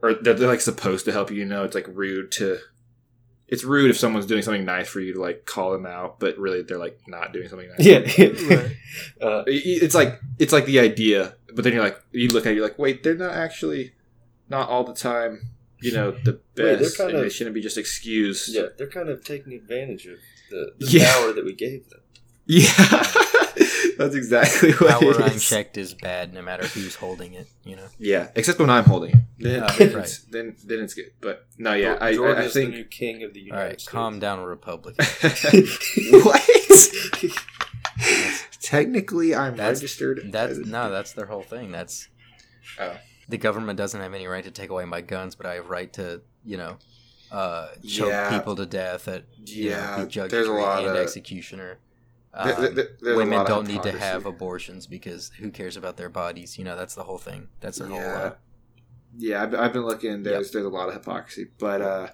or 0.00 0.14
they're, 0.14 0.34
they're 0.34 0.48
like 0.48 0.60
supposed 0.60 1.04
to 1.06 1.12
help 1.12 1.30
you. 1.30 1.38
You 1.38 1.44
know, 1.44 1.64
it's 1.64 1.74
like 1.74 1.88
rude 1.88 2.30
to. 2.32 2.58
It's 3.48 3.62
rude 3.62 3.90
if 3.90 3.96
someone's 3.98 4.26
doing 4.26 4.42
something 4.42 4.64
nice 4.64 4.88
for 4.88 5.00
you 5.00 5.14
to 5.14 5.20
like 5.20 5.44
call 5.46 5.70
them 5.72 5.86
out, 5.86 6.18
but 6.18 6.36
really 6.36 6.62
they're 6.62 6.78
like 6.78 6.98
not 7.06 7.32
doing 7.32 7.48
something 7.48 7.68
nice. 7.68 7.78
Yeah. 7.78 7.98
Right. 7.98 8.76
uh, 9.22 9.44
it's 9.46 9.94
like 9.94 10.20
it's 10.38 10.52
like 10.52 10.66
the 10.66 10.80
idea, 10.80 11.36
but 11.54 11.62
then 11.62 11.72
you're 11.72 11.84
like 11.84 12.00
you 12.12 12.28
look 12.28 12.44
at 12.46 12.52
it, 12.52 12.56
you're 12.56 12.64
like, 12.64 12.78
wait, 12.78 13.02
they're 13.04 13.14
not 13.16 13.34
actually 13.34 13.92
not 14.48 14.68
all 14.68 14.82
the 14.84 14.94
time, 14.94 15.42
you 15.80 15.92
know, 15.92 16.10
the 16.10 16.40
they're 16.54 16.76
best. 16.78 16.96
kind 16.98 17.10
and 17.10 17.18
of- 17.18 17.24
they 17.24 17.28
shouldn't 17.30 17.54
be 17.54 17.60
just 17.60 17.78
excused. 17.78 18.48
yeah, 18.54 18.66
they're 18.76 18.88
kind 18.88 19.08
of 19.08 19.22
taking 19.24 19.52
advantage 19.52 20.06
of 20.06 20.18
the, 20.50 20.72
the 20.78 20.86
Yeah. 20.86 21.12
power 21.12 21.32
that 21.32 21.44
we 21.44 21.54
gave 21.54 21.88
them. 21.90 22.00
Yeah. 22.48 22.68
That's 23.98 24.14
exactly 24.14 24.72
what 24.72 24.90
Power 25.00 25.10
it 25.10 25.20
is. 25.26 25.32
unchecked 25.34 25.76
is 25.76 25.94
bad, 25.94 26.32
no 26.34 26.42
matter 26.42 26.66
who's 26.66 26.94
holding 26.96 27.34
it. 27.34 27.48
You 27.64 27.76
know. 27.76 27.86
Yeah, 27.98 28.28
except 28.34 28.58
when 28.58 28.70
I'm 28.70 28.84
holding 28.84 29.10
it. 29.14 29.20
Then, 29.38 29.62
Oh, 29.64 29.74
then, 29.78 29.94
right. 29.94 30.20
then, 30.30 30.56
then 30.64 30.80
it's 30.80 30.94
good. 30.94 31.12
But 31.20 31.46
no, 31.58 31.72
yeah, 31.74 31.98
I, 32.00 32.14
Jordan 32.14 32.38
I, 32.38 32.42
I 32.42 32.44
is 32.46 32.54
the 32.54 32.60
think. 32.60 32.74
new 32.74 32.84
king 32.84 33.22
of 33.22 33.32
the 33.34 33.40
All 33.40 33.46
United 33.46 33.62
right, 33.64 33.80
States. 33.80 33.88
calm 33.88 34.18
down, 34.18 34.40
Republican. 34.40 35.04
what? 36.24 36.42
Technically, 38.60 39.34
I'm 39.34 39.56
That's- 39.56 39.78
registered. 39.78 40.20
That's 40.32 40.58
no, 40.58 40.90
that's 40.90 41.12
their 41.12 41.26
whole 41.26 41.42
thing. 41.42 41.70
That's 41.72 42.08
Oh. 42.80 42.96
the 43.28 43.38
government 43.38 43.76
doesn't 43.78 44.00
have 44.00 44.12
any 44.12 44.26
right 44.26 44.44
to 44.44 44.50
take 44.50 44.70
away 44.70 44.84
my 44.84 45.00
guns, 45.00 45.34
but 45.34 45.46
I 45.46 45.54
have 45.54 45.70
right 45.70 45.92
to, 45.94 46.20
you 46.44 46.56
know, 46.56 46.76
uh, 47.30 47.68
choke 47.88 48.08
Yeah. 48.10 48.36
people 48.38 48.56
to 48.56 48.66
death 48.66 49.08
at 49.08 49.24
you 49.44 49.70
know, 49.70 49.76
Yeah, 49.76 50.04
be 50.04 50.10
judge, 50.10 50.30
there's 50.30 50.46
a 50.46 50.50
jury, 50.50 50.62
lot 50.62 50.80
and 50.84 50.88
of- 50.88 50.96
executioner. 50.96 51.78
Um, 52.36 52.74
there- 52.74 52.88
there- 53.00 53.16
women 53.16 53.44
don't 53.46 53.66
need 53.66 53.82
to 53.84 53.92
have 53.92 54.26
abortions 54.26 54.86
because 54.86 55.30
who 55.38 55.50
cares 55.50 55.76
about 55.76 55.96
their 55.96 56.08
bodies? 56.10 56.58
You 56.58 56.64
know, 56.64 56.76
that's 56.76 56.94
the 56.94 57.04
whole 57.04 57.18
thing. 57.18 57.48
That's 57.60 57.78
their 57.78 57.88
whole. 57.88 57.98
Yeah. 57.98 58.12
Uh, 58.22 58.34
Yeah, 59.18 59.42
I've, 59.42 59.54
I've 59.54 59.72
been 59.72 59.86
looking. 59.86 60.22
There's 60.22 60.50
there's 60.50 60.66
a 60.66 60.68
lot 60.68 60.88
of 60.88 60.94
hypocrisy, 60.94 61.48
but 61.58 61.80
uh, 61.80 62.08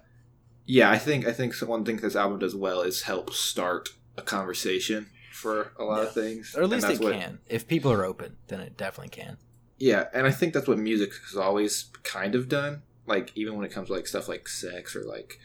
yeah, 0.66 0.88
I 0.90 0.98
think 0.98 1.26
I 1.26 1.32
think 1.32 1.54
one 1.56 1.84
thing 1.84 1.96
this 1.96 2.14
album 2.14 2.38
does 2.38 2.54
well 2.54 2.82
is 2.82 3.02
help 3.02 3.32
start 3.32 3.88
a 4.16 4.22
conversation 4.22 5.08
for 5.32 5.72
a 5.78 5.84
lot 5.84 6.02
of 6.04 6.12
things, 6.12 6.54
or 6.56 6.62
at 6.62 6.68
least 6.68 6.88
it 6.88 7.00
what- 7.00 7.14
can. 7.14 7.40
If 7.48 7.66
people 7.66 7.90
are 7.90 8.04
open, 8.04 8.36
then 8.46 8.60
it 8.60 8.76
definitely 8.76 9.08
can. 9.10 9.38
Yeah, 9.78 10.04
and 10.14 10.26
I 10.26 10.30
think 10.30 10.54
that's 10.54 10.68
what 10.68 10.78
music 10.78 11.10
has 11.28 11.36
always 11.36 11.90
kind 12.04 12.36
of 12.36 12.48
done. 12.48 12.82
Like 13.06 13.32
even 13.34 13.56
when 13.56 13.64
it 13.64 13.72
comes 13.72 13.88
to 13.88 13.94
like 13.94 14.06
stuff 14.06 14.28
like 14.28 14.46
sex 14.46 14.94
or 14.94 15.02
like, 15.02 15.40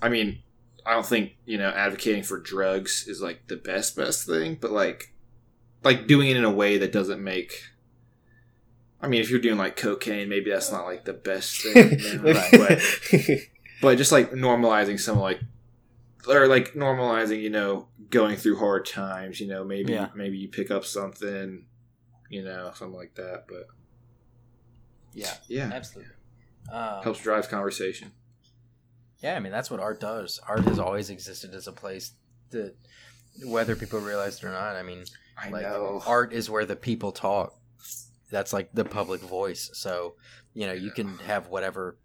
I 0.00 0.08
mean, 0.08 0.42
I 0.86 0.92
don't 0.94 1.06
think 1.06 1.36
you 1.46 1.58
know 1.58 1.68
advocating 1.70 2.22
for 2.22 2.38
drugs 2.40 3.04
is 3.08 3.20
like 3.20 3.46
the 3.48 3.56
best 3.56 3.96
best 3.96 4.26
thing, 4.26 4.58
but 4.60 4.70
like, 4.70 5.12
like 5.84 6.06
doing 6.06 6.28
it 6.28 6.36
in 6.36 6.44
a 6.44 6.50
way 6.50 6.78
that 6.78 6.92
doesn't 6.92 7.22
make. 7.22 7.52
I 9.02 9.08
mean, 9.08 9.20
if 9.22 9.30
you're 9.30 9.40
doing 9.40 9.56
like 9.58 9.76
cocaine, 9.76 10.28
maybe 10.28 10.50
that's 10.50 10.70
not 10.70 10.84
like 10.84 11.04
the 11.04 11.14
best 11.14 11.62
thing? 11.62 11.98
Right. 12.22 12.50
but 12.52 12.82
but 13.80 13.98
just 13.98 14.12
like 14.12 14.32
normalizing 14.32 15.00
some 15.00 15.18
like 15.18 15.40
or 16.28 16.46
like 16.48 16.74
normalizing 16.74 17.40
you 17.40 17.48
know 17.50 17.88
going 18.10 18.36
through 18.36 18.58
hard 18.58 18.84
times 18.84 19.40
you 19.40 19.46
know 19.48 19.64
maybe 19.64 19.92
Yeah. 19.94 20.08
maybe 20.14 20.36
you 20.36 20.48
pick 20.48 20.70
up 20.70 20.84
something 20.84 21.64
you 22.28 22.44
know 22.44 22.72
something 22.74 22.94
like 22.96 23.14
that 23.14 23.44
but 23.48 23.68
Yeah, 25.14 25.32
yeah 25.48 25.70
absolutely. 25.72 26.12
Um, 26.70 27.02
helps 27.02 27.20
drive 27.22 27.48
conversation 27.48 28.12
Yeah, 29.22 29.36
I 29.36 29.40
mean 29.40 29.52
that's 29.52 29.70
what 29.70 29.80
art 29.80 30.00
does. 30.00 30.40
Art 30.48 30.64
has 30.64 30.78
always 30.78 31.10
existed 31.10 31.54
as 31.54 31.66
a 31.66 31.72
place 31.72 32.12
that, 32.50 32.74
whether 33.44 33.76
people 33.76 34.00
realize 34.00 34.36
it 34.36 34.44
or 34.44 34.50
not, 34.50 34.76
I 34.76 34.82
mean, 34.82 35.04
i 35.38 35.50
like 35.50 35.62
know 35.62 36.02
art 36.06 36.32
is 36.32 36.50
where 36.50 36.64
the 36.64 36.76
people 36.76 37.12
talk. 37.12 37.54
That's 38.30 38.52
like 38.52 38.70
the 38.72 38.84
public 38.84 39.20
voice. 39.20 39.70
So 39.74 40.14
you 40.54 40.66
know 40.66 40.72
you 40.72 40.90
can 40.90 41.18
have 41.18 41.48
whatever 41.48 41.98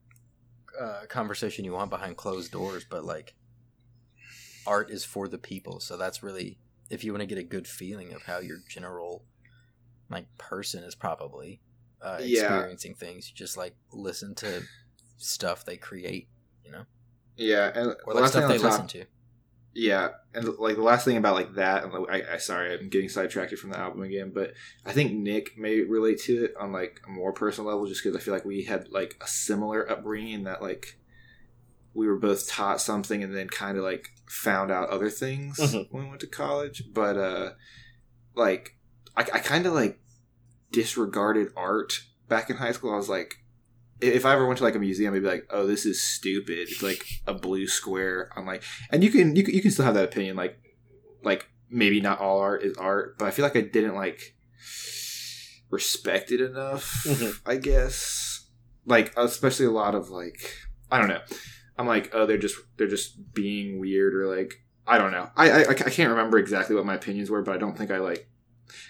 uh, 0.79 1.01
conversation 1.07 1.65
you 1.65 1.73
want 1.73 1.89
behind 1.89 2.17
closed 2.17 2.51
doors, 2.51 2.85
but 2.89 3.05
like 3.05 3.33
art 4.67 4.89
is 4.91 5.05
for 5.05 5.27
the 5.27 5.37
people. 5.37 5.79
So 5.79 5.97
that's 5.97 6.21
really 6.23 6.57
if 6.89 7.03
you 7.03 7.11
want 7.11 7.21
to 7.21 7.27
get 7.27 7.37
a 7.37 7.43
good 7.43 7.67
feeling 7.67 8.13
of 8.13 8.23
how 8.23 8.39
your 8.39 8.57
general 8.69 9.23
like 10.09 10.27
person 10.37 10.83
is 10.83 10.95
probably 10.95 11.61
uh, 12.01 12.19
Yeah. 12.21 12.41
experiencing 12.41 12.95
things, 12.95 13.29
you 13.29 13.35
just 13.35 13.57
like 13.57 13.75
listen 13.91 14.35
to 14.35 14.63
stuff 15.17 15.65
they 15.65 15.77
create, 15.77 16.27
you 16.63 16.71
know, 16.71 16.83
yeah 17.37 17.71
and 17.75 17.95
or 18.05 18.13
like 18.13 18.29
stuff 18.29 18.47
they 18.49 18.57
top- 18.57 18.71
listen 18.71 18.87
to. 18.87 19.05
yeah 19.73 20.09
and 20.33 20.47
like 20.57 20.75
the 20.75 20.81
last 20.81 21.03
thing 21.05 21.17
about 21.17 21.35
like 21.35 21.55
that 21.55 21.83
and 21.83 21.93
I, 22.09 22.23
I 22.33 22.37
sorry 22.37 22.73
i'm 22.77 22.87
getting 22.89 23.09
sidetracked 23.09 23.57
from 23.57 23.71
the 23.71 23.77
album 23.77 24.03
again 24.03 24.31
but 24.33 24.53
i 24.85 24.93
think 24.93 25.11
nick 25.13 25.57
may 25.57 25.81
relate 25.81 26.19
to 26.21 26.45
it 26.45 26.53
on 26.59 26.71
like 26.71 27.01
a 27.05 27.09
more 27.09 27.33
personal 27.33 27.69
level 27.69 27.85
just 27.85 28.03
because 28.03 28.15
i 28.15 28.19
feel 28.23 28.33
like 28.33 28.45
we 28.45 28.63
had 28.63 28.87
like 28.89 29.15
a 29.21 29.27
similar 29.27 29.89
upbringing 29.89 30.43
that 30.43 30.61
like 30.61 30.97
we 31.93 32.07
were 32.07 32.17
both 32.17 32.47
taught 32.49 32.79
something 32.81 33.23
and 33.23 33.35
then 33.35 33.47
kind 33.49 33.77
of 33.77 33.83
like 33.83 34.09
found 34.29 34.71
out 34.71 34.89
other 34.89 35.09
things 35.09 35.57
Mhm. 35.59 35.87
when 35.91 36.03
we 36.03 36.09
went 36.09 36.21
to 36.21 36.27
college 36.27 36.83
but 36.93 37.17
uh 37.17 37.51
like 38.35 38.77
i, 39.17 39.21
I 39.21 39.39
kind 39.39 39.65
of 39.65 39.73
like 39.73 39.99
disregarded 40.71 41.49
art 41.55 42.01
back 42.27 42.49
in 42.49 42.57
high 42.57 42.71
school 42.71 42.93
i 42.93 42.97
was 42.97 43.09
like 43.09 43.35
if 44.01 44.25
I 44.25 44.33
ever 44.33 44.45
went 44.45 44.57
to 44.57 44.63
like 44.63 44.75
a 44.75 44.79
museum, 44.79 45.13
I'd 45.13 45.21
be 45.21 45.27
like, 45.27 45.47
"Oh, 45.49 45.65
this 45.65 45.85
is 45.85 46.01
stupid." 46.01 46.57
It's 46.69 46.81
like 46.83 47.03
a 47.27 47.33
blue 47.33 47.67
square. 47.67 48.29
I'm 48.35 48.45
like, 48.45 48.63
and 48.91 49.03
you 49.03 49.09
can 49.09 49.35
you 49.35 49.43
can, 49.43 49.53
you 49.53 49.61
can 49.61 49.71
still 49.71 49.85
have 49.85 49.93
that 49.95 50.05
opinion. 50.05 50.35
Like, 50.35 50.59
like 51.23 51.47
maybe 51.69 52.01
not 52.01 52.19
all 52.19 52.39
art 52.39 52.63
is 52.63 52.77
art, 52.77 53.17
but 53.17 53.25
I 53.25 53.31
feel 53.31 53.43
like 53.43 53.55
I 53.55 53.61
didn't 53.61 53.95
like 53.95 54.35
respect 55.69 56.31
it 56.31 56.41
enough. 56.41 57.03
Mhm. 57.05 57.39
I 57.45 57.55
guess, 57.57 58.45
like 58.85 59.13
especially 59.17 59.65
a 59.65 59.71
lot 59.71 59.95
of 59.95 60.09
like 60.09 60.53
I 60.91 60.99
don't 60.99 61.09
know. 61.09 61.21
I'm 61.77 61.87
like, 61.87 62.11
oh, 62.13 62.25
they're 62.25 62.37
just 62.37 62.57
they're 62.77 62.87
just 62.87 63.33
being 63.33 63.79
weird 63.79 64.13
or 64.15 64.27
like 64.35 64.53
I 64.87 64.97
don't 64.97 65.11
know. 65.11 65.29
I 65.35 65.63
I, 65.63 65.69
I 65.69 65.73
can't 65.73 66.09
remember 66.11 66.37
exactly 66.37 66.75
what 66.75 66.85
my 66.85 66.95
opinions 66.95 67.29
were, 67.29 67.41
but 67.41 67.55
I 67.55 67.57
don't 67.57 67.77
think 67.77 67.91
I 67.91 67.97
like. 67.97 68.29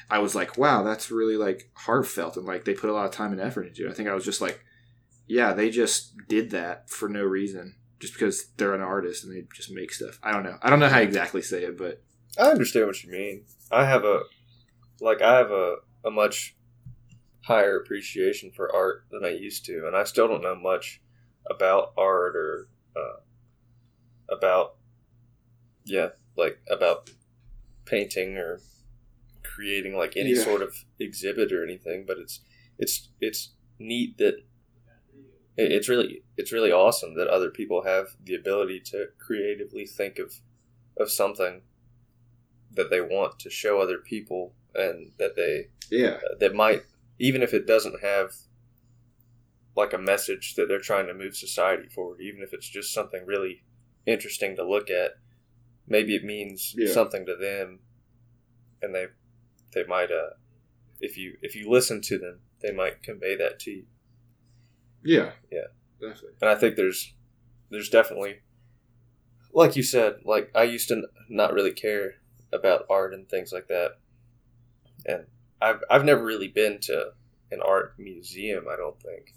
I 0.09 0.19
was 0.19 0.35
like, 0.35 0.57
wow, 0.57 0.83
that's 0.83 1.11
really 1.11 1.35
like 1.37 1.69
heartfelt 1.73 2.37
and 2.37 2.45
like 2.45 2.65
they 2.65 2.73
put 2.73 2.89
a 2.89 2.93
lot 2.93 3.05
of 3.05 3.11
time 3.11 3.31
and 3.31 3.41
effort 3.41 3.67
into 3.67 3.85
it. 3.85 3.91
I 3.91 3.93
think 3.93 4.07
I 4.07 4.13
was 4.13 4.23
just 4.23 4.39
like, 4.41 4.63
yeah, 5.27 5.53
they 5.53 5.69
just 5.69 6.15
did 6.27 6.51
that 6.51 6.89
for 6.89 7.09
no 7.09 7.23
reason, 7.23 7.75
just 7.99 8.13
because 8.13 8.47
they're 8.57 8.73
an 8.75 8.81
artist 8.81 9.23
and 9.23 9.35
they 9.35 9.45
just 9.53 9.71
make 9.71 9.91
stuff. 9.91 10.19
I 10.23 10.31
don't 10.31 10.43
know. 10.43 10.57
I 10.61 10.69
don't 10.69 10.79
know 10.79 10.89
how 10.89 10.99
exactly 10.99 11.41
say 11.41 11.63
it, 11.63 11.77
but 11.77 12.01
I 12.39 12.49
understand 12.51 12.87
what 12.87 13.03
you 13.03 13.11
mean. 13.11 13.45
I 13.71 13.85
have 13.85 14.03
a 14.03 14.21
like 15.01 15.21
I 15.21 15.37
have 15.37 15.51
a, 15.51 15.77
a 16.05 16.11
much 16.11 16.55
higher 17.41 17.77
appreciation 17.77 18.51
for 18.55 18.73
art 18.73 19.05
than 19.11 19.23
I 19.25 19.29
used 19.29 19.65
to, 19.65 19.85
and 19.87 19.95
I 19.95 20.03
still 20.03 20.27
don't 20.27 20.41
know 20.41 20.55
much 20.55 21.01
about 21.49 21.93
art 21.97 22.35
or 22.35 22.67
uh, 22.95 23.19
about 24.29 24.75
yeah, 25.85 26.09
like 26.35 26.59
about 26.69 27.09
painting 27.85 28.37
or 28.37 28.59
creating 29.43 29.95
like 29.95 30.17
any 30.17 30.31
Yeah. 30.31 30.43
sort 30.43 30.61
of 30.61 30.75
exhibit 30.99 31.51
or 31.51 31.63
anything. 31.63 32.05
But 32.07 32.17
it's 32.17 32.41
it's 32.77 33.09
it's 33.21 33.53
neat 33.79 34.17
that 34.17 34.35
it's 35.57 35.87
really 35.89 36.21
it's 36.37 36.51
really 36.51 36.71
awesome 36.71 37.15
that 37.15 37.27
other 37.27 37.49
people 37.49 37.83
have 37.83 38.07
the 38.23 38.35
ability 38.35 38.79
to 38.79 39.07
creatively 39.17 39.85
think 39.85 40.19
of 40.19 40.35
of 40.97 41.09
something 41.09 41.61
that 42.71 42.89
they 42.89 43.01
want 43.01 43.39
to 43.39 43.49
show 43.49 43.79
other 43.79 43.97
people 43.97 44.53
and 44.73 45.11
that 45.17 45.35
they 45.35 45.67
yeah, 45.89 46.17
that 46.39 46.53
might 46.53 46.83
even 47.19 47.41
if 47.41 47.53
it 47.53 47.65
doesn't 47.67 48.01
have 48.01 48.31
like 49.75 49.93
a 49.93 49.97
message 49.97 50.55
that 50.55 50.67
they're 50.67 50.79
trying 50.79 51.07
to 51.07 51.13
move 51.13 51.35
society 51.35 51.87
forward 51.87 52.19
even 52.21 52.41
if 52.41 52.53
it's 52.53 52.67
just 52.69 52.93
something 52.93 53.25
really 53.25 53.63
interesting 54.05 54.55
to 54.55 54.67
look 54.67 54.89
at 54.89 55.11
maybe 55.87 56.15
it 56.15 56.23
means 56.23 56.73
Yeah. 56.77 56.91
something 56.91 57.25
to 57.25 57.35
them 57.35 57.79
and 58.81 58.93
they 58.93 59.07
they 59.73 59.83
might 59.85 60.11
uh 60.11 60.31
if 60.99 61.17
you 61.17 61.37
if 61.41 61.55
you 61.55 61.69
listen 61.69 62.01
to 62.01 62.17
them 62.17 62.39
they 62.61 62.71
might 62.71 63.03
convey 63.03 63.35
that 63.37 63.59
to 63.59 63.71
you 63.71 63.85
yeah, 65.05 65.31
Yeah. 65.51 65.67
definitely. 66.01 66.31
and 66.41 66.49
I 66.49 66.55
think 66.55 66.75
there's 66.75 67.13
there's 67.69 67.89
definitely 67.89 68.39
like 69.53 69.75
you 69.75 69.83
said 69.83 70.15
like 70.25 70.51
I 70.55 70.63
used 70.63 70.87
to 70.89 71.03
not 71.29 71.53
really 71.53 71.71
care 71.71 72.15
about 72.51 72.85
art 72.89 73.13
and 73.13 73.27
things 73.29 73.51
like 73.53 73.67
that. 73.67 73.91
And 75.05 75.25
I've 75.61 75.83
I've 75.89 76.03
never 76.05 76.23
really 76.23 76.47
been 76.47 76.79
to 76.81 77.11
an 77.51 77.61
art 77.61 77.93
museum. 77.97 78.65
I 78.71 78.75
don't 78.75 78.99
think, 79.01 79.33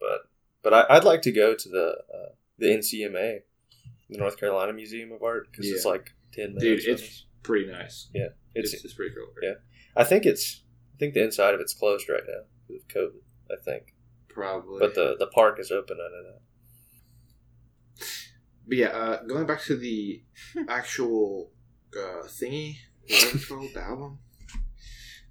but 0.00 0.22
but 0.62 0.72
I, 0.74 0.96
I'd 0.96 1.04
like 1.04 1.22
to 1.22 1.32
go 1.32 1.54
to 1.54 1.68
the 1.68 1.96
uh, 2.14 2.32
the 2.58 2.66
NCMA, 2.66 3.40
the 4.10 4.18
North 4.18 4.38
Carolina 4.38 4.72
Museum 4.72 5.12
of 5.12 5.22
Art, 5.22 5.48
because 5.50 5.66
it's 5.68 5.84
like 5.84 6.14
ten 6.32 6.54
minutes. 6.54 6.84
from 6.84 6.94
it's 6.94 7.26
pretty 7.42 7.70
nice. 7.70 8.08
it's 8.54 8.72
It's, 8.74 8.84
it's 8.84 8.94
pretty 8.94 9.14
cool. 9.14 9.26
Yeah. 9.42 9.54
I 9.96 10.04
think 10.04 10.24
it's 10.26 10.62
I 10.94 10.98
think 10.98 11.14
the 11.14 11.22
inside 11.24 11.54
of 11.54 11.60
it's 11.60 11.74
closed 11.74 12.08
right 12.08 12.22
now 12.26 12.42
because 12.68 12.82
of 12.82 12.88
COVID. 12.88 13.20
I 13.50 13.56
think, 13.62 13.94
Probably. 14.34 14.78
but 14.80 14.94
the 14.94 15.16
the 15.18 15.26
park 15.26 15.58
is 15.60 15.70
open. 15.70 15.96
I 16.00 16.08
know 16.10 16.22
that. 16.32 18.06
But 18.66 18.76
yeah, 18.76 18.88
uh, 18.88 19.22
going 19.24 19.46
back 19.46 19.62
to 19.62 19.76
the 19.76 20.22
actual 20.68 21.50
uh, 21.96 22.22
thingy, 22.26 22.76
whatever 23.08 23.36
it's 23.36 23.46
called, 23.48 23.68
the 23.74 23.82
album. 23.82 24.18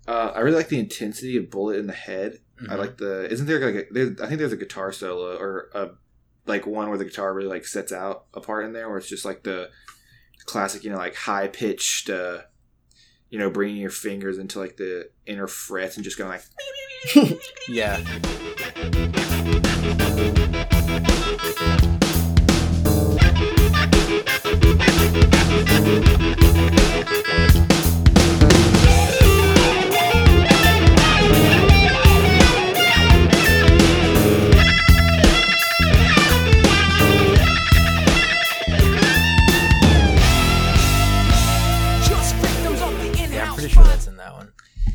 Uh, 0.07 0.31
I 0.35 0.39
really 0.39 0.57
like 0.57 0.69
the 0.69 0.79
intensity 0.79 1.37
of 1.37 1.49
"Bullet 1.49 1.77
in 1.79 1.87
the 1.87 1.93
Head." 1.93 2.39
I 2.69 2.75
Mhm. 2.75 2.77
like 2.77 2.97
the. 2.97 3.31
Isn't 3.31 3.47
there 3.47 3.59
like 3.59 3.87
a? 3.89 3.93
There, 3.93 4.15
I 4.23 4.27
think 4.27 4.39
there's 4.39 4.51
a 4.51 4.57
guitar 4.57 4.91
solo 4.91 5.37
or 5.37 5.69
a 5.73 5.91
like 6.45 6.65
one 6.67 6.89
where 6.89 6.97
the 6.97 7.05
guitar 7.05 7.33
really 7.33 7.47
like 7.49 7.65
sets 7.65 7.91
out 7.91 8.25
a 8.33 8.41
part 8.41 8.65
in 8.65 8.73
there, 8.73 8.89
where 8.89 8.97
it's 8.97 9.07
just 9.09 9.25
like 9.25 9.43
the 9.43 9.69
classic, 10.45 10.83
you 10.83 10.89
know, 10.89 10.97
like 10.97 11.15
high 11.15 11.47
pitched, 11.47 12.09
uh, 12.09 12.39
you 13.29 13.37
know, 13.39 13.49
bringing 13.49 13.77
your 13.77 13.91
fingers 13.91 14.37
into 14.39 14.59
like 14.59 14.75
the 14.77 15.09
inner 15.25 15.47
frets 15.47 15.95
and 15.95 16.03
just 16.03 16.17
going 16.17 16.29
like. 16.29 16.41
Yeah. 17.67 17.99
Just 27.41 27.70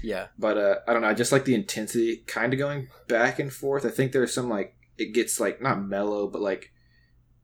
Yeah. 0.07 0.29
But 0.39 0.57
uh, 0.57 0.77
I 0.87 0.93
don't 0.93 1.03
know. 1.03 1.09
I 1.09 1.15
just 1.15 1.33
like 1.33 1.47
the 1.47 1.55
intensity, 1.57 2.19
kind 2.29 2.53
of 2.53 2.61
going 2.61 2.87
back 3.09 3.41
and 3.41 3.53
forth. 3.53 3.85
I 3.85 3.89
think 3.89 4.13
there's 4.13 4.33
some 4.33 4.49
like 4.49 4.77
it 4.97 5.13
gets 5.13 5.41
like 5.41 5.61
not 5.61 5.83
mellow, 5.83 6.29
but 6.29 6.41
like 6.41 6.71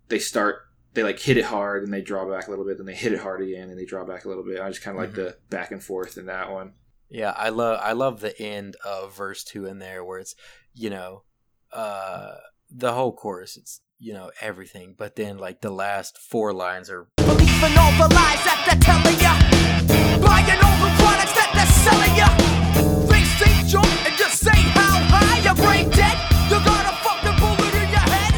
they 0.07 0.21
start 0.21 0.61
they 0.95 1.03
like 1.03 1.19
hit 1.19 1.37
it 1.37 1.47
hard 1.47 1.83
and 1.83 1.93
they 1.93 2.03
draw 2.03 2.25
back 2.25 2.47
a 2.47 2.51
little 2.51 2.65
bit, 2.65 2.77
then 2.77 2.87
they 2.87 2.95
hit 2.95 3.13
it 3.13 3.19
hard 3.19 3.43
again 3.43 3.69
and 3.69 3.77
they 3.77 3.85
draw 3.85 4.05
back 4.05 4.25
a 4.25 4.29
little 4.29 4.45
bit. 4.45 4.61
I 4.61 4.69
just 4.69 4.81
kind 4.81 4.97
of 4.97 5.03
like 5.03 5.15
the 5.15 5.37
back 5.51 5.73
and 5.73 5.83
forth 5.83 6.17
in 6.17 6.27
that 6.27 6.53
one. 6.53 6.75
Yeah, 7.09 7.35
I 7.37 7.49
love 7.49 7.81
I 7.83 7.93
love 7.95 8.21
the 8.21 8.41
end 8.41 8.77
of 8.85 9.17
verse 9.17 9.43
two 9.43 9.67
in 9.67 9.81
there 9.81 10.05
where 10.05 10.21
it's 10.21 10.37
you 10.73 10.89
know, 10.89 11.25
uh, 11.73 12.37
the 12.71 12.93
whole 12.93 13.13
chorus. 13.13 13.57
It's 13.57 13.81
you 13.99 14.13
know 14.13 14.31
everything, 14.41 14.95
but 14.97 15.17
then 15.17 15.37
like 15.37 15.63
the 15.63 15.73
last 15.73 16.17
four 16.17 16.53
lines 16.53 16.91
are 16.91 17.09
Believing 17.17 17.77
all 17.77 17.93
the 17.99 18.15
lies 18.15 18.43
that 18.47 18.63
they're 18.67 18.79
telling 18.87 19.19
ya. 19.19 19.35
Buying 20.25 20.63
all 20.63 20.79
the 20.79 21.03
products 21.03 21.35
that 21.35 21.51
they're 21.55 21.67
selling 21.67 22.17
ya. 22.17 22.42
They 23.73 23.79
say 23.79 23.83
jump 23.83 24.07
and 24.07 24.17
just 24.19 24.41
say 24.41 24.51
how 24.51 25.03
high 25.09 25.39
your 25.43 25.55
brain 25.55 25.89
dead. 25.91 26.19
You 26.51 26.59
got 26.65 26.93
a 26.93 26.97
fucking 27.03 27.39
bullet 27.41 27.75
in 27.75 27.89
your 27.91 28.07
head. 28.13 28.33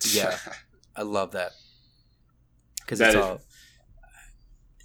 Just 0.00 0.14
yeah. 0.14 0.36
I 0.94 1.02
love 1.02 1.32
that 1.32 1.52
because 2.80 3.00
it's 3.00 3.10
is- 3.10 3.16
all. 3.16 3.40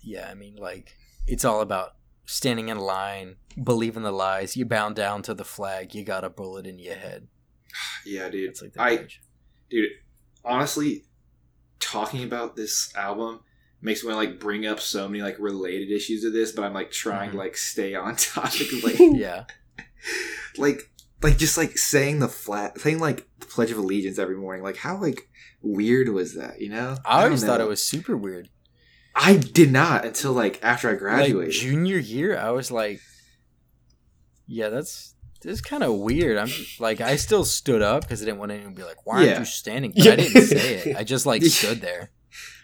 Yeah, 0.03 0.29
I 0.29 0.33
mean, 0.33 0.55
like 0.55 0.95
it's 1.27 1.45
all 1.45 1.61
about 1.61 1.91
standing 2.25 2.69
in 2.69 2.79
line, 2.79 3.35
believing 3.61 4.03
the 4.03 4.11
lies. 4.11 4.55
You 4.57 4.65
bound 4.65 4.95
down 4.95 5.21
to 5.23 5.33
the 5.33 5.45
flag. 5.45 5.93
You 5.93 6.03
got 6.03 6.23
a 6.23 6.29
bullet 6.29 6.65
in 6.65 6.79
your 6.79 6.95
head. 6.95 7.27
yeah, 8.05 8.29
dude. 8.29 8.49
It's 8.49 8.61
like 8.61 8.73
the 8.73 8.81
I 8.81 8.95
bridge. 8.97 9.21
dude, 9.69 9.91
honestly, 10.43 11.03
talking 11.79 12.23
about 12.23 12.55
this 12.55 12.91
album 12.95 13.41
makes 13.81 14.03
me 14.03 14.11
want 14.13 14.23
to 14.23 14.29
like 14.31 14.39
bring 14.39 14.65
up 14.67 14.79
so 14.79 15.07
many 15.07 15.23
like 15.23 15.37
related 15.39 15.89
issues 15.91 16.23
of 16.23 16.33
this, 16.33 16.51
but 16.51 16.63
I'm 16.63 16.73
like 16.73 16.91
trying 16.91 17.29
Mhm. 17.29 17.33
to 17.33 17.37
like 17.39 17.57
stay 17.57 17.95
on 17.95 18.15
topic. 18.17 18.67
Like, 18.83 18.95
yeah, 18.99 19.45
like, 20.57 20.89
like 21.21 21.37
just 21.37 21.57
like 21.57 21.77
saying 21.77 22.19
the 22.19 22.27
flat, 22.27 22.79
saying 22.79 22.99
like 22.99 23.27
the 23.39 23.45
Pledge 23.47 23.71
of 23.71 23.77
Allegiance 23.77 24.17
every 24.19 24.35
morning. 24.37 24.63
Like, 24.63 24.77
how 24.77 24.97
like 24.99 25.27
weird 25.61 26.09
was 26.09 26.35
that? 26.35 26.59
You 26.61 26.69
know? 26.69 26.97
I 27.05 27.17
don't 27.21 27.25
always 27.25 27.43
thought 27.43 27.61
it 27.61 27.67
was 27.67 27.81
super 27.83 28.15
weird. 28.17 28.49
I 29.15 29.35
did 29.37 29.71
not 29.71 30.05
until 30.05 30.31
like 30.33 30.59
after 30.63 30.87
I 30.87 30.91
Like 30.91 30.99
graduated. 30.99 31.53
junior 31.53 31.97
year, 31.97 32.37
I 32.37 32.51
was 32.51 32.71
like, 32.71 33.01
yeah, 34.47 34.69
that's 34.69 35.15
this 35.41 35.53
is 35.53 35.61
kind 35.61 35.83
of 35.83 35.95
weird. 35.95 36.37
I'm 36.37 36.49
like, 36.79 37.01
I 37.01 37.15
still 37.15 37.43
stood 37.43 37.81
up 37.81 38.01
because 38.03 38.21
I 38.21 38.25
didn't 38.25 38.39
want 38.39 38.51
anyone 38.51 38.75
to 38.75 38.79
be 38.79 38.85
like, 38.87 39.05
why 39.05 39.15
aren't 39.17 39.27
Yeah. 39.29 39.39
you 39.39 39.45
standing? 39.45 39.91
But 39.95 40.03
Yeah. 40.05 40.11
I 40.13 40.15
didn't 40.17 40.41
say 40.47 40.73
it. 40.75 40.97
I 40.97 41.03
just 41.03 41.25
like 41.25 41.43
stood 41.43 41.81
there. 41.81 42.11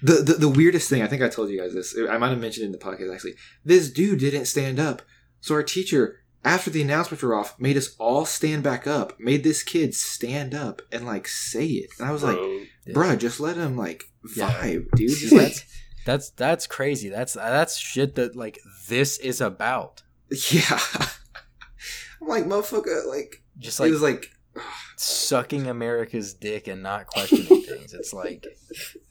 The, 0.02 0.14
the 0.24 0.34
the 0.34 0.50
weirdest 0.50 0.90
thing, 0.90 1.02
I 1.02 1.08
think 1.08 1.22
I 1.22 1.30
told 1.30 1.50
you 1.50 1.60
guys 1.60 1.74
this. 1.74 1.96
I 2.10 2.18
might 2.18 2.30
have 2.30 2.40
mentioned 2.40 2.64
it 2.64 2.68
in 2.68 2.72
the 2.72 2.78
podcast 2.78 3.14
actually. 3.14 3.36
This 3.66 3.90
dude 3.92 4.20
didn't 4.20 4.46
stand 4.46 4.80
up, 4.80 5.02
so 5.42 5.56
our 5.56 5.64
teacher, 5.64 6.20
after 6.46 6.70
the 6.70 6.82
announcements 6.82 7.24
were 7.24 7.36
off, 7.36 7.60
made 7.60 7.78
us 7.78 7.96
all 8.00 8.26
stand 8.26 8.64
back 8.64 8.88
up. 8.88 9.20
Made 9.20 9.44
this 9.44 9.64
kid 9.64 9.94
stand 9.96 10.54
up 10.56 10.82
and 10.92 11.06
like 11.06 11.28
say 11.28 11.66
it. 11.68 11.90
And 12.00 12.08
I 12.08 12.12
was 12.12 12.24
like, 12.24 12.38
Bro, 12.38 12.58
Yeah. 12.86 12.94
bruh, 12.94 13.18
just 13.18 13.40
let 13.40 13.58
him 13.58 13.76
like 13.78 14.04
Yeah. 14.36 14.50
vibe, 14.52 14.86
dude. 14.96 15.10
Just 15.10 15.32
like, 15.34 15.42
that's 15.48 15.66
that's 16.06 16.30
that's 16.32 16.68
crazy. 16.68 17.10
That's 17.10 17.34
that's 17.34 17.78
shit 17.78 18.16
that 18.16 18.36
like 18.36 18.60
this 18.88 19.18
is 19.18 19.42
about. 19.42 20.04
yeah. 20.52 20.80
I'm 22.22 22.28
like, 22.28 22.46
motherfucker, 22.46 23.06
like, 23.08 23.44
Just 23.60 23.80
it 23.80 23.84
like 23.84 23.92
was 23.92 24.02
like, 24.02 24.26
sucking 24.98 25.68
America's 25.68 26.34
dick 26.34 26.68
and 26.68 26.82
not 26.82 27.06
questioning 27.08 27.62
things. 27.64 27.94
It's 27.94 28.12
like, 28.14 28.46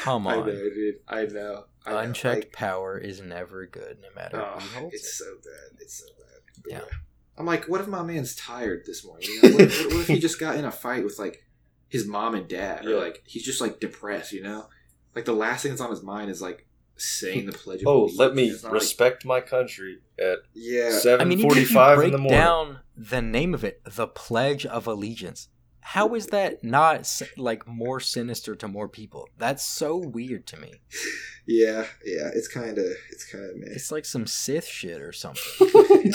come 0.00 0.26
I 0.26 0.34
know, 0.36 0.40
on. 0.42 0.46
dude. 0.48 0.94
I 1.08 1.24
know. 1.26 1.64
I 1.86 1.90
know. 1.92 1.98
Unchecked 1.98 2.36
Like, 2.44 2.52
power 2.52 2.98
is 2.98 3.20
never 3.20 3.66
good, 3.66 3.98
no 4.02 4.08
matter 4.14 4.40
oh, 4.40 4.58
who 4.60 4.78
holds 4.80 4.94
it's 4.94 5.08
it. 5.20 5.24
so 5.24 5.34
bad. 5.44 5.80
It's 5.80 5.94
so 5.98 6.06
bad. 6.18 6.62
But 6.64 6.72
Yeah. 6.72 6.80
I'm 7.38 7.46
like, 7.46 7.64
what 7.64 7.80
if 7.80 7.88
my 7.88 8.02
man's 8.02 8.36
tired 8.36 8.82
this 8.86 9.04
morning? 9.04 9.28
You 9.30 9.42
know? 9.42 9.52
what, 9.56 9.60
if, 9.62 9.86
what 9.86 9.96
if 10.02 10.06
he 10.06 10.18
just 10.20 10.38
got 10.38 10.56
in 10.56 10.64
a 10.64 10.70
fight 10.70 11.02
with 11.04 11.18
like 11.18 11.44
his 11.88 12.06
mom 12.06 12.34
and 12.34 12.46
dad, 12.46 12.86
or 12.86 12.98
like 13.00 13.22
he's 13.26 13.42
just 13.44 13.60
like 13.60 13.80
depressed? 13.80 14.32
You 14.32 14.42
know, 14.42 14.66
like 15.16 15.24
the 15.24 15.32
last 15.32 15.62
thing 15.62 15.72
that's 15.72 15.80
on 15.80 15.90
his 15.90 16.02
mind 16.02 16.30
is 16.30 16.42
like 16.42 16.66
saying 16.96 17.46
the 17.46 17.52
pledge. 17.52 17.80
Of 17.80 17.86
oh, 17.88 18.02
Allegiance. 18.02 18.18
let 18.18 18.34
me 18.34 18.44
It's 18.48 18.62
not 18.62 18.72
like- 18.72 18.80
respect 18.82 19.24
my 19.24 19.40
country 19.40 19.98
at 20.20 20.38
yeah, 20.54 21.00
I 21.18 21.24
mean, 21.24 21.32
even 21.32 21.32
if 21.32 21.38
you 21.38 21.42
forty-five 21.42 21.96
break 21.96 22.06
in 22.08 22.12
the 22.12 22.18
morning. 22.18 22.38
down 22.38 22.78
the 22.96 23.22
name 23.22 23.54
of 23.54 23.64
it, 23.64 23.80
the 23.86 24.06
Pledge 24.06 24.66
of 24.66 24.86
Allegiance, 24.86 25.48
how 25.84 26.14
is 26.14 26.28
that 26.28 26.62
not 26.64 27.20
like 27.36 27.66
more 27.66 28.00
sinister 28.00 28.54
to 28.56 28.68
more 28.68 28.88
people? 28.88 29.28
That's 29.36 29.64
so 29.64 29.96
weird 29.96 30.46
to 30.48 30.56
me. 30.56 30.72
yeah, 31.46 31.86
yeah. 32.04 32.30
It's 32.34 32.48
kind 32.48 32.78
of, 32.78 32.86
it's 33.10 33.24
kind 33.30 33.44
of. 33.44 33.68
It's 33.70 33.90
like 33.92 34.04
some 34.04 34.26
Sith 34.26 34.66
shit 34.66 35.00
or 35.02 35.12
something. 35.12 35.42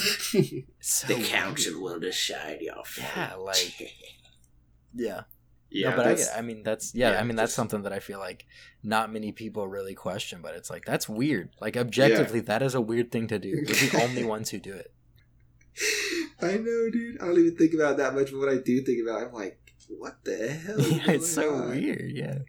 The 1.08 1.24
council 1.30 1.74
weird. 1.74 1.82
will 1.84 2.00
decide 2.00 2.60
your 2.62 2.82
Yeah, 2.98 3.36
like- 3.36 3.94
Yeah. 4.94 5.22
yeah, 5.70 5.90
no, 5.92 5.96
but 5.98 6.08
I, 6.08 6.38
I 6.38 6.42
mean 6.42 6.64
that's 6.64 6.96
yeah, 6.96 7.12
yeah, 7.12 7.20
I 7.20 7.24
mean 7.24 7.36
that's 7.36 7.50
just- 7.50 7.56
something 7.58 7.84
that 7.84 7.92
I 7.94 8.00
feel 8.00 8.20
like 8.20 8.46
not 8.84 9.12
many 9.12 9.32
people 9.32 9.68
really 9.68 9.94
question, 9.96 10.40
but 10.42 10.56
it's 10.56 10.70
like 10.70 10.86
that's 10.86 11.08
weird. 11.10 11.50
Like 11.60 11.76
objectively, 11.78 12.40
that 12.42 12.62
is 12.62 12.74
a 12.74 12.82
weird 12.82 13.12
thing 13.12 13.28
to 13.28 13.38
do. 13.38 13.52
We're 13.68 13.90
the 13.90 14.02
only 14.04 14.24
ones 14.36 14.50
who 14.50 14.60
do 14.60 14.74
it. 14.74 14.92
I 16.42 16.58
know, 16.58 16.90
dude. 16.92 17.22
I 17.22 17.26
don't 17.26 17.40
even 17.40 17.56
think 17.56 17.74
about 17.74 17.94
it 17.94 17.98
that 17.98 18.14
much, 18.16 18.32
but 18.32 18.40
when 18.40 18.50
I 18.50 18.58
do 18.62 18.82
think 18.84 19.02
about 19.08 19.22
it, 19.22 19.28
I'm 19.28 19.34
like, 19.34 19.60
what 19.90 20.24
the 20.24 20.48
hell? 20.50 20.80
is 20.80 20.92
Yeah, 20.92 21.12
it's 21.12 21.30
so 21.32 21.54
on? 21.56 21.70
weird. 21.70 22.12
Yeah. 22.14 22.40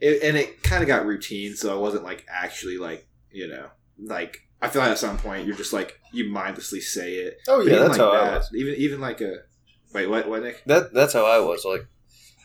it, 0.00 0.22
and 0.22 0.36
it 0.36 0.62
kind 0.62 0.82
of 0.82 0.88
got 0.88 1.06
routine, 1.06 1.54
so 1.56 1.74
I 1.74 1.78
wasn't 1.78 2.04
like 2.04 2.24
actually 2.28 2.78
like 2.78 3.06
you 3.30 3.48
know 3.48 3.66
like 4.02 4.42
I 4.62 4.68
feel 4.68 4.82
like 4.82 4.92
at 4.92 4.98
some 4.98 5.18
point 5.18 5.46
you're 5.46 5.56
just 5.56 5.72
like 5.72 5.98
you 6.12 6.30
mindlessly 6.30 6.80
say 6.80 7.14
it. 7.14 7.38
oh 7.48 7.60
yeah, 7.62 7.76
that's 7.78 7.90
like 7.90 7.98
how 7.98 8.10
I 8.10 8.36
was. 8.36 8.50
Even 8.54 8.74
even 8.76 9.00
like 9.00 9.20
a 9.20 9.38
wait, 9.92 10.06
what 10.08 10.28
what 10.28 10.42
Nick? 10.42 10.62
That 10.66 10.92
that's 10.94 11.12
how 11.12 11.24
I 11.26 11.38
was. 11.40 11.64
Like, 11.64 11.86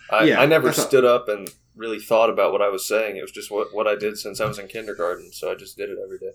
I, 0.10 0.24
Yeah, 0.26 0.41
I 0.41 0.45
never 0.45 0.68
that's 0.68 0.78
how- 0.80 0.88
stood 0.88 1.06
up 1.06 1.28
and 1.30 1.49
really 1.76 1.99
thought 1.99 2.30
about 2.30 2.52
what 2.52 2.62
I 2.62 2.68
was 2.70 2.86
saying. 2.88 3.16
It 3.18 3.22
was 3.22 3.32
just 3.32 3.52
what 3.52 3.74
what 3.74 3.88
I 3.88 3.95
did 3.95 4.18
since 4.18 4.41
I 4.41 4.45
was 4.45 4.60
in 4.60 4.68
kindergarten. 4.68 5.32
So 5.32 5.52
I 5.52 5.56
just 5.56 5.78
did 5.78 5.89
it 5.89 5.97
every 6.04 6.18
day. 6.20 6.32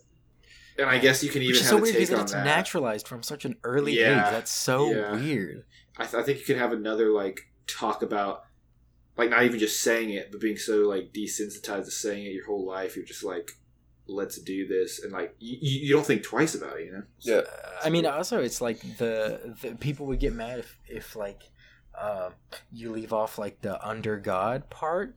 And 0.78 0.88
I 0.90 0.98
guess 0.98 1.22
you 1.24 1.30
can 1.30 1.42
even 1.42 1.52
Which 1.52 1.60
is 1.60 1.62
have 1.62 1.70
so 1.70 1.78
a 1.78 1.80
weird 1.82 1.94
take 1.94 2.02
because 2.08 2.18
on 2.18 2.22
it's 2.24 2.32
that. 2.32 2.44
naturalized 2.44 3.08
from 3.08 3.22
such 3.22 3.44
an 3.44 3.56
early 3.64 3.98
Yeah. 3.98 4.26
age. 4.26 4.32
That's 4.32 4.50
so 4.50 4.90
Yeah. 4.92 5.12
weird. 5.14 5.64
I, 5.96 6.04
th- 6.04 6.14
I 6.14 6.22
think 6.22 6.38
you 6.40 6.44
could 6.44 6.58
have 6.58 6.72
another 6.72 7.10
like 7.10 7.48
talk 7.66 8.02
about 8.02 8.44
like 9.16 9.30
not 9.30 9.44
even 9.44 9.58
just 9.58 9.80
saying 9.82 10.10
it, 10.10 10.30
but 10.30 10.40
being 10.40 10.58
so 10.58 10.80
like 10.88 11.12
desensitized 11.14 11.86
to 11.86 11.90
saying 11.90 12.26
it 12.26 12.32
your 12.32 12.44
whole 12.46 12.66
life. 12.66 12.96
You're 12.96 13.06
just 13.06 13.24
like, 13.24 13.52
let's 14.06 14.38
do 14.38 14.68
this, 14.68 15.02
and 15.02 15.10
like 15.12 15.34
you, 15.38 15.56
you 15.60 15.86
you 15.88 15.92
don't 15.94 16.04
think 16.06 16.22
twice 16.22 16.54
about 16.54 16.78
it, 16.78 16.84
you 16.86 16.92
know? 16.92 17.02
Yeah. 17.20 17.36
Uh, 17.36 17.70
I 17.82 17.88
mean, 17.90 18.04
also 18.04 18.40
it's 18.42 18.60
like 18.60 18.80
the, 18.98 19.56
the 19.62 19.74
people 19.76 20.04
would 20.06 20.20
get 20.20 20.34
mad 20.34 20.58
if 20.58 20.78
if 20.86 21.16
like 21.16 21.42
um, 21.98 22.34
you 22.70 22.90
leave 22.92 23.14
off 23.14 23.38
like 23.38 23.62
the 23.62 23.82
under 23.86 24.18
God 24.18 24.68
part, 24.68 25.16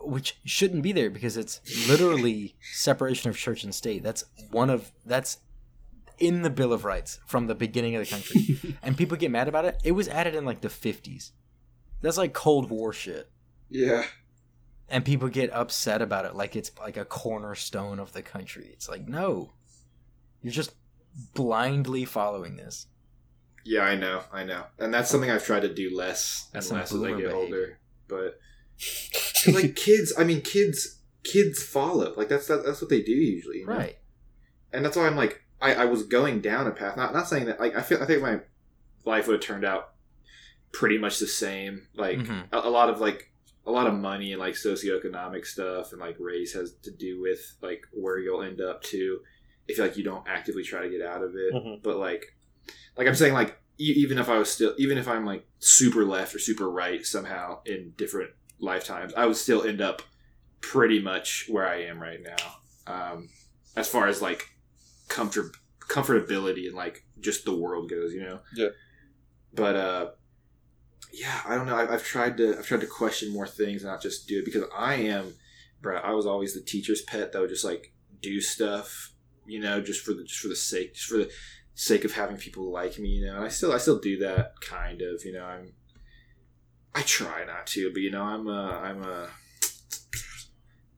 which 0.00 0.38
shouldn't 0.44 0.82
be 0.82 0.92
there 0.92 1.10
because 1.10 1.36
it's 1.36 1.60
literally 1.88 2.56
separation 2.72 3.28
of 3.30 3.36
church 3.36 3.64
and 3.64 3.74
state. 3.74 4.02
That's 4.02 4.24
one 4.50 4.70
of 4.70 4.92
that's 5.04 5.38
in 6.18 6.42
the 6.42 6.50
Bill 6.50 6.72
of 6.72 6.84
Rights 6.84 7.20
from 7.26 7.46
the 7.46 7.54
beginning 7.54 7.94
of 7.94 8.04
the 8.04 8.10
country, 8.10 8.76
and 8.82 8.96
people 8.96 9.16
get 9.16 9.30
mad 9.30 9.48
about 9.48 9.64
it. 9.64 9.78
It 9.84 9.92
was 9.92 10.08
added 10.08 10.34
in 10.34 10.44
like 10.44 10.60
the 10.60 10.68
fifties. 10.68 11.32
That's 12.00 12.16
like 12.18 12.32
Cold 12.32 12.70
War 12.70 12.92
shit, 12.92 13.28
Yeah. 13.70 14.04
and 14.88 15.04
people 15.04 15.28
get 15.28 15.52
upset 15.52 16.00
about 16.00 16.24
it 16.24 16.34
like 16.36 16.54
it's 16.56 16.70
like 16.78 16.96
a 16.96 17.04
cornerstone 17.04 17.98
of 17.98 18.12
the 18.12 18.22
country. 18.22 18.70
It's 18.72 18.88
like 18.88 19.08
no, 19.08 19.50
you're 20.42 20.52
just 20.52 20.74
blindly 21.34 22.04
following 22.04 22.56
this. 22.56 22.86
Yeah, 23.64 23.82
I 23.82 23.96
know, 23.96 24.22
I 24.32 24.44
know, 24.44 24.64
and 24.78 24.94
that's 24.94 25.10
something 25.10 25.30
I've 25.30 25.44
tried 25.44 25.60
to 25.62 25.74
do 25.74 25.94
less 25.94 26.48
and 26.54 26.62
less 26.70 26.92
as 26.92 27.02
I 27.02 27.08
get 27.08 27.16
behavior. 27.16 27.34
older. 27.34 27.78
But 28.08 28.38
like 29.52 29.76
kids, 29.76 30.12
I 30.18 30.24
mean, 30.24 30.40
kids, 30.42 30.98
kids 31.24 31.62
follow. 31.62 32.14
Like 32.16 32.28
that's 32.28 32.46
that, 32.48 32.64
that's 32.64 32.80
what 32.80 32.90
they 32.90 33.02
do 33.02 33.12
usually, 33.12 33.58
you 33.58 33.66
know? 33.66 33.74
Right. 33.76 33.98
And 34.72 34.84
that's 34.84 34.96
why 34.96 35.06
I'm 35.06 35.16
like, 35.16 35.42
I, 35.60 35.74
I 35.74 35.84
was 35.86 36.02
going 36.04 36.40
down 36.40 36.66
a 36.66 36.70
path. 36.70 36.96
Not 36.96 37.12
not 37.12 37.28
saying 37.28 37.46
that. 37.46 37.58
Like 37.60 37.76
I 37.76 37.82
feel, 37.82 38.02
I 38.02 38.06
think 38.06 38.22
my 38.22 38.40
life 39.04 39.26
would 39.26 39.34
have 39.34 39.42
turned 39.42 39.64
out 39.64 39.90
pretty 40.72 40.98
much 40.98 41.18
the 41.18 41.26
same. 41.26 41.88
Like 41.96 42.18
Mhm. 42.18 42.44
a, 42.52 42.58
a 42.68 42.70
lot 42.70 42.90
of 42.90 43.00
like 43.00 43.32
a 43.66 43.70
lot 43.72 43.86
of 43.86 43.94
money 43.94 44.32
and 44.32 44.40
like 44.40 44.54
socioeconomic 44.54 45.44
stuff 45.46 45.92
and 45.92 46.00
like 46.00 46.16
race 46.18 46.52
has 46.54 46.72
to 46.82 46.90
do 46.90 47.20
with 47.20 47.40
like 47.60 47.82
where 47.92 48.18
you'll 48.18 48.42
end 48.42 48.60
up 48.60 48.82
to 48.82 49.20
if 49.66 49.78
like 49.78 49.96
you 49.96 50.04
don't 50.04 50.26
actively 50.26 50.62
try 50.62 50.82
to 50.82 50.88
get 50.90 51.02
out 51.02 51.22
of 51.22 51.34
it. 51.34 51.52
Mhm. 51.52 51.82
But 51.82 51.96
like, 51.96 52.24
like 52.96 53.06
I'm 53.06 53.14
saying, 53.14 53.34
like 53.34 53.58
e- 53.78 53.94
even 53.96 54.18
if 54.18 54.28
I 54.28 54.38
was 54.38 54.50
still, 54.50 54.74
even 54.78 54.96
if 54.98 55.08
I'm 55.08 55.26
like 55.26 55.46
super 55.58 56.04
left 56.04 56.34
or 56.34 56.38
super 56.38 56.70
right 56.70 57.04
somehow 57.04 57.60
in 57.66 57.92
different 57.96 58.30
lifetimes, 58.60 59.14
I 59.14 59.26
would 59.26 59.36
still 59.36 59.62
end 59.62 59.80
up 59.80 60.02
pretty 60.60 61.00
much 61.00 61.46
where 61.48 61.68
I 61.68 61.82
am 61.82 62.00
right 62.00 62.20
now. 62.22 62.36
Um, 62.86 63.28
as 63.76 63.88
far 63.88 64.08
as 64.08 64.20
like 64.22 64.50
comfort, 65.08 65.52
comfortability 65.80 66.66
and 66.66 66.74
like 66.74 67.04
just 67.20 67.44
the 67.44 67.54
world 67.54 67.90
goes, 67.90 68.12
you 68.12 68.22
know. 68.22 68.40
Yeah. 68.54 68.68
But 69.54 69.76
uh, 69.76 70.10
yeah, 71.12 71.40
I 71.46 71.54
don't 71.54 71.66
know. 71.66 71.76
I, 71.76 71.92
I've 71.92 72.04
tried 72.04 72.36
to 72.38 72.58
I've 72.58 72.66
tried 72.66 72.80
to 72.80 72.86
question 72.86 73.32
more 73.32 73.46
things, 73.46 73.82
and 73.82 73.90
not 73.90 74.02
just 74.02 74.28
do 74.28 74.38
it 74.38 74.44
because 74.44 74.64
I 74.76 74.94
am, 74.94 75.34
bro. 75.80 75.98
I 75.98 76.12
was 76.12 76.26
always 76.26 76.54
the 76.54 76.60
teacher's 76.60 77.02
pet 77.02 77.32
that 77.32 77.40
would 77.40 77.50
just 77.50 77.64
like 77.64 77.92
do 78.20 78.40
stuff, 78.40 79.12
you 79.46 79.60
know, 79.60 79.80
just 79.80 80.04
for 80.04 80.12
the 80.12 80.24
just 80.24 80.40
for 80.40 80.48
the 80.48 80.56
sake, 80.56 80.94
just 80.94 81.08
for 81.08 81.18
the 81.18 81.30
sake 81.74 82.04
of 82.04 82.12
having 82.12 82.36
people 82.36 82.70
like 82.70 82.98
me, 82.98 83.08
you 83.08 83.26
know. 83.26 83.36
And 83.36 83.44
I 83.44 83.48
still 83.48 83.72
I 83.72 83.78
still 83.78 83.98
do 83.98 84.18
that 84.18 84.60
kind 84.60 85.00
of, 85.00 85.24
you 85.24 85.32
know. 85.32 85.44
I'm 85.44 85.72
I 86.94 87.02
try 87.02 87.44
not 87.44 87.66
to, 87.68 87.90
but 87.92 88.00
you 88.02 88.10
know, 88.10 88.22
I'm 88.22 88.46
a 88.48 88.80
I'm 88.82 89.02
a 89.02 89.28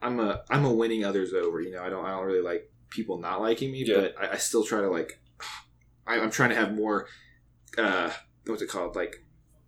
I'm 0.03 0.21
a 0.21 0.43
I'm 0.51 0.65
a 0.65 0.73
winning 0.73 1.05
others 1.05 1.33
over, 1.35 1.61
you 1.61 1.73
know. 1.73 1.83
I 1.83 1.91
don't 1.91 2.05
I 2.05 2.11
don't 2.11 2.25
really 2.25 2.41
like 2.43 2.71
people 2.89 3.19
not 3.19 3.41
liking 3.41 3.71
me, 3.71 3.85
Yeah. 3.87 3.97
but 4.01 4.15
I, 4.21 4.33
I 4.33 4.37
still 4.37 4.65
try 4.65 4.81
to 4.81 4.89
like 4.91 5.21
I, 6.07 6.19
I'm 6.21 6.31
trying 6.31 6.51
to 6.51 6.57
have 6.57 6.75
more 6.75 7.07
uh 7.79 8.11
what's 8.47 8.63
it 8.63 8.69
called 8.69 8.97
like 8.97 9.17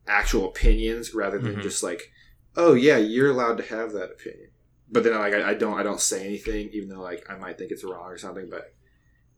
actual 0.09 0.47
opinions 0.49 1.15
rather 1.15 1.39
than 1.39 1.57
Mhm. 1.57 1.63
just 1.63 1.83
like 1.83 2.11
oh 2.57 2.75
yeah 2.75 2.97
you're 2.97 3.31
allowed 3.31 3.57
to 3.59 3.63
have 3.63 3.93
that 3.93 4.11
opinion 4.11 4.49
but 4.91 5.05
then 5.05 5.15
like 5.15 5.33
I, 5.33 5.51
I 5.51 5.55
don't 5.55 5.79
i 5.79 5.85
don't 5.85 6.01
say 6.01 6.27
anything 6.27 6.71
even 6.73 6.89
though 6.89 7.01
like 7.01 7.25
i 7.31 7.37
might 7.37 7.57
think 7.59 7.71
it's 7.71 7.85
wrong 7.85 8.07
or 8.07 8.19
something 8.19 8.49
but 8.51 8.75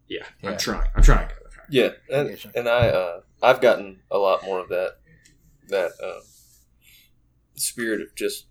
yeah, 0.08 0.24
Yeah. 0.42 0.52
i'm 0.52 0.56
trying 0.56 0.88
i'm 0.96 1.02
trying 1.02 1.28
I'm 1.28 1.50
trying. 1.52 1.66
Yeah, 1.68 1.90
and, 2.10 2.38
and 2.54 2.68
I 2.68 2.88
uh, 2.88 3.20
I've 3.42 3.60
gotten 3.60 4.00
a 4.10 4.16
lot 4.16 4.42
more 4.44 4.60
of 4.60 4.70
that 4.70 4.92
that 5.68 5.90
uh, 6.02 6.20
spirit 7.54 8.00
of 8.00 8.14
just 8.16 8.46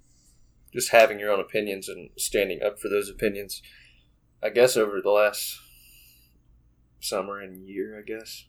just 0.74 0.90
having 0.90 1.20
your 1.20 1.32
own 1.32 1.40
opinions 1.40 1.88
and 1.88 2.10
standing 2.18 2.62
up 2.64 2.80
for 2.80 2.90
those 2.90 3.10
opinions. 3.10 3.62
I 4.42 4.50
guess 4.50 4.76
over 4.76 5.02
the 5.02 5.12
last 5.12 5.60
summer 7.00 7.40
and 7.40 7.68
year, 7.68 7.98
I 7.98 8.02
guess, 8.02 8.46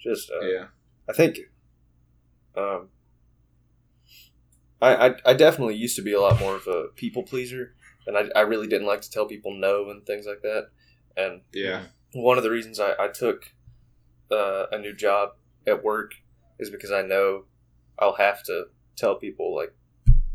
just 0.00 0.30
uh, 0.30 0.44
yeah 0.44 0.66
I 1.08 1.12
think 1.12 1.38
um, 2.56 2.88
I, 4.80 5.08
I 5.08 5.14
I 5.26 5.34
definitely 5.34 5.76
used 5.76 5.96
to 5.96 6.02
be 6.02 6.12
a 6.12 6.20
lot 6.20 6.40
more 6.40 6.56
of 6.56 6.66
a 6.66 6.86
people 6.94 7.22
pleaser, 7.22 7.74
and 8.06 8.16
I, 8.16 8.24
I 8.34 8.40
really 8.42 8.66
didn't 8.66 8.86
like 8.86 9.02
to 9.02 9.10
tell 9.10 9.26
people 9.26 9.54
no 9.54 9.90
and 9.90 10.04
things 10.06 10.26
like 10.26 10.42
that. 10.42 10.68
And 11.16 11.42
yeah 11.52 11.84
one 12.14 12.38
of 12.38 12.44
the 12.44 12.50
reasons 12.50 12.80
I, 12.80 12.92
I 12.98 13.08
took 13.08 13.52
uh, 14.30 14.66
a 14.70 14.78
new 14.78 14.94
job 14.94 15.30
at 15.66 15.82
work 15.82 16.12
is 16.58 16.70
because 16.70 16.92
I 16.92 17.02
know 17.02 17.44
I'll 17.98 18.14
have 18.14 18.42
to 18.44 18.66
tell 18.96 19.16
people 19.16 19.54
like, 19.54 19.74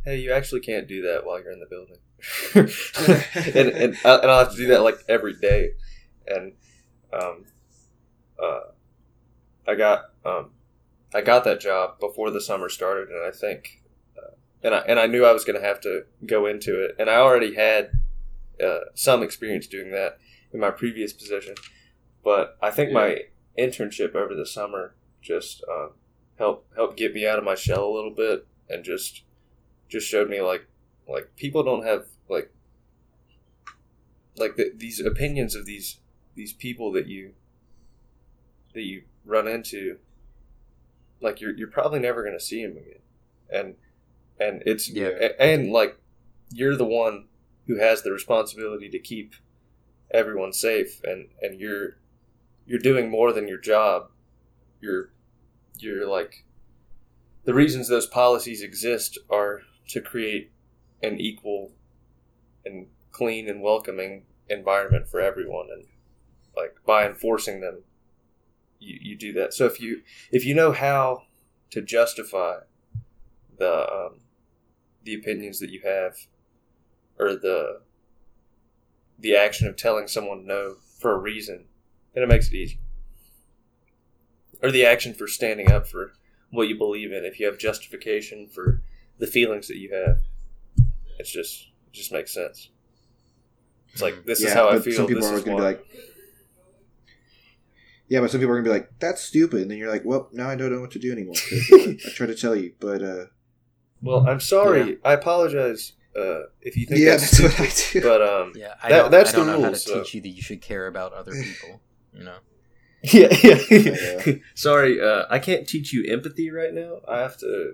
"Hey, 0.04 0.18
you 0.18 0.32
actually 0.32 0.62
can't 0.62 0.88
do 0.88 1.02
that 1.04 1.26
while 1.26 1.42
you're 1.42 1.52
in 1.52 1.60
the 1.60 1.66
building," 1.66 1.98
and 3.56 3.70
and, 3.70 3.98
I, 4.04 4.16
and 4.16 4.32
I'll 4.32 4.40
have 4.40 4.52
to 4.52 4.58
do 4.58 4.68
that 4.68 4.82
like 4.82 5.00
every 5.08 5.34
day. 5.34 5.72
And 6.28 6.54
um, 7.12 7.46
uh, 8.42 8.60
I 9.68 9.76
got 9.76 10.06
um, 10.26 10.52
I 11.14 11.22
got 11.22 11.44
that 11.46 11.60
job 11.60 12.00
before 12.00 12.32
the 12.32 12.42
summer 12.42 12.70
started, 12.70 13.10
and 13.10 13.26
I 13.26 13.32
think, 13.32 13.82
uh, 14.18 14.36
and 14.64 14.76
I 14.76 14.80
and 14.80 15.00
I 15.00 15.08
knew 15.08 15.26
I 15.26 15.32
was 15.32 15.46
going 15.46 15.60
to 15.60 15.66
have 15.66 15.82
to 15.82 16.04
go 16.26 16.46
into 16.46 16.84
it, 16.84 16.96
and 17.00 17.10
I 17.10 17.16
already 17.16 17.56
had 17.56 17.92
uh, 18.64 18.80
some 18.94 19.24
experience 19.24 19.68
doing 19.68 19.92
that 19.92 20.18
in 20.52 20.60
my 20.60 20.72
previous 20.72 21.14
position, 21.14 21.56
but 22.24 22.58
I 22.62 22.72
think 22.72 22.92
my 22.92 23.24
internship 23.58 24.16
over 24.16 24.34
the 24.36 24.46
summer 24.46 24.96
just 25.22 25.64
um, 25.70 25.92
helped 26.40 26.76
helped 26.76 26.98
get 26.98 27.14
me 27.14 27.28
out 27.28 27.38
of 27.38 27.44
my 27.46 27.54
shell 27.56 27.86
a 27.86 27.94
little 27.94 28.10
bit, 28.16 28.48
and 28.70 28.84
just 28.84 29.22
just 29.88 30.08
showed 30.08 30.30
me 30.30 30.42
like 30.42 30.66
like 31.08 31.36
people 31.36 31.62
don't 31.64 31.86
have 31.86 32.06
like 32.28 32.52
like 34.38 34.56
the, 34.56 34.72
these 34.76 35.00
opinions 35.00 35.56
of 35.56 35.66
these 35.66 36.00
these 36.36 36.54
people 36.54 36.92
that 36.94 37.08
you 37.08 37.34
that 38.74 38.84
you 38.84 39.04
run 39.26 39.48
into 39.48 39.98
like 41.22 41.42
you're 41.42 41.56
you're 41.58 41.68
probably 41.70 42.00
never 42.00 42.24
going 42.24 42.38
to 42.38 42.44
see 42.44 42.66
them 42.66 42.78
again 42.78 43.02
and 43.52 43.76
and 44.40 44.64
it's 44.66 44.90
Yeah. 44.90 45.08
a- 45.20 45.42
and 45.42 45.72
like 45.72 46.00
you're 46.52 46.76
the 46.78 46.86
one 46.86 47.26
who 47.68 47.78
has 47.80 48.02
the 48.04 48.12
responsibility 48.12 48.90
to 48.90 49.00
keep 49.00 49.34
everyone 50.12 50.54
safe 50.54 51.02
and 51.04 51.28
and 51.42 51.60
you're 51.60 51.98
you're 52.66 52.80
doing 52.80 53.10
more 53.10 53.34
than 53.34 53.48
your 53.48 53.58
job 53.60 54.10
you're 54.80 55.12
you're 55.80 56.08
like 56.08 56.46
the 57.46 57.54
reasons 57.54 57.88
those 57.88 58.08
policies 58.08 58.62
exist 58.62 59.18
are 59.30 59.62
to 59.88 60.02
create 60.02 60.52
an 61.02 61.20
equal 61.20 61.72
and 62.66 62.88
clean 63.12 63.50
and 63.50 63.62
welcoming 63.62 64.24
environment 64.50 65.08
for 65.08 65.20
everyone 65.20 65.68
and 65.72 65.86
like 66.56 66.76
by 66.86 67.06
enforcing 67.06 67.62
them 67.62 67.84
you, 68.80 68.98
you 69.02 69.16
do 69.16 69.34
that. 69.34 69.54
So 69.54 69.66
if 69.66 69.80
you 69.80 70.02
if 70.32 70.46
you 70.46 70.56
know 70.56 70.72
how 70.72 71.24
to 71.72 71.82
justify 71.82 72.60
the 73.58 73.92
um, 73.92 74.22
the 75.04 75.14
opinions 75.14 75.60
that 75.60 75.70
you 75.70 75.82
have 75.84 76.16
or 77.20 77.36
the 77.36 77.82
the 79.20 79.36
action 79.36 79.68
of 79.68 79.76
telling 79.76 80.08
someone 80.08 80.48
no 80.48 80.76
for 81.00 81.12
a 81.14 81.18
reason 81.18 81.66
then 82.14 82.24
it 82.24 82.28
makes 82.28 82.48
it 82.48 82.54
easy 82.54 82.80
or 84.62 84.72
the 84.72 84.86
action 84.86 85.14
for 85.14 85.28
standing 85.28 85.72
up 85.72 85.88
for 85.88 86.14
what 86.52 86.68
you 86.68 86.78
believe 86.78 87.12
in. 87.12 87.24
If 87.26 87.40
you 87.40 87.46
have 87.46 87.58
justification 87.58 88.48
for 88.48 88.82
the 89.18 89.28
feelings 89.28 89.68
that 89.68 89.78
you 89.78 89.94
have 89.94 90.20
it's 91.20 91.32
just 91.32 91.68
it 91.88 91.94
just 91.94 92.12
makes 92.14 92.34
sense. 92.34 92.70
It's 93.92 94.02
like 94.02 94.24
this 94.26 94.42
is 94.42 94.54
how 94.54 94.70
i 94.70 94.80
feel 94.80 94.94
some 94.94 95.08
people 95.08 95.22
this 95.24 95.32
are 95.32 95.44
gonna 95.44 95.58
be 95.58 95.64
like 95.64 95.86
yeah 98.08 98.20
but 98.22 98.32
some 98.32 98.40
people 98.40 98.54
are 98.54 98.62
gonna 98.62 98.70
be 98.74 98.80
like 98.80 98.92
that's 99.00 99.22
stupid 99.22 99.62
and 99.64 99.72
then 99.72 99.78
you're 99.78 99.92
like 99.92 100.04
well 100.06 100.30
now 100.32 100.48
i 100.50 100.56
don't 100.56 100.72
know 100.72 100.80
what 100.80 100.92
to 100.92 101.00
do 101.00 101.12
anymore. 101.12 101.36
Uh, 101.52 101.76
i 102.08 102.10
try 102.14 102.28
to 102.28 102.36
tell 102.36 102.56
you 102.56 102.74
but 102.80 103.02
uh 103.04 103.26
well 104.02 104.28
i'm 104.28 104.40
sorry. 104.40 104.98
i 105.04 105.14
apologize 105.14 105.94
uh, 106.18 106.42
if 106.62 106.76
you 106.76 106.86
think 106.86 107.00
yeah 107.02 107.12
that's, 107.12 107.38
that's 107.38 107.60
what 107.60 107.68
i 107.68 107.92
do. 107.94 108.02
but 108.02 108.22
um 108.22 108.54
Yeah, 108.56 108.74
I 108.82 108.90
That- 108.90 108.98
don't, 109.00 109.12
that's 109.12 109.34
I 109.34 109.38
don't 109.38 109.48
the 109.48 109.54
know 109.58 109.64
how 109.64 109.70
to 109.70 109.76
so- 109.76 110.02
teach 110.04 110.14
you 110.16 110.22
that 110.22 110.30
you 110.30 110.42
should 110.42 110.62
care 110.62 110.88
about 110.88 111.14
other 111.14 111.32
people. 111.44 111.82
You 112.14 112.24
know, 112.24 112.38
yeah, 113.14 113.28
yeah. 113.44 113.60
Yeah. 114.26 114.34
Sorry, 114.56 115.02
uh, 115.02 115.26
I 115.30 115.40
can't 115.40 115.68
teach 115.68 115.94
you 115.94 116.04
empathy 116.12 116.52
right 116.52 116.74
now. 116.74 117.00
I 117.08 117.20
have 117.20 117.38
to 117.38 117.74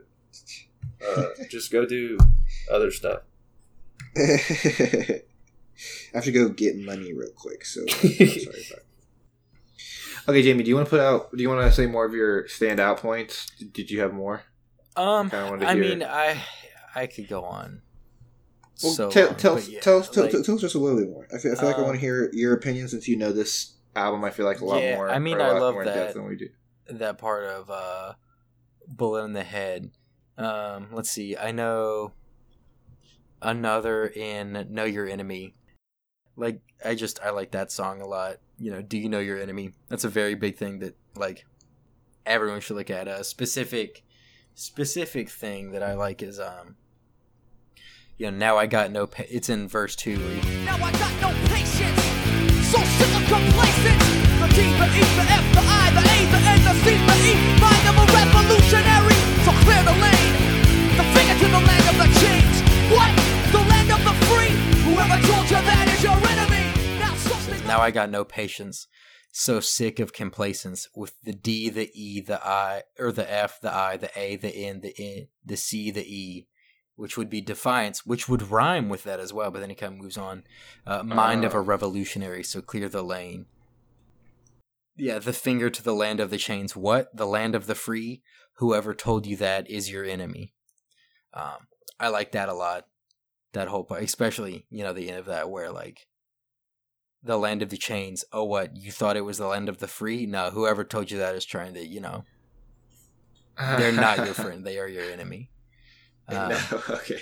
uh, 1.07 1.23
just 1.49 1.71
go 1.71 1.85
do 1.85 2.17
other 2.71 2.91
stuff. 2.91 3.21
I 4.17 5.21
have 6.13 6.23
to 6.23 6.31
go 6.31 6.49
get 6.49 6.77
money 6.77 7.13
real 7.13 7.31
quick. 7.35 7.65
So 7.65 7.81
uh, 7.83 7.87
sorry 7.87 8.65
about. 8.71 8.83
Okay, 10.27 10.41
Jamie, 10.41 10.63
do 10.63 10.69
you 10.69 10.75
want 10.75 10.87
to 10.87 10.89
put 10.89 10.99
out? 11.01 11.35
Do 11.35 11.41
you 11.41 11.49
want 11.49 11.61
to 11.61 11.71
say 11.71 11.85
more 11.85 12.05
of 12.05 12.13
your 12.13 12.43
standout 12.45 12.97
points? 12.97 13.47
Did- 13.59 13.73
Did 13.73 13.91
you 13.91 14.01
have 14.01 14.13
more? 14.13 14.43
um, 14.95 15.29
Kinda 15.29 15.59
to 15.59 15.67
I 15.67 15.75
mean. 15.75 16.01
I 16.03 16.41
I 16.95 17.07
could 17.07 17.27
go 17.27 17.43
on. 17.43 17.81
Well, 18.81 18.93
so 18.93 19.09
tell, 19.09 19.27
long, 19.27 19.35
tell, 19.35 19.59
yeah, 19.59 19.79
tell, 19.81 19.97
us- 19.99 20.09
tell, 20.09 20.23
like- 20.23 20.31
tell, 20.31 20.43
tell 20.43 20.55
us 20.55 20.61
just 20.61 20.75
a 20.75 20.79
little 20.79 20.97
bit 20.99 21.09
more. 21.09 21.27
I 21.33 21.37
feel, 21.37 21.51
I 21.51 21.55
feel 21.55 21.67
like 21.67 21.77
I 21.77 21.81
want 21.81 21.95
to 21.95 21.99
hear 21.99 22.29
your 22.33 22.53
opinion 22.53 22.87
since 22.87 23.07
you 23.07 23.17
know 23.17 23.31
this 23.31 23.73
album. 23.95 24.23
I 24.23 24.29
feel 24.31 24.45
like 24.45 24.59
a 24.61 24.65
lot 24.65 24.81
Yeah, 24.81 24.95
more. 24.95 25.09
I 25.09 25.19
mean, 25.19 25.37
or 25.37 25.41
a 25.41 25.43
I 25.43 25.51
lot 25.53 25.61
love 25.61 25.73
more 25.75 25.83
in 25.83 25.87
depth 25.87 26.13
that. 26.13 26.13
than 26.15 26.27
we 26.27 26.35
do. 26.35 26.49
that 26.89 27.17
part 27.17 27.45
of 27.45 27.69
uh 27.69 28.13
bullet 28.87 29.23
in 29.25 29.33
the 29.33 29.43
head 29.43 29.89
um 30.37 30.89
let's 30.91 31.09
see 31.09 31.35
i 31.35 31.49
know 31.51 32.11
another 33.41 34.05
in 34.07 34.67
Know 34.69 34.85
Your 34.85 35.07
Enemy. 35.07 35.55
Like 36.35 36.61
I 36.83 36.95
just 36.95 37.19
I 37.21 37.29
like 37.29 37.51
that 37.51 37.71
song 37.71 38.01
a 38.01 38.07
lot. 38.07 38.37
You 38.57 38.71
know, 38.71 38.81
Do 38.81 38.97
You 38.97 39.09
Know 39.09 39.19
Your 39.19 39.39
Enemy? 39.39 39.71
That's 39.89 40.03
a 40.03 40.09
very 40.09 40.35
big 40.35 40.55
thing 40.57 40.79
that 40.79 40.95
like 41.15 41.45
everyone 42.25 42.59
should 42.61 42.75
look 42.77 42.89
at. 42.89 43.07
A 43.07 43.23
specific 43.23 44.03
specific 44.55 45.29
thing 45.29 45.71
that 45.71 45.83
I 45.83 45.93
like 45.93 46.21
is 46.23 46.39
um 46.39 46.75
you 48.17 48.31
know, 48.31 48.37
now 48.37 48.57
I 48.57 48.65
got 48.65 48.91
no 48.91 49.07
pa- 49.07 49.23
it's 49.29 49.49
in 49.49 49.67
verse 49.67 49.95
2 49.95 50.17
so 52.75 52.83
sick 52.99 53.15
of. 53.15 53.25
The 53.25 54.47
D, 54.51 54.59
the 54.75 54.87
E, 54.91 55.03
the 55.15 55.25
F, 55.31 55.45
the 55.55 55.63
I, 55.63 55.85
the 55.95 56.03
A, 56.03 56.17
the 56.33 56.41
N, 56.43 56.59
the 56.67 56.73
C, 56.83 56.85
the 57.07 57.15
E. 57.23 57.33
Mind 57.63 57.85
of 57.87 57.95
a 58.03 58.05
revolutionary, 58.11 59.19
so 59.47 59.51
clear 59.63 59.81
the 59.87 59.95
lane. 60.03 60.33
The 60.99 61.05
finger 61.15 61.35
to 61.39 61.47
the 61.55 61.63
land 61.69 61.85
of 61.91 61.95
the 62.03 62.09
chains. 62.19 62.55
What? 62.91 63.11
The 63.51 63.63
land 63.71 63.89
of 63.95 64.01
the 64.03 64.15
free. 64.27 64.53
Whoever 64.87 65.17
told 65.27 65.45
you 65.49 65.61
that 65.69 65.87
is 65.93 66.03
your 66.03 66.19
enemy. 66.33 66.65
Now. 66.99 67.77
Now 67.77 67.79
I 67.81 67.91
got 67.91 68.09
no 68.09 68.25
patience. 68.25 68.87
So 69.31 69.59
sick 69.59 69.99
of 69.99 70.13
complacence 70.13 70.87
with 70.95 71.13
the 71.23 71.33
D, 71.33 71.69
the 71.69 71.89
E, 71.93 72.21
the 72.21 72.45
I, 72.45 72.83
or 72.99 73.11
the 73.11 73.29
F, 73.31 73.59
the 73.61 73.73
I, 73.73 73.97
the 73.97 74.11
A, 74.17 74.35
the 74.35 74.55
N, 74.55 74.81
the 74.81 74.93
N, 74.97 75.27
the 75.45 75.57
C, 75.57 75.91
the 75.91 76.05
E, 76.05 76.47
which 76.95 77.17
would 77.17 77.29
be 77.29 77.41
defiance, 77.41 78.05
which 78.05 78.29
would 78.29 78.49
rhyme 78.49 78.89
with 78.89 79.03
that 79.03 79.19
as 79.19 79.33
well. 79.33 79.51
But 79.51 79.59
then 79.59 79.69
he 79.69 79.75
kind 79.75 79.93
of 79.93 79.99
moves 79.99 80.17
on. 80.17 80.43
Uh, 80.85 81.03
mind 81.03 81.43
of 81.43 81.53
a 81.53 81.61
revolutionary, 81.61 82.43
so 82.43 82.61
clear 82.61 82.89
the 82.89 83.03
lane. 83.03 83.45
Yeah, 84.97 85.19
the 85.19 85.33
finger 85.33 85.69
to 85.69 85.83
the 85.83 85.93
land 85.93 86.19
of 86.19 86.29
the 86.29 86.37
chains. 86.37 86.75
What? 86.75 87.15
The 87.15 87.27
land 87.27 87.53
of 87.53 87.67
the 87.67 87.75
free? 87.75 88.21
Whoever 88.57 88.93
told 88.93 89.27
you 89.27 89.35
that 89.37 89.69
is 89.69 89.91
your 89.91 90.05
enemy. 90.05 90.53
Um, 91.33 91.67
I 91.99 92.07
like 92.07 92.31
that 92.31 92.49
a 92.49 92.53
lot. 92.53 92.85
That 93.51 93.67
whole 93.67 93.83
part, 93.83 94.03
especially 94.03 94.65
you 94.69 94.83
know 94.83 94.93
the 94.93 95.09
end 95.09 95.17
of 95.17 95.25
that 95.25 95.49
where 95.49 95.71
like 95.71 96.07
the 97.25 97.37
land 97.37 97.61
of 97.61 97.69
the 97.69 97.77
chains. 97.77 98.23
Oh, 98.31 98.43
what? 98.43 98.75
You 98.75 98.91
thought 98.91 99.17
it 99.17 99.21
was 99.21 99.39
the 99.39 99.47
land 99.47 99.67
of 99.67 99.79
the 99.79 99.87
free? 99.87 100.25
No, 100.25 100.51
whoever 100.51 100.83
told 100.83 101.09
you 101.09 101.17
that 101.17 101.35
is 101.35 101.45
trying 101.45 101.73
to, 101.73 101.85
you 101.85 101.99
know, 101.99 102.23
they're 103.57 103.91
not 103.91 104.17
your 104.17 104.33
friend. 104.33 104.65
They 104.65 104.77
are 104.77 104.87
your 104.87 105.03
enemy. 105.03 105.49
Um, 106.27 106.49
no, 106.49 106.57
okay. 106.89 107.21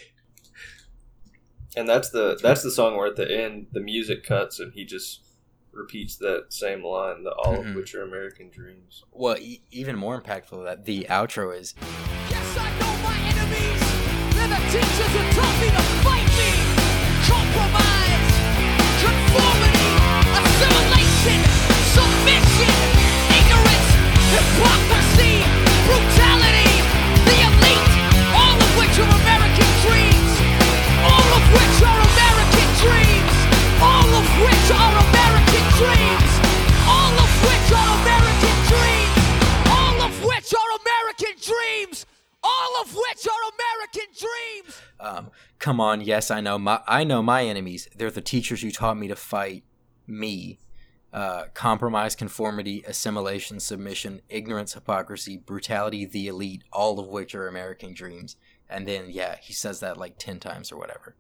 And 1.76 1.90
that's 1.90 2.10
the 2.12 2.38
that's 2.42 2.62
the 2.64 2.72
song 2.72 2.96
where 2.98 3.08
at 3.08 3.16
the 3.16 3.30
end 3.30 3.68
the 3.72 3.80
music 3.82 4.24
cuts 4.24 4.60
and 4.60 4.72
he 4.74 4.86
just 4.86 5.22
repeats 5.72 6.18
that 6.18 6.46
same 6.54 6.84
line, 6.84 7.24
the 7.24 7.32
all 7.32 7.64
Mhm. 7.64 7.70
of 7.72 7.76
which 7.76 7.96
are 7.96 8.04
American 8.04 8.50
dreams. 8.52 9.04
well, 9.12 9.38
e- 9.40 9.64
even 9.72 9.96
more 9.96 10.22
impactful 10.22 10.52
than 10.52 10.66
that 10.66 10.86
the 10.86 11.08
outro 11.10 11.58
is 11.58 11.74
Yes, 12.30 12.58
I 12.58 12.70
know 12.80 12.94
my 13.02 13.18
enemies. 13.32 13.82
They're 14.38 14.54
the 14.54 14.62
teachers 14.70 15.12
who 15.18 15.24
taught 15.34 15.58
me 15.62 15.70
to 15.74 15.84
fight 16.06 16.30
me. 16.38 16.52
Compromise, 17.26 18.30
conformity, 19.02 19.90
assimilation, 20.38 21.40
submission, 21.98 22.78
ignorance, 23.34 23.90
hypocrisy, 24.30 25.13
dreams. 32.86 33.36
All 33.82 34.10
of 34.22 34.26
which 34.44 34.68
are 34.72 34.96
American 35.08 35.66
dreams. 35.80 36.32
All 36.88 37.16
of 37.26 37.32
which 37.48 37.70
are 37.80 37.90
American 38.04 38.58
dreams. 38.72 39.16
All 39.78 39.98
of 40.08 40.14
which 40.30 40.50
are 40.62 40.72
American 40.84 41.36
dreams. 41.50 42.06
All 42.44 42.82
of 42.82 42.94
which 42.94 43.24
are 43.34 43.44
American 43.56 44.10
dreams. 44.24 44.82
um, 45.00 45.32
come 45.60 45.80
on 45.80 46.02
yes 46.02 46.30
i 46.32 46.40
know 46.42 46.58
my 46.58 46.80
i 46.88 47.04
know 47.04 47.22
my 47.22 47.44
enemies 47.46 47.88
they're 47.96 48.12
the 48.12 48.22
teachers 48.22 48.62
who 48.62 48.72
taught 48.72 48.98
me 48.98 49.08
to 49.08 49.16
fight 49.16 49.64
me 50.08 50.60
uh, 51.14 51.44
compromise 51.54 52.16
conformity 52.16 52.84
assimilation 52.88 53.60
submission 53.60 54.22
ignorance 54.30 54.74
hypocrisy 54.74 55.38
brutality 55.38 56.06
the 56.06 56.28
elite 56.28 56.64
all 56.72 57.00
of 57.00 57.08
which 57.08 57.34
are 57.36 57.48
american 57.48 57.94
dreams 57.94 58.36
and 58.70 58.88
then 58.88 59.06
yeah 59.10 59.36
he 59.42 59.54
says 59.54 59.80
that 59.80 59.98
like 59.98 60.18
10 60.18 60.40
times 60.40 60.72
or 60.72 60.78
whatever 60.78 61.16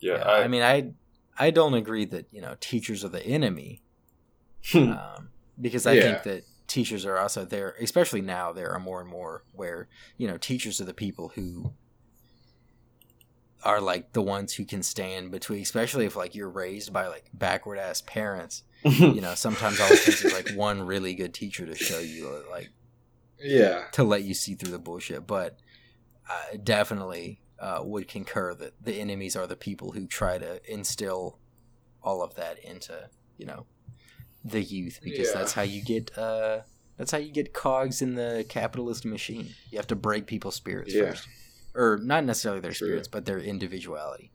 Yeah, 0.00 0.14
Yeah, 0.18 0.22
I, 0.22 0.42
I, 0.44 0.48
mean 0.48 0.62
i 0.62 0.92
i 1.38 1.50
don't 1.50 1.74
agree 1.74 2.04
that 2.06 2.26
you 2.30 2.40
know 2.40 2.56
teachers 2.60 3.04
are 3.04 3.08
the 3.08 3.24
enemy 3.26 3.82
Hmm. 4.72 4.92
um, 4.92 5.28
because 5.60 5.86
I 5.86 5.94
Yeah. 5.94 6.02
think 6.02 6.22
that 6.24 6.42
teachers 6.66 7.06
are 7.06 7.16
also 7.18 7.44
there, 7.44 7.74
especially 7.80 8.20
now. 8.20 8.52
There 8.52 8.70
are 8.72 8.78
more 8.80 9.00
and 9.00 9.08
more 9.08 9.44
where 9.52 9.88
you 10.16 10.26
know 10.28 10.36
teachers 10.36 10.80
are 10.80 10.84
the 10.84 10.92
people 10.94 11.30
who 11.36 11.72
are 13.64 13.80
like 13.80 14.12
the 14.12 14.22
ones 14.22 14.54
who 14.54 14.64
can 14.64 14.82
stand 14.82 15.30
between, 15.30 15.62
especially 15.62 16.06
if 16.06 16.16
like 16.16 16.34
you're 16.34 16.48
raised 16.50 16.92
by 16.92 17.06
like 17.08 17.30
backward 17.32 17.78
ass 17.78 18.02
parents. 18.02 18.62
You 18.84 19.20
know, 19.20 19.34
sometimes 19.34 19.80
all 19.80 19.92
it 19.92 20.02
takes 20.02 20.22
is 20.22 20.32
like 20.32 20.48
one 20.56 20.82
really 20.82 21.14
good 21.14 21.34
teacher 21.34 21.66
to 21.66 21.74
show 21.74 21.98
you 21.98 22.28
uh, 22.28 22.50
like 22.50 22.70
Yeah. 23.40 23.84
to 23.92 24.04
let 24.04 24.22
you 24.22 24.34
see 24.34 24.54
through 24.54 24.70
the 24.72 24.78
bullshit. 24.78 25.26
But 25.26 25.58
I 26.28 26.56
definitely 26.58 27.40
uh, 27.60 27.80
would 27.82 28.08
concur 28.08 28.54
that 28.54 28.72
the 28.84 28.94
enemies 29.00 29.34
are 29.36 29.46
the 29.46 29.56
people 29.56 29.92
who 29.92 30.06
try 30.06 30.38
to 30.38 30.60
instill 30.72 31.38
all 32.02 32.22
of 32.22 32.34
that 32.36 32.58
into 32.64 33.08
you 33.36 33.46
know 33.46 33.66
the 34.44 34.62
youth 34.62 35.00
because 35.02 35.28
Yeah. 35.28 35.34
that's 35.34 35.52
how 35.52 35.62
you 35.62 35.82
get 35.82 36.16
uh, 36.16 36.60
that's 36.96 37.10
how 37.12 37.18
you 37.18 37.30
get 37.32 37.52
cogs 37.52 38.00
in 38.02 38.14
the 38.14 38.44
capitalist 38.48 39.04
machine. 39.04 39.50
You 39.70 39.78
have 39.78 39.86
to 39.88 39.96
break 39.96 40.26
people's 40.26 40.54
spirits 40.56 40.94
Yeah. 40.94 41.10
first, 41.10 41.28
or 41.74 41.98
not 42.02 42.24
necessarily 42.24 42.60
their 42.60 42.72
True. 42.72 42.88
spirits, 42.88 43.08
but 43.08 43.24
their 43.26 43.38
individuality. 43.38 44.30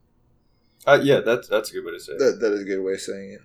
Uh, 0.86 1.00
yeah, 1.02 1.20
that's 1.22 1.48
that's 1.48 1.70
a 1.72 1.74
good 1.74 1.86
way 1.86 1.92
to 1.94 2.00
say 2.00 2.14
it. 2.14 2.20
That, 2.20 2.40
that 2.42 2.54
is 2.54 2.62
a 2.62 2.66
good 2.66 2.82
way 2.84 2.94
of 2.94 3.02
saying 3.02 3.32
it. 3.34 3.42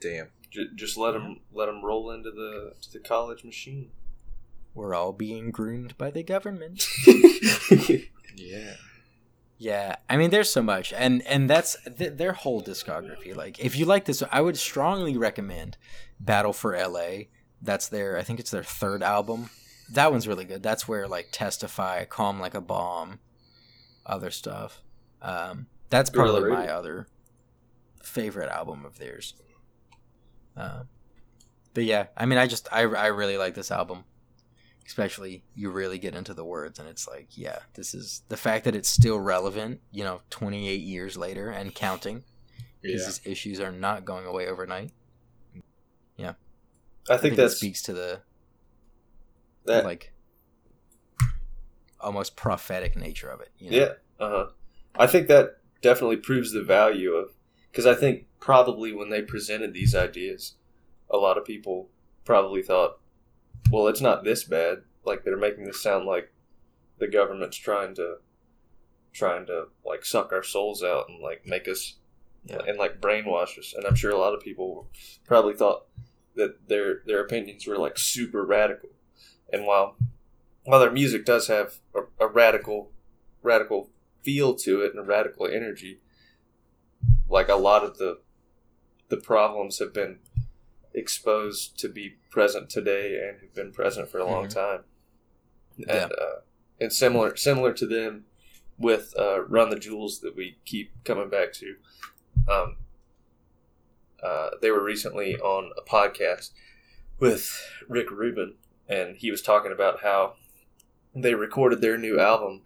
Damn. 0.00 0.28
J- 0.50 0.66
just 0.74 0.96
let 0.98 1.12
them 1.12 1.40
let 1.52 1.66
them 1.66 1.84
roll 1.84 2.10
into 2.10 2.30
the 2.30 2.74
to 2.82 2.92
the 2.92 2.98
college 2.98 3.44
machine. 3.44 3.90
We're 4.74 4.94
all 4.94 5.12
being 5.12 5.50
groomed 5.50 5.96
by 5.98 6.10
the 6.10 6.22
government. 6.22 6.86
Yeah. 8.34 8.74
Yeah, 9.58 9.96
I 10.10 10.16
mean, 10.16 10.30
there's 10.30 10.50
so 10.50 10.60
much, 10.60 10.92
and 10.92 11.24
and 11.24 11.48
that's 11.48 11.76
th- 11.84 12.14
their 12.16 12.32
whole 12.32 12.60
discography. 12.60 13.36
Like, 13.36 13.60
if 13.60 13.76
you 13.76 13.84
like 13.84 14.06
this, 14.06 14.20
I 14.32 14.40
would 14.40 14.56
strongly 14.56 15.16
recommend 15.16 15.76
Battle 16.18 16.52
for 16.52 16.74
L.A. 16.74 17.28
That's 17.60 17.86
their, 17.86 18.18
I 18.18 18.22
think 18.22 18.40
it's 18.40 18.50
their 18.50 18.64
third 18.64 19.04
album. 19.04 19.50
That 19.92 20.10
one's 20.10 20.26
really 20.26 20.44
good. 20.44 20.64
That's 20.64 20.88
where 20.88 21.06
like 21.06 21.28
Testify, 21.30 22.06
Calm 22.06 22.40
Like 22.40 22.54
a 22.54 22.60
Bomb, 22.60 23.20
other 24.04 24.32
stuff. 24.32 24.82
Um, 25.20 25.68
that's 25.90 26.10
probably 26.10 26.50
my 26.50 26.68
other 26.68 27.06
favorite 28.02 28.50
album 28.50 28.84
of 28.84 28.98
theirs. 28.98 29.34
Uh, 30.56 30.84
but 31.72 31.84
yeah, 31.84 32.06
I 32.16 32.26
mean, 32.26 32.38
I 32.38 32.48
just 32.48 32.66
I 32.72 32.80
I 32.80 33.06
really 33.06 33.36
like 33.36 33.54
this 33.54 33.70
album 33.70 34.04
especially 34.86 35.42
you 35.54 35.70
really 35.70 35.98
get 35.98 36.14
into 36.14 36.34
the 36.34 36.44
words 36.44 36.78
and 36.78 36.88
it's 36.88 37.06
like 37.08 37.26
yeah 37.30 37.58
this 37.74 37.94
is 37.94 38.22
the 38.28 38.36
fact 38.36 38.64
that 38.64 38.74
it's 38.74 38.88
still 38.88 39.18
relevant 39.18 39.80
you 39.92 40.02
know 40.04 40.20
28 40.30 40.80
years 40.80 41.16
later 41.16 41.50
and 41.50 41.74
counting 41.74 42.24
Yeah. 42.82 42.96
these 42.96 43.20
issues 43.24 43.60
are 43.60 43.72
not 43.72 44.04
going 44.04 44.26
away 44.26 44.46
overnight 44.48 44.90
yeah 46.16 46.34
I 47.10 47.16
think 47.16 47.34
it 47.34 47.36
that's 47.36 47.56
speaks 47.56 47.82
to 47.82 47.92
the 47.92 48.20
that. 49.64 49.84
like 49.84 50.12
almost 52.00 52.36
prophetic 52.36 52.96
nature 52.96 53.28
of 53.28 53.40
it 53.40 53.50
you 53.58 53.70
know? 53.70 53.76
Yeah, 53.76 53.92
uh 54.24 54.30
huh. 54.30 54.46
I 54.96 55.06
think 55.06 55.28
that 55.28 55.58
definitely 55.80 56.16
proves 56.16 56.52
the 56.52 56.62
value 56.62 57.12
of 57.12 57.30
because 57.70 57.86
I 57.86 57.94
think 57.94 58.26
probably 58.40 58.92
when 58.92 59.08
they 59.08 59.22
presented 59.22 59.72
these 59.72 59.94
ideas, 59.94 60.54
a 61.08 61.16
lot 61.16 61.38
of 61.38 61.44
people 61.46 61.88
probably 62.24 62.60
thought, 62.62 62.98
well, 63.70 63.88
it's 63.88 64.00
not 64.00 64.24
this 64.24 64.44
bad. 64.44 64.82
Like 65.04 65.24
they're 65.24 65.36
making 65.36 65.64
this 65.64 65.82
sound 65.82 66.06
like 66.06 66.32
the 66.98 67.08
government's 67.08 67.56
trying 67.56 67.94
to 67.96 68.16
trying 69.12 69.46
to 69.46 69.64
like 69.84 70.04
suck 70.04 70.32
our 70.32 70.42
souls 70.42 70.82
out 70.82 71.06
and 71.08 71.20
like 71.20 71.46
make 71.46 71.68
us 71.68 71.96
Yeah. 72.44 72.60
and 72.66 72.78
like 72.78 73.00
brainwash 73.00 73.58
us. 73.58 73.74
And 73.76 73.84
I'm 73.84 73.94
sure 73.94 74.10
a 74.10 74.18
lot 74.18 74.34
of 74.34 74.40
people 74.42 74.88
probably 75.26 75.54
thought 75.54 75.86
that 76.36 76.68
their 76.68 77.02
their 77.06 77.20
opinions 77.20 77.66
were 77.66 77.76
like 77.78 77.98
super 77.98 78.44
radical. 78.44 78.90
And 79.52 79.66
while 79.66 79.96
while 80.64 80.80
their 80.80 80.92
music 80.92 81.24
does 81.24 81.48
have 81.48 81.74
a, 81.94 82.24
a 82.24 82.28
radical 82.28 82.90
radical 83.42 83.90
feel 84.22 84.54
to 84.54 84.80
it 84.82 84.92
and 84.92 85.00
a 85.00 85.02
radical 85.06 85.46
energy, 85.46 86.00
like 87.28 87.48
a 87.48 87.56
lot 87.56 87.84
of 87.84 87.98
the 87.98 88.20
the 89.08 89.16
problems 89.18 89.78
have 89.78 89.92
been 89.92 90.18
exposed 90.94 91.78
to 91.80 91.88
be 91.88 92.16
present 92.30 92.68
today 92.70 93.18
and 93.28 93.40
have 93.40 93.54
been 93.54 93.72
present 93.72 94.08
for 94.08 94.18
a 94.18 94.24
long 94.26 94.46
Mhm. 94.46 94.54
time. 94.54 94.84
Yeah. 95.76 96.02
And 96.04 96.12
uh, 96.12 96.40
and 96.80 96.92
similar 96.92 97.36
similar 97.36 97.72
to 97.74 97.86
them 97.86 98.26
with 98.78 99.14
uh, 99.18 99.42
Run 99.44 99.70
the 99.70 99.78
Jewels 99.78 100.20
that 100.20 100.34
we 100.36 100.58
keep 100.64 100.92
coming 101.04 101.28
back 101.28 101.52
to. 101.54 101.76
Um, 102.48 102.76
uh, 104.22 104.50
they 104.60 104.70
were 104.70 104.82
recently 104.82 105.36
on 105.38 105.70
a 105.76 105.82
podcast 105.88 106.50
with 107.18 107.60
Rick 107.88 108.10
Rubin, 108.10 108.54
and 108.88 109.16
he 109.16 109.30
was 109.30 109.42
talking 109.42 109.72
about 109.72 110.02
how 110.02 110.34
they 111.14 111.34
recorded 111.34 111.80
their 111.80 111.96
new 111.98 112.18
album 112.18 112.62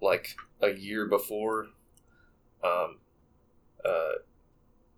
like 0.00 0.36
a 0.60 0.70
year 0.70 1.06
before 1.06 1.68
um, 2.64 2.98
uh, 3.84 4.12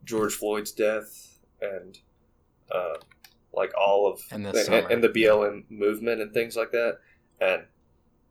George 0.05 0.35
Floyd's 0.35 0.73
death 0.73 1.39
and 1.61 1.99
uh, 2.73 2.95
like 3.53 3.73
all 3.77 4.11
of 4.11 4.23
And 4.31 4.45
the 4.45 4.51
and, 4.73 4.93
and 4.93 5.05
the 5.05 5.09
BLM 5.09 5.65
movement 5.71 6.21
and 6.21 6.33
things 6.33 6.57
like 6.57 6.71
that, 6.73 6.99
and 7.41 7.65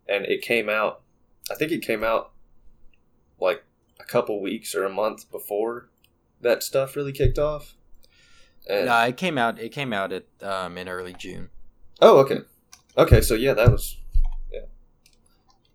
and 0.07 0.25
it 0.25 0.41
came 0.41 0.69
out. 0.69 1.01
I 1.51 1.55
think 1.55 1.71
it 1.71 1.81
came 1.81 2.03
out 2.03 2.31
like 3.39 3.63
a 3.99 4.03
couple 4.05 4.41
weeks 4.41 4.75
or 4.75 4.85
a 4.85 4.89
month 4.89 5.29
before 5.31 5.89
that 6.41 6.63
stuff 6.63 6.95
really 6.95 7.11
kicked 7.11 7.39
off. 7.39 7.75
And, 8.67 8.85
No, 8.85 9.01
it 9.01 9.17
came 9.17 9.37
out. 9.37 9.59
It 9.59 9.69
came 9.69 9.93
out 9.93 10.11
at 10.11 10.25
um, 10.41 10.77
in 10.77 10.87
early 10.87 11.13
June. 11.13 11.49
oh, 12.01 12.19
okay, 12.19 12.41
okay. 12.97 13.21
So 13.21 13.33
yeah, 13.33 13.53
that 13.53 13.71
was 13.71 13.97
yeah, 14.51 14.61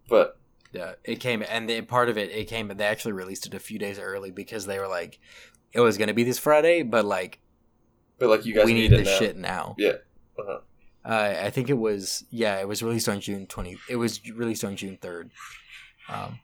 but 0.09 0.39
Yeah, 0.73 0.95
it 1.05 1.21
came, 1.21 1.45
and 1.49 1.69
the, 1.69 1.83
part 1.83 2.09
of 2.09 2.17
it, 2.19 2.31
it 2.31 2.47
came. 2.49 2.69
They 2.69 2.85
actually 2.85 3.13
released 3.13 3.47
it 3.47 3.55
a 3.55 3.59
few 3.59 3.79
days 3.79 3.99
early 3.99 4.31
because 4.31 4.67
they 4.67 4.79
were 4.79 4.89
like, 4.89 5.19
it 5.73 5.81
was 5.81 5.99
going 5.99 6.09
to 6.09 6.15
be 6.15 6.25
this 6.25 6.39
Friday, 6.39 6.83
but 6.83 7.05
like 7.05 7.41
but 8.19 8.29
like 8.29 8.45
you 8.47 8.55
guys 8.55 8.65
we 8.67 8.75
need, 8.75 8.91
need 8.91 9.01
this 9.01 9.09
now. 9.09 9.19
shit 9.19 9.37
now. 9.37 9.75
Yeah. 9.79 9.93
Uh-huh. 10.39 10.59
Uh, 11.05 11.35
I 11.43 11.51
think 11.51 11.69
it 11.69 11.79
was 11.79 12.25
yeah, 12.31 12.59
it 12.61 12.67
was 12.69 12.83
released 12.83 13.09
on 13.09 13.21
June 13.21 13.47
twenty. 13.47 13.77
It 13.89 13.97
was 13.97 14.21
released 14.31 14.65
on 14.65 14.77
June 14.77 14.97
third. 15.01 15.31
Um, 16.09 16.39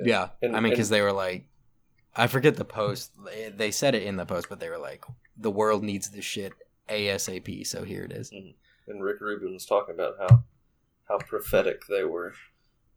yeah, 0.00 0.30
And- 0.42 0.56
I 0.56 0.60
mean, 0.60 0.72
because 0.72 0.88
they 0.88 1.00
were 1.02 1.12
like, 1.12 1.46
I 2.16 2.26
forget 2.26 2.56
the 2.56 2.64
post. 2.64 3.12
They- 3.24 3.50
They 3.50 3.70
said 3.70 3.94
it 3.94 4.02
in 4.02 4.16
the 4.16 4.26
post, 4.26 4.48
but 4.48 4.58
they 4.60 4.68
were 4.68 4.78
like, 4.78 5.04
the 5.36 5.50
world 5.50 5.82
needs 5.84 6.10
this 6.10 6.24
shit 6.24 6.52
ASAP. 6.88 7.66
So 7.66 7.84
here 7.84 8.04
it 8.04 8.12
is. 8.12 8.32
and 8.32 9.02
Rick 9.02 9.20
Rubin 9.20 9.52
was 9.54 9.64
talking 9.66 9.94
about 9.94 10.16
how 10.18 10.44
how 11.08 11.18
prophetic 11.18 11.86
they 11.88 12.04
were, 12.04 12.34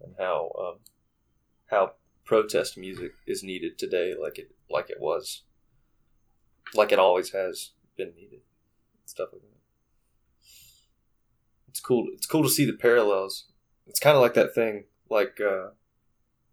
and 0.02 0.16
how 0.18 0.52
um, 0.60 0.80
how 1.68 1.94
protest 2.24 2.78
music 2.78 3.14
is 3.28 3.44
needed 3.44 3.78
today, 3.78 4.14
like 4.20 4.40
it 4.40 4.52
like 4.70 4.90
it 4.90 5.00
was, 5.00 5.44
like 6.76 6.92
it 6.92 7.00
always 7.00 7.32
has 7.32 7.72
been 7.98 8.14
needed, 8.16 8.42
stuff 9.06 9.30
like 9.34 9.42
that. 9.42 9.48
It's 11.68 11.80
cool. 11.80 12.08
It's 12.14 12.28
cool 12.28 12.44
to 12.44 12.50
see 12.50 12.66
the 12.66 12.74
parallels. 12.74 13.46
It's 13.88 14.00
kind 14.00 14.16
of 14.16 14.22
like 14.22 14.34
that 14.34 14.56
thing, 14.56 14.86
like 15.10 15.40
uh, 15.42 15.70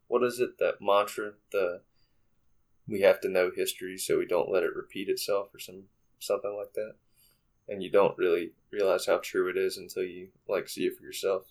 what 0.09 0.23
is 0.23 0.41
it? 0.41 0.59
That 0.59 0.81
mantra, 0.81 1.33
the 1.51 1.81
we 2.89 3.01
have 3.03 3.21
to 3.21 3.29
know 3.29 3.51
history 3.55 3.97
so 3.97 4.19
we 4.19 4.27
don't 4.27 4.51
let 4.51 4.65
it 4.65 4.75
repeat 4.75 5.09
itself, 5.09 5.55
or 5.55 5.59
some 5.59 5.85
something 6.19 6.55
like 6.57 6.73
that 6.75 6.95
and 7.69 7.83
you 7.83 7.91
don't 7.91 8.17
really 8.19 8.53
realize 8.71 9.07
how 9.07 9.19
true 9.19 9.49
it 9.49 9.57
is 9.57 9.77
until 9.77 10.03
you 10.03 10.29
like 10.49 10.69
see 10.69 10.87
it 10.87 10.97
for 10.97 11.05
yourself. 11.05 11.45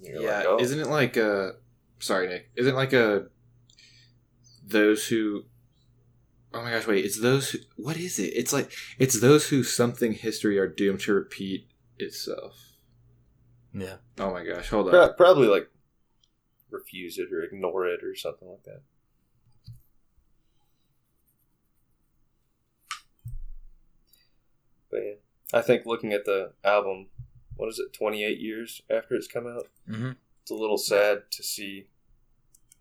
You're 0.00 0.22
yeah, 0.22 0.38
like, 0.38 0.46
oh. 0.46 0.58
isn't 0.60 0.80
it 0.80 0.86
like 0.86 1.16
uh 1.16 1.52
sorry 1.98 2.28
Nick, 2.28 2.50
isn't 2.56 2.72
it 2.72 2.76
like 2.76 2.92
a 2.92 3.26
those 4.66 5.06
who 5.06 5.44
Oh 6.54 6.62
my 6.62 6.70
gosh, 6.70 6.86
wait, 6.86 7.04
it's 7.04 7.20
those 7.20 7.50
who 7.50 7.58
what 7.76 7.96
is 7.96 8.18
it? 8.18 8.32
It's 8.34 8.52
like 8.52 8.72
it's 8.98 9.20
those 9.20 9.48
who 9.48 9.62
something 9.62 10.12
history 10.12 10.58
are 10.58 10.66
doomed 10.68 11.00
to 11.00 11.12
repeat 11.12 11.68
itself. 11.98 12.72
Yeah. 13.74 13.96
Oh 14.18 14.32
my 14.32 14.44
gosh, 14.44 14.68
hold 14.70 14.88
Pro- 14.88 15.02
on. 15.08 15.14
probably 15.16 15.46
like 15.48 15.68
refuse 16.70 17.18
it 17.18 17.32
or 17.32 17.42
ignore 17.42 17.86
it 17.86 18.02
or 18.02 18.14
something 18.14 18.48
like 18.48 18.62
that. 18.64 18.80
But 24.90 24.98
yeah, 25.04 25.12
I 25.58 25.62
think 25.62 25.86
looking 25.86 26.12
at 26.12 26.24
the 26.24 26.52
album, 26.64 27.06
what 27.56 27.68
is 27.68 27.78
it, 27.78 27.92
28 27.92 28.40
years 28.40 28.82
after 28.90 29.14
it's 29.14 29.28
come 29.28 29.46
out, 29.46 29.68
Mm-hmm. 29.88 30.12
it's 30.42 30.50
a 30.50 30.54
little 30.54 30.76
sad 30.78 31.22
to 31.30 31.42
see 31.42 31.88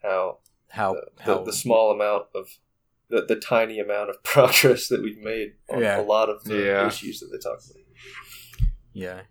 how 0.03 0.39
How 0.69 0.93
the, 0.93 1.07
how 1.19 1.37
the, 1.39 1.45
the 1.45 1.53
small 1.53 1.91
amount 1.91 2.25
of 2.35 2.49
the, 3.09 3.21
the 3.27 3.35
tiny 3.37 3.79
amount 3.79 4.09
of 4.09 4.21
progress 4.23 4.87
that 4.89 5.01
we've 5.01 5.17
made 5.19 5.53
on 5.69 5.81
Yeah. 5.81 5.99
a 5.99 6.03
lot 6.03 6.29
of 6.29 6.43
the 6.43 6.57
Yeah. 6.57 6.87
issues 6.87 7.19
that 7.19 7.27
they 7.31 7.37
talk 7.37 7.59
about. 7.69 7.83
Yeah. 8.93 9.21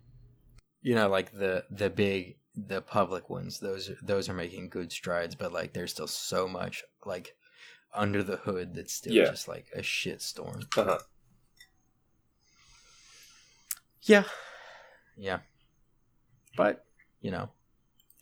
You 0.81 0.95
know, 0.95 1.09
like 1.09 1.31
the 1.33 1.65
the 1.69 1.89
big 1.89 2.37
the 2.55 2.81
public 2.81 3.29
ones, 3.29 3.59
those 3.59 3.91
those 4.01 4.29
are 4.29 4.33
making 4.33 4.69
good 4.69 4.91
strides, 4.91 5.35
but 5.35 5.51
like 5.51 5.73
there's 5.73 5.91
still 5.91 6.07
so 6.07 6.47
much 6.47 6.83
like 7.05 7.35
under 7.93 8.23
the 8.23 8.37
hood 8.37 8.73
that's 8.75 8.93
still 8.93 9.13
Yeah. 9.13 9.25
just 9.25 9.47
like 9.47 9.67
a 9.75 9.83
shit 9.83 10.21
storm. 10.21 10.61
Uh-huh. 10.77 10.99
Yeah. 14.03 14.23
Yeah. 15.17 15.39
But, 16.55 16.85
you 17.21 17.31
know, 17.31 17.49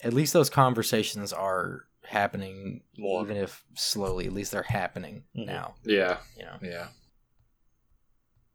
at 0.01 0.14
least 0.14 0.34
those 0.34 0.49
conversations 0.49 1.32
are 1.32 1.88
happening 2.08 2.82
More. 2.97 3.22
even 3.24 3.38
if 3.38 3.64
slowly, 3.76 4.26
at 4.28 4.34
least 4.34 4.51
they're 4.51 4.64
happening 4.64 5.24
Mhm. 5.36 5.45
now, 5.45 5.76
Yeah, 5.84 6.20
you 6.38 6.43
know. 6.43 6.58
yeah. 6.62 6.88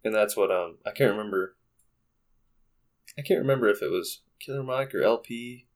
And 0.04 0.14
that's 0.14 0.36
what 0.36 0.50
um 0.50 0.78
I 0.86 0.90
can't 0.92 1.10
remember. 1.10 1.56
I 3.18 3.22
can't 3.22 3.40
remember 3.40 3.68
if 3.68 3.82
it 3.82 3.90
was 3.90 4.20
Killer 4.38 4.62
Mike 4.62 4.94
or 4.94 5.02
El-P 5.02 5.66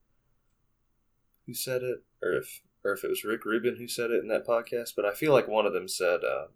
who 1.45 1.53
said 1.53 1.83
it, 1.83 2.03
or 2.23 2.33
if 2.33 2.61
or 2.83 2.93
if 2.93 3.03
it 3.03 3.09
was 3.09 3.23
Rick 3.23 3.45
Rubin 3.45 3.75
who 3.77 3.87
said 3.87 4.11
it 4.11 4.21
in 4.21 4.27
that 4.29 4.45
podcast. 4.47 4.93
But 4.95 5.05
I 5.05 5.13
feel 5.13 5.31
like 5.33 5.47
one 5.47 5.65
of 5.65 5.73
them 5.73 5.87
said, 5.87 6.23
uh, 6.23 6.47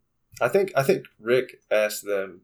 I 0.41 0.47
think 0.47 0.71
I 0.75 0.83
think 0.83 1.05
Rick 1.19 1.61
asked 1.69 2.05
them 2.05 2.41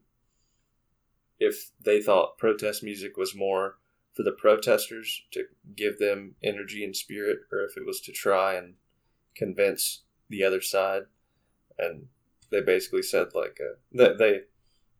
if 1.38 1.70
they 1.84 2.00
thought 2.00 2.38
protest 2.38 2.82
music 2.82 3.16
was 3.16 3.34
more 3.34 3.78
for 4.16 4.22
the 4.22 4.32
protesters 4.32 5.22
to 5.32 5.44
give 5.76 5.98
them 5.98 6.34
energy 6.42 6.82
and 6.82 6.96
spirit, 6.96 7.40
or 7.52 7.60
if 7.64 7.76
it 7.76 7.84
was 7.86 8.00
to 8.00 8.12
try 8.12 8.54
and 8.54 8.74
convince 9.36 10.04
the 10.30 10.42
other 10.42 10.60
side. 10.62 11.02
And 11.78 12.06
they 12.50 12.62
basically 12.62 13.02
said 13.02 13.28
like 13.34 13.58
uh, 13.60 13.76
that 13.92 14.18
they 14.18 14.40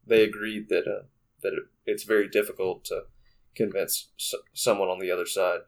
they 0.06 0.22
agreed 0.22 0.68
that 0.68 0.86
uh, 0.86 1.06
that 1.42 1.54
it, 1.54 1.62
it's 1.86 2.04
very 2.04 2.28
difficult 2.28 2.84
to 2.86 3.02
convince 3.54 4.10
s- 4.18 4.34
someone 4.52 4.88
on 4.88 4.98
the 5.00 5.10
other 5.10 5.24
side 5.26 5.60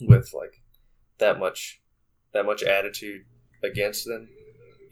with 0.00 0.32
like 0.34 0.62
that 1.18 1.38
much 1.38 1.82
that 2.32 2.46
much 2.46 2.62
attitude 2.62 3.22
against 3.62 4.06
them 4.06 4.28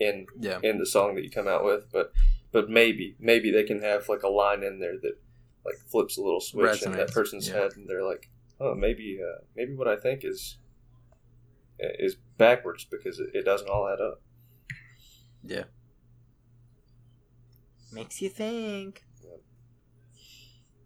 in 0.00 0.26
Yeah. 0.40 0.58
in 0.62 0.78
the 0.78 0.86
song 0.86 1.14
that 1.14 1.24
you 1.24 1.30
come 1.30 1.48
out 1.48 1.64
with 1.64 1.84
but 1.92 2.12
but 2.52 2.68
maybe 2.68 3.16
maybe 3.18 3.50
they 3.50 3.62
can 3.64 3.80
have 3.82 4.08
like 4.08 4.22
a 4.22 4.28
line 4.28 4.62
in 4.62 4.80
there 4.80 4.98
that 5.00 5.18
like 5.64 5.76
flips 5.90 6.16
a 6.18 6.22
little 6.22 6.40
switch 6.40 6.82
in 6.82 6.92
that 6.92 7.10
person's 7.12 7.48
yeah. 7.48 7.54
head 7.54 7.72
and 7.76 7.88
they're 7.88 8.04
like 8.04 8.28
oh 8.60 8.74
maybe 8.74 9.18
uh, 9.22 9.42
maybe 9.56 9.74
what 9.74 9.88
i 9.88 9.96
think 9.96 10.24
is 10.24 10.58
is 11.78 12.16
backwards 12.38 12.84
because 12.84 13.18
it, 13.18 13.28
it 13.34 13.44
doesn't 13.44 13.68
all 13.68 13.88
add 13.88 14.00
up 14.00 14.20
Yeah. 15.42 15.64
Makes 17.92 18.20
you 18.22 18.28
think. 18.28 19.04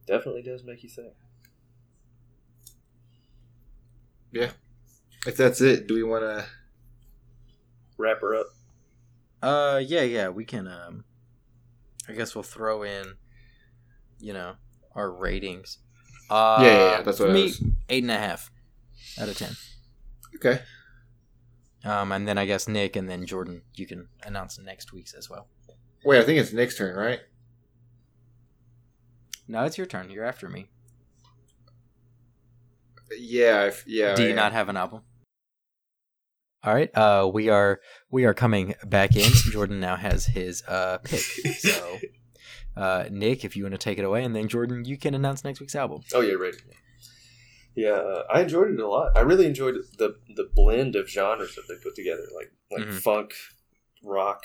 definitely 0.06 0.42
does 0.42 0.64
make 0.64 0.82
you 0.82 0.88
think 0.88 1.12
Yeah. 4.32 4.50
If 5.26 5.36
that's 5.36 5.60
it, 5.60 5.86
do 5.86 5.94
we 5.94 6.02
want 6.02 6.22
to? 6.22 6.46
wrap 7.98 8.20
her 8.20 8.34
up 8.36 8.46
Uh, 9.42 9.80
yeah, 9.84 10.02
yeah, 10.02 10.28
we 10.28 10.44
can. 10.44 10.66
Um, 10.68 11.04
I 12.08 12.12
guess 12.12 12.34
we'll 12.34 12.44
throw 12.44 12.82
in, 12.84 13.14
you 14.20 14.32
know, 14.32 14.54
our 14.98 15.10
ratings. 15.10 15.78
Uh, 16.28 16.58
yeah, 16.60 16.66
yeah, 16.66 16.90
yeah, 16.90 17.02
that's 17.02 17.18
for 17.18 17.24
what 17.24 17.30
I 17.30 17.34
me. 17.34 17.42
was. 17.44 17.64
Eight 17.88 18.02
and 18.02 18.10
a 18.10 18.18
half 18.18 18.50
out 19.20 19.28
of 19.28 19.38
ten. 19.38 19.52
Okay. 20.36 20.60
Um, 21.84 22.12
and 22.12 22.26
then 22.28 22.36
I 22.36 22.44
guess 22.44 22.68
Nick 22.68 22.96
and 22.96 23.08
then 23.08 23.24
Jordan, 23.24 23.62
you 23.74 23.86
can 23.86 24.08
announce 24.24 24.58
next 24.58 24.92
week's 24.92 25.14
as 25.14 25.30
well. 25.30 25.48
Wait, 26.04 26.18
I 26.18 26.24
think 26.24 26.38
it's 26.38 26.52
Nick's 26.52 26.76
turn, 26.76 26.96
right? 26.96 27.20
No, 29.46 29.64
it's 29.64 29.78
your 29.78 29.86
turn. 29.86 30.10
You're 30.10 30.24
after 30.24 30.48
me. 30.48 30.66
Yeah, 33.18 33.64
if, 33.64 33.84
yeah. 33.86 34.14
Do 34.14 34.22
you 34.22 34.30
yeah. 34.30 34.34
not 34.34 34.52
have 34.52 34.68
an 34.68 34.76
album? 34.76 35.02
All 36.62 36.74
right. 36.74 36.94
Uh, 36.94 37.30
we 37.32 37.48
are 37.48 37.80
we 38.10 38.24
are 38.24 38.34
coming 38.34 38.74
back 38.84 39.16
in. 39.16 39.30
Jordan 39.52 39.80
now 39.80 39.96
has 39.96 40.26
his 40.26 40.62
uh 40.68 40.98
pick. 40.98 41.20
So, 41.20 41.98
uh, 42.78 43.08
Nick, 43.10 43.44
if 43.44 43.56
you 43.56 43.64
want 43.64 43.74
to 43.74 43.78
take 43.78 43.98
it 43.98 44.04
away, 44.04 44.24
and 44.24 44.34
then 44.36 44.46
Jordan, 44.48 44.84
you 44.84 44.96
can 44.96 45.14
announce 45.14 45.42
next 45.44 45.60
week's 45.60 45.74
album. 45.74 46.02
Oh 46.14 46.20
yeah, 46.20 46.34
right. 46.34 46.54
Yeah, 47.74 47.90
uh, 47.90 48.24
I 48.32 48.40
enjoyed 48.42 48.70
it 48.70 48.80
a 48.80 48.88
lot. 48.88 49.12
I 49.16 49.20
really 49.20 49.46
enjoyed 49.46 49.76
the 49.98 50.16
the 50.36 50.48
blend 50.54 50.96
of 50.96 51.08
genres 51.08 51.54
that 51.56 51.64
they 51.68 51.74
put 51.82 51.94
together, 51.94 52.24
like 52.34 52.52
like 52.70 52.88
Mhm. 52.88 53.00
funk, 53.02 53.32
rock, 54.02 54.44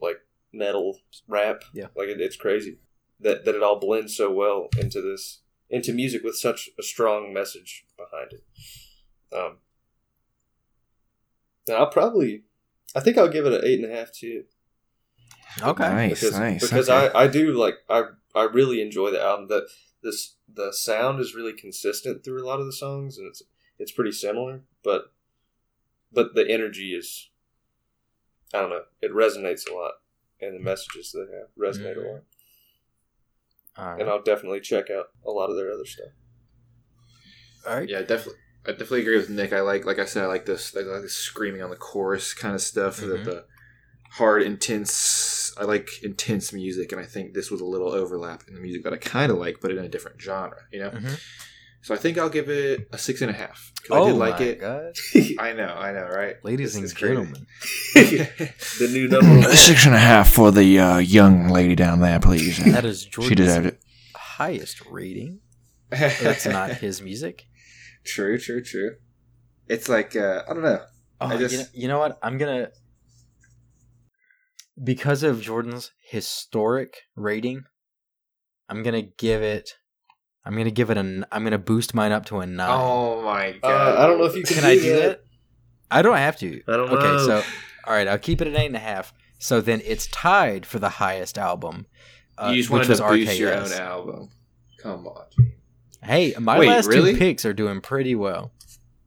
like 0.00 0.18
metal, 0.52 1.00
rap. 1.28 1.62
Yeah. 1.72 1.86
like 1.96 2.08
it, 2.08 2.20
it's 2.20 2.36
crazy 2.36 2.78
that 3.20 3.44
that 3.44 3.54
it 3.54 3.62
all 3.62 3.78
blends 3.78 4.16
so 4.16 4.30
well 4.32 4.68
into 4.78 5.00
this 5.00 5.40
into 5.70 5.92
music 5.92 6.22
with 6.22 6.36
such 6.36 6.68
a 6.78 6.82
strong 6.82 7.32
message 7.32 7.84
behind 7.96 8.32
it. 8.32 8.44
Um, 9.34 9.58
and 11.66 11.76
I'll 11.76 11.90
probably, 11.90 12.44
I 12.94 13.00
think 13.00 13.16
I'll 13.16 13.28
give 13.28 13.46
it 13.46 13.54
an 13.54 13.64
eight 13.64 13.80
and 13.82 13.90
a 13.90 13.96
half 13.96 14.12
too 14.12 14.44
Okay. 15.60 15.82
Nice, 15.82 16.20
because 16.20 16.38
nice. 16.38 16.60
because 16.62 16.88
okay. 16.88 17.12
I, 17.14 17.24
I 17.24 17.26
do 17.26 17.52
like 17.52 17.74
I 17.88 18.04
I 18.34 18.44
really 18.44 18.80
enjoy 18.80 19.10
the 19.10 19.22
album. 19.22 19.48
The 19.48 19.68
this 20.02 20.36
the 20.52 20.72
sound 20.72 21.20
is 21.20 21.34
really 21.34 21.52
consistent 21.52 22.24
through 22.24 22.42
a 22.42 22.46
lot 22.46 22.60
of 22.60 22.66
the 22.66 22.72
songs, 22.72 23.18
and 23.18 23.26
it's 23.26 23.42
it's 23.78 23.92
pretty 23.92 24.12
similar, 24.12 24.62
but 24.82 25.12
but 26.12 26.34
the 26.34 26.48
energy 26.48 26.94
is 26.94 27.30
I 28.54 28.60
don't 28.60 28.70
know. 28.70 28.84
It 29.00 29.12
resonates 29.12 29.70
a 29.70 29.74
lot, 29.74 29.94
and 30.40 30.54
the 30.54 30.60
messages 30.60 31.12
they 31.12 31.20
have 31.36 31.48
resonate 31.58 31.96
Mhm. 31.96 32.04
a 32.04 32.12
lot. 32.12 32.22
All 33.76 33.92
right. 33.92 34.00
And 34.00 34.10
I'll 34.10 34.22
definitely 34.22 34.60
check 34.60 34.90
out 34.90 35.10
a 35.24 35.30
lot 35.30 35.48
of 35.50 35.56
their 35.56 35.70
other 35.72 35.86
stuff. 35.86 36.10
All 37.66 37.76
right. 37.76 37.88
Yeah, 37.88 38.02
definitely. 38.02 38.40
I 38.66 38.70
definitely 38.72 39.00
agree 39.00 39.16
with 39.16 39.30
Nick. 39.30 39.52
I 39.52 39.60
like, 39.60 39.84
like 39.86 39.98
I 39.98 40.04
said, 40.04 40.22
I 40.24 40.26
like 40.26 40.46
this, 40.46 40.74
like, 40.74 40.84
like 40.86 41.02
this 41.02 41.16
screaming 41.16 41.62
on 41.62 41.70
the 41.70 41.76
chorus 41.76 42.32
kind 42.34 42.54
of 42.54 42.60
stuff. 42.60 42.98
Mhm. 42.98 43.24
The, 43.24 43.30
the 43.30 43.44
hard, 44.12 44.42
intense. 44.42 44.92
I 45.58 45.64
like 45.64 45.88
intense 46.02 46.52
music, 46.52 46.92
and 46.92 47.00
I 47.00 47.04
think 47.04 47.34
this 47.34 47.50
was 47.50 47.60
a 47.60 47.64
little 47.64 47.92
overlap 47.92 48.44
in 48.48 48.54
the 48.54 48.60
music 48.60 48.84
that 48.84 48.92
I 48.92 48.96
kind 48.96 49.30
of 49.32 49.38
like, 49.38 49.56
but 49.60 49.70
in 49.70 49.78
a 49.78 49.88
different 49.88 50.20
genre. 50.20 50.58
You 50.72 50.80
know. 50.80 50.90
Mhm. 50.90 51.20
So 51.84 51.94
I 51.94 51.98
think 51.98 52.16
I'll 52.16 52.28
give 52.28 52.48
it 52.48 52.88
a 52.92 52.98
six 52.98 53.22
and 53.22 53.30
a 53.30 53.34
half. 53.34 53.72
'cause 53.82 53.96
I 53.96 54.00
Oh 54.00 54.06
did 54.06 54.16
like 54.16 54.38
my 54.38 54.46
it. 54.46 54.60
God. 54.60 54.94
I 55.40 55.52
know, 55.52 55.74
I 55.76 55.90
know, 55.92 56.04
right? 56.06 56.36
Ladies 56.44 56.74
This 56.80 56.92
and 56.92 56.96
gentlemen, 56.98 57.46
The 57.94 58.88
new 58.92 59.08
number 59.08 59.50
six 59.54 59.84
and 59.86 59.94
a 59.94 59.98
half 59.98 60.32
for 60.32 60.52
the 60.52 60.78
uh, 60.78 60.98
young 60.98 61.48
lady 61.48 61.74
down 61.74 62.00
there, 62.00 62.20
please. 62.20 62.62
that 62.64 62.84
is 62.84 63.04
Jordan's 63.04 63.36
deserved 63.36 63.66
it. 63.66 63.80
highest 64.14 64.80
rating. 64.86 65.40
That's 65.90 66.46
not 66.46 66.74
his 66.74 67.02
music. 67.02 67.46
true, 68.04 68.38
true, 68.38 68.62
true. 68.62 68.96
It's 69.68 69.88
like 69.88 70.14
uh, 70.16 70.42
I 70.48 70.52
don't 70.54 70.62
know. 70.62 70.82
Oh, 71.20 71.26
I 71.26 71.36
just- 71.36 71.52
you, 71.52 71.58
know, 71.58 71.64
you 71.74 71.88
know 71.88 71.98
what? 71.98 72.18
I'm 72.22 72.38
gonna 72.38 72.68
because 74.82 75.22
of 75.22 75.40
Jordan's 75.40 75.92
historic 76.00 77.02
rating. 77.16 77.64
I'm 78.68 78.82
gonna 78.82 79.02
give 79.02 79.42
it. 79.42 79.74
I'm 80.44 80.56
gonna 80.56 80.70
give 80.70 80.90
it 80.90 80.96
a. 80.96 81.00
n- 81.00 81.26
I'm 81.30 81.44
gonna 81.44 81.58
boost 81.58 81.94
mine 81.94 82.12
up 82.12 82.26
to 82.26 82.40
a 82.40 82.46
nine. 82.46 82.68
Oh 82.70 83.22
my 83.22 83.52
god! 83.62 83.98
Uh, 83.98 84.02
I 84.02 84.06
don't 84.06 84.18
know 84.18 84.24
if 84.24 84.34
you 84.36 84.42
can, 84.42 84.56
Can 84.56 84.64
I 84.64 84.76
do 84.76 84.96
that? 85.00 85.24
I 85.90 86.02
don't 86.02 86.16
have 86.16 86.38
to. 86.38 86.62
I 86.68 86.76
don't 86.76 86.90
okay, 86.90 87.02
know. 87.04 87.18
so 87.26 87.42
all 87.86 87.94
right, 87.94 88.08
I'll 88.08 88.18
keep 88.18 88.40
it 88.40 88.48
at 88.48 88.56
eight 88.56 88.66
and 88.66 88.76
a 88.76 88.80
half. 88.80 89.12
So 89.38 89.60
then 89.60 89.82
it's 89.84 90.06
tied 90.06 90.64
for 90.64 90.78
the 90.78 90.88
highest 90.88 91.36
album. 91.36 91.86
Uh, 92.38 92.50
you 92.50 92.58
just 92.62 92.70
which 92.70 92.88
wanted 92.88 92.96
to 92.96 93.02
was 93.04 93.18
boost 93.26 93.38
your 93.38 93.54
own 93.54 93.64
RKS. 93.64 93.78
album. 93.80 94.30
Come 94.80 95.06
on. 95.06 95.24
Hey, 96.02 96.34
my 96.38 96.58
Wait, 96.58 96.68
last 96.68 96.86
really? 96.88 97.12
two 97.12 97.18
picks 97.18 97.44
are 97.44 97.52
doing 97.52 97.80
pretty 97.80 98.14
well. 98.14 98.52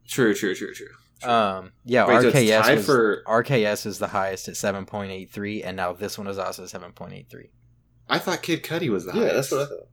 True, 0.07 0.33
true, 0.33 0.53
true, 0.53 0.73
true. 0.73 0.87
Um, 1.23 1.71
yeah, 1.85 2.07
Wait, 2.07 2.33
RKS 2.33 2.61
tied 2.61 2.77
was, 2.77 2.85
for- 2.85 3.23
RKS 3.25 3.85
is 3.85 3.99
the 3.99 4.07
highest 4.07 4.47
at 4.47 4.57
seven 4.57 4.85
point 4.85 5.11
eight 5.11 5.31
three, 5.31 5.63
and 5.63 5.77
now 5.77 5.93
this 5.93 6.17
one 6.17 6.27
is 6.27 6.37
also 6.37 6.65
seven 6.65 6.91
point 6.91 7.13
eight 7.13 7.29
three. 7.29 7.51
I 8.09 8.19
thought 8.19 8.41
Kid 8.43 8.63
Cudi 8.63 8.89
was 8.89 9.05
the 9.05 9.13
Yeah, 9.13 9.19
highest. 9.29 9.35
that's 9.35 9.51
what 9.51 9.61
I 9.61 9.65
thought. 9.65 9.87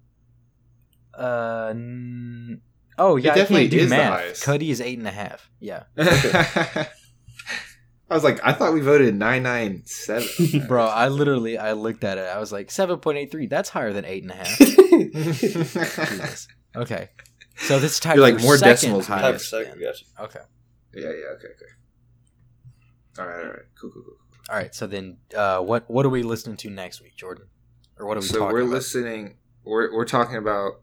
Uh, 1.15 1.69
n- 1.71 2.61
oh 2.99 3.17
yeah, 3.17 3.33
I 3.33 3.35
definitely 3.37 3.69
can't 3.69 3.71
do 3.71 3.79
is 3.79 3.91
the 3.91 3.97
math. 3.97 4.21
highest. 4.21 4.45
Cudi 4.45 4.69
is 4.71 4.81
eight 4.81 4.99
and 4.99 5.07
a 5.07 5.11
half. 5.13 5.49
Yeah, 5.61 5.85
I 5.97 6.89
was 8.15 8.25
like, 8.25 8.41
I 8.45 8.53
thought 8.53 8.75
we 8.75 8.81
voted 8.81 9.15
nine 9.15 9.43
nine 9.43 9.83
seven. 9.87 10.65
bro, 10.69 10.85
I 10.87 11.09
literally 11.09 11.57
I 11.57 11.73
looked 11.73 12.05
at 12.05 12.19
it. 12.19 12.27
I 12.27 12.39
was 12.39 12.53
like 12.53 12.71
seven 12.71 12.99
point 12.99 13.19
eight 13.19 13.31
three. 13.31 13.47
That's 13.47 13.69
higher 13.71 13.93
than 13.93 14.05
eight 14.05 14.23
and 14.23 14.33
a 14.33 14.35
half. 14.35 14.59
Jesus. 14.59 16.49
Okay, 16.77 17.09
so 17.59 17.79
this 17.79 18.01
type 18.01 18.17
You're 18.17 18.25
like 18.25 18.37
for 18.37 18.43
more 18.43 18.57
second 18.59 18.73
decimals, 18.75 19.09
man. 19.09 19.19
Type 19.19 19.25
of 19.27 19.31
highest. 19.33 19.51
second, 19.51 19.81
then. 19.81 19.93
gotcha. 19.93 20.05
Okay, 20.21 20.41
yeah, 20.95 21.03
yeah, 21.03 21.09
okay, 21.37 21.49
okay. 21.49 21.73
All 23.19 23.27
right, 23.27 23.45
all 23.45 23.51
right, 23.51 23.63
cool, 23.81 23.91
cool, 23.91 24.03
cool. 24.03 24.17
all 24.51 24.57
right. 24.57 24.75
So 24.75 24.87
then, 24.87 25.19
uh, 25.37 25.61
what 25.61 25.89
what 25.91 26.07
are 26.07 26.11
we 26.11 26.23
listening 26.23 26.57
to 26.59 26.71
next 26.71 27.01
week, 27.03 27.17
Jordan? 27.17 27.47
Or 27.99 28.07
what 28.07 28.17
are 28.17 28.21
we 28.21 28.27
So 28.27 28.39
talking 28.39 28.53
we're 28.55 28.61
about? 28.63 28.71
listening. 28.73 29.37
We're 29.65 29.93
we're 29.95 30.05
talking 30.07 30.37
about 30.37 30.81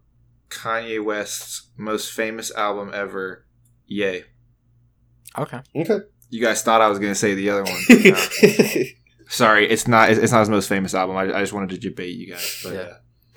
Kanye 0.49 1.03
West's 1.03 1.70
most 1.78 2.12
famous 2.12 2.51
album 2.55 2.91
ever. 2.93 3.45
Ye! 3.88 4.24
Okay. 5.38 5.62
Okay. 5.76 5.99
You 6.30 6.41
guys 6.43 6.62
thought 6.62 6.82
I 6.82 6.88
was 6.89 6.99
going 6.99 7.12
to 7.12 7.16
say 7.16 7.34
the 7.34 7.49
other 7.49 7.64
one. 7.64 7.82
No. 8.03 8.84
Sorry, 9.32 9.70
it's 9.70 9.88
not. 9.88 10.10
It's 10.10 10.32
not 10.32 10.39
his 10.39 10.49
most 10.49 10.68
famous 10.70 10.93
album. 10.95 11.16
I, 11.16 11.24
I 11.34 11.41
just 11.41 11.53
wanted 11.53 11.70
to 11.70 11.78
debate 11.78 12.16
you 12.16 12.32
guys. 12.32 12.62
But 12.64 12.74
Yeah. 12.74 12.80
uh, 12.80 12.93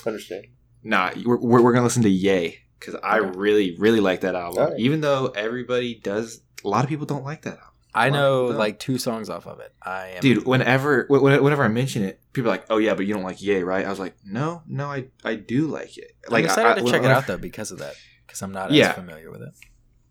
Understand. 0.06 0.46
nah, 0.82 1.10
we're, 1.24 1.36
we're, 1.38 1.62
we're 1.62 1.72
gonna 1.72 1.84
listen 1.84 2.02
to 2.04 2.08
Ye 2.10 2.58
because 2.78 2.94
I 3.02 3.20
Okay. 3.20 3.38
really 3.38 3.76
really 3.78 4.00
like 4.00 4.22
that 4.22 4.34
album. 4.34 4.62
Alright. 4.64 4.80
Even 4.80 5.00
though 5.02 5.26
everybody 5.28 6.00
does, 6.02 6.40
a 6.64 6.68
lot 6.68 6.84
of 6.84 6.88
people 6.90 7.06
don't 7.06 7.24
like 7.24 7.42
that 7.42 7.54
album. 7.58 7.68
I 7.94 8.08
know 8.08 8.46
like 8.46 8.78
two 8.78 8.96
songs 8.98 9.28
off 9.28 9.46
of 9.46 9.60
it. 9.60 9.74
I 9.82 10.08
am 10.14 10.20
Dude, 10.20 10.46
whenever 10.46 11.04
wh- 11.10 11.18
wh- 11.18 11.42
whenever 11.42 11.62
I 11.62 11.68
mention 11.68 12.02
it, 12.02 12.20
people 12.32 12.50
are 12.50 12.54
like, 12.54 12.64
"Oh 12.70 12.78
yeah, 12.78 12.94
but 12.94 13.04
you 13.06 13.12
don't 13.12 13.22
like 13.22 13.42
Ye, 13.42 13.60
right?" 13.62 13.84
I 13.84 13.90
was 13.90 13.98
like, 13.98 14.16
"No, 14.24 14.62
no, 14.66 14.86
I 14.86 15.08
I 15.24 15.34
do 15.34 15.66
like 15.66 15.98
it." 15.98 16.12
Like 16.28 16.44
I'm 16.44 16.50
excited 16.50 16.70
I, 16.82 16.84
to 16.84 16.90
check 16.90 17.02
it 17.02 17.10
out 17.10 17.26
though 17.26 17.36
because 17.36 17.70
of 17.70 17.80
that. 17.80 17.94
Because 18.26 18.40
I'm 18.40 18.52
not 18.52 18.70
Yeah. 18.70 18.90
as 18.90 18.94
familiar 18.94 19.30
with 19.30 19.42
it. 19.42 19.50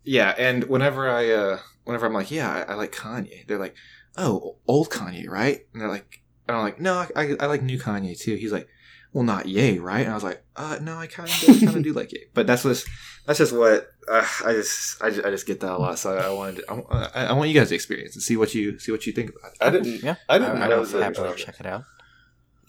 Yeah, 0.04 0.32
and 0.38 0.64
whenever 0.64 1.10
I 1.10 1.30
uh 1.30 1.58
whenever 1.84 2.06
I'm 2.06 2.12
like, 2.12 2.30
"Yeah, 2.30 2.48
I, 2.68 2.72
I 2.72 2.74
like 2.74 2.92
Kanye," 2.92 3.46
they're 3.48 3.58
like, 3.58 3.74
"Oh, 4.16 4.58
old 4.68 4.90
Kanye, 4.90 5.28
right?" 5.28 5.66
And 5.72 5.82
they're 5.82 5.88
like, 5.88 6.22
and 6.46 6.56
I'm 6.56 6.62
like, 6.62 6.80
"No, 6.80 6.94
I, 6.94 7.08
I, 7.16 7.36
I 7.40 7.46
like 7.46 7.62
new 7.62 7.78
Kanye 7.80 8.16
too." 8.16 8.36
He's 8.36 8.52
like, 8.52 8.68
"Well, 9.12 9.24
not 9.24 9.46
Ye, 9.46 9.78
right?" 9.78 10.00
And 10.02 10.10
I 10.10 10.14
was 10.14 10.24
like, 10.24 10.42
"Uh, 10.56 10.78
no, 10.80 10.96
I 10.96 11.06
kind 11.06 11.28
of 11.28 11.60
kind 11.60 11.76
of 11.76 11.82
do 11.82 11.92
like 11.92 12.12
Ye." 12.12 12.24
But 12.34 12.46
that's 12.46 12.62
just 12.62 12.86
that's 13.26 13.38
just 13.38 13.52
what 13.52 13.88
uh, 14.10 14.26
I 14.44 14.52
just 14.52 15.02
I 15.02 15.10
just 15.10 15.26
I 15.26 15.30
just 15.30 15.46
get 15.46 15.60
that 15.60 15.72
a 15.72 15.78
lot. 15.78 15.98
So 15.98 16.16
I, 16.16 16.26
I 16.26 16.30
wanted 16.30 16.56
to, 16.66 16.72
I, 16.72 17.10
I- 17.14 17.26
I 17.26 17.32
want 17.32 17.48
you 17.50 17.54
guys 17.54 17.68
to 17.70 17.74
experience 17.74 18.14
and 18.14 18.22
see 18.22 18.36
what 18.36 18.54
you 18.54 18.78
see 18.78 18.90
what 18.92 19.06
you 19.06 19.12
think 19.12 19.30
about 19.30 19.52
it. 19.52 19.58
I 19.60 19.70
didn't. 19.70 20.02
Yeah, 20.02 20.16
I 20.28 20.38
didn't 20.38 20.62
I, 20.62 20.68
know 20.68 20.80
would 20.80 20.88
that. 20.88 21.02
happily 21.02 21.28
uh, 21.28 21.34
check 21.34 21.60
it 21.60 21.66
out. 21.66 21.84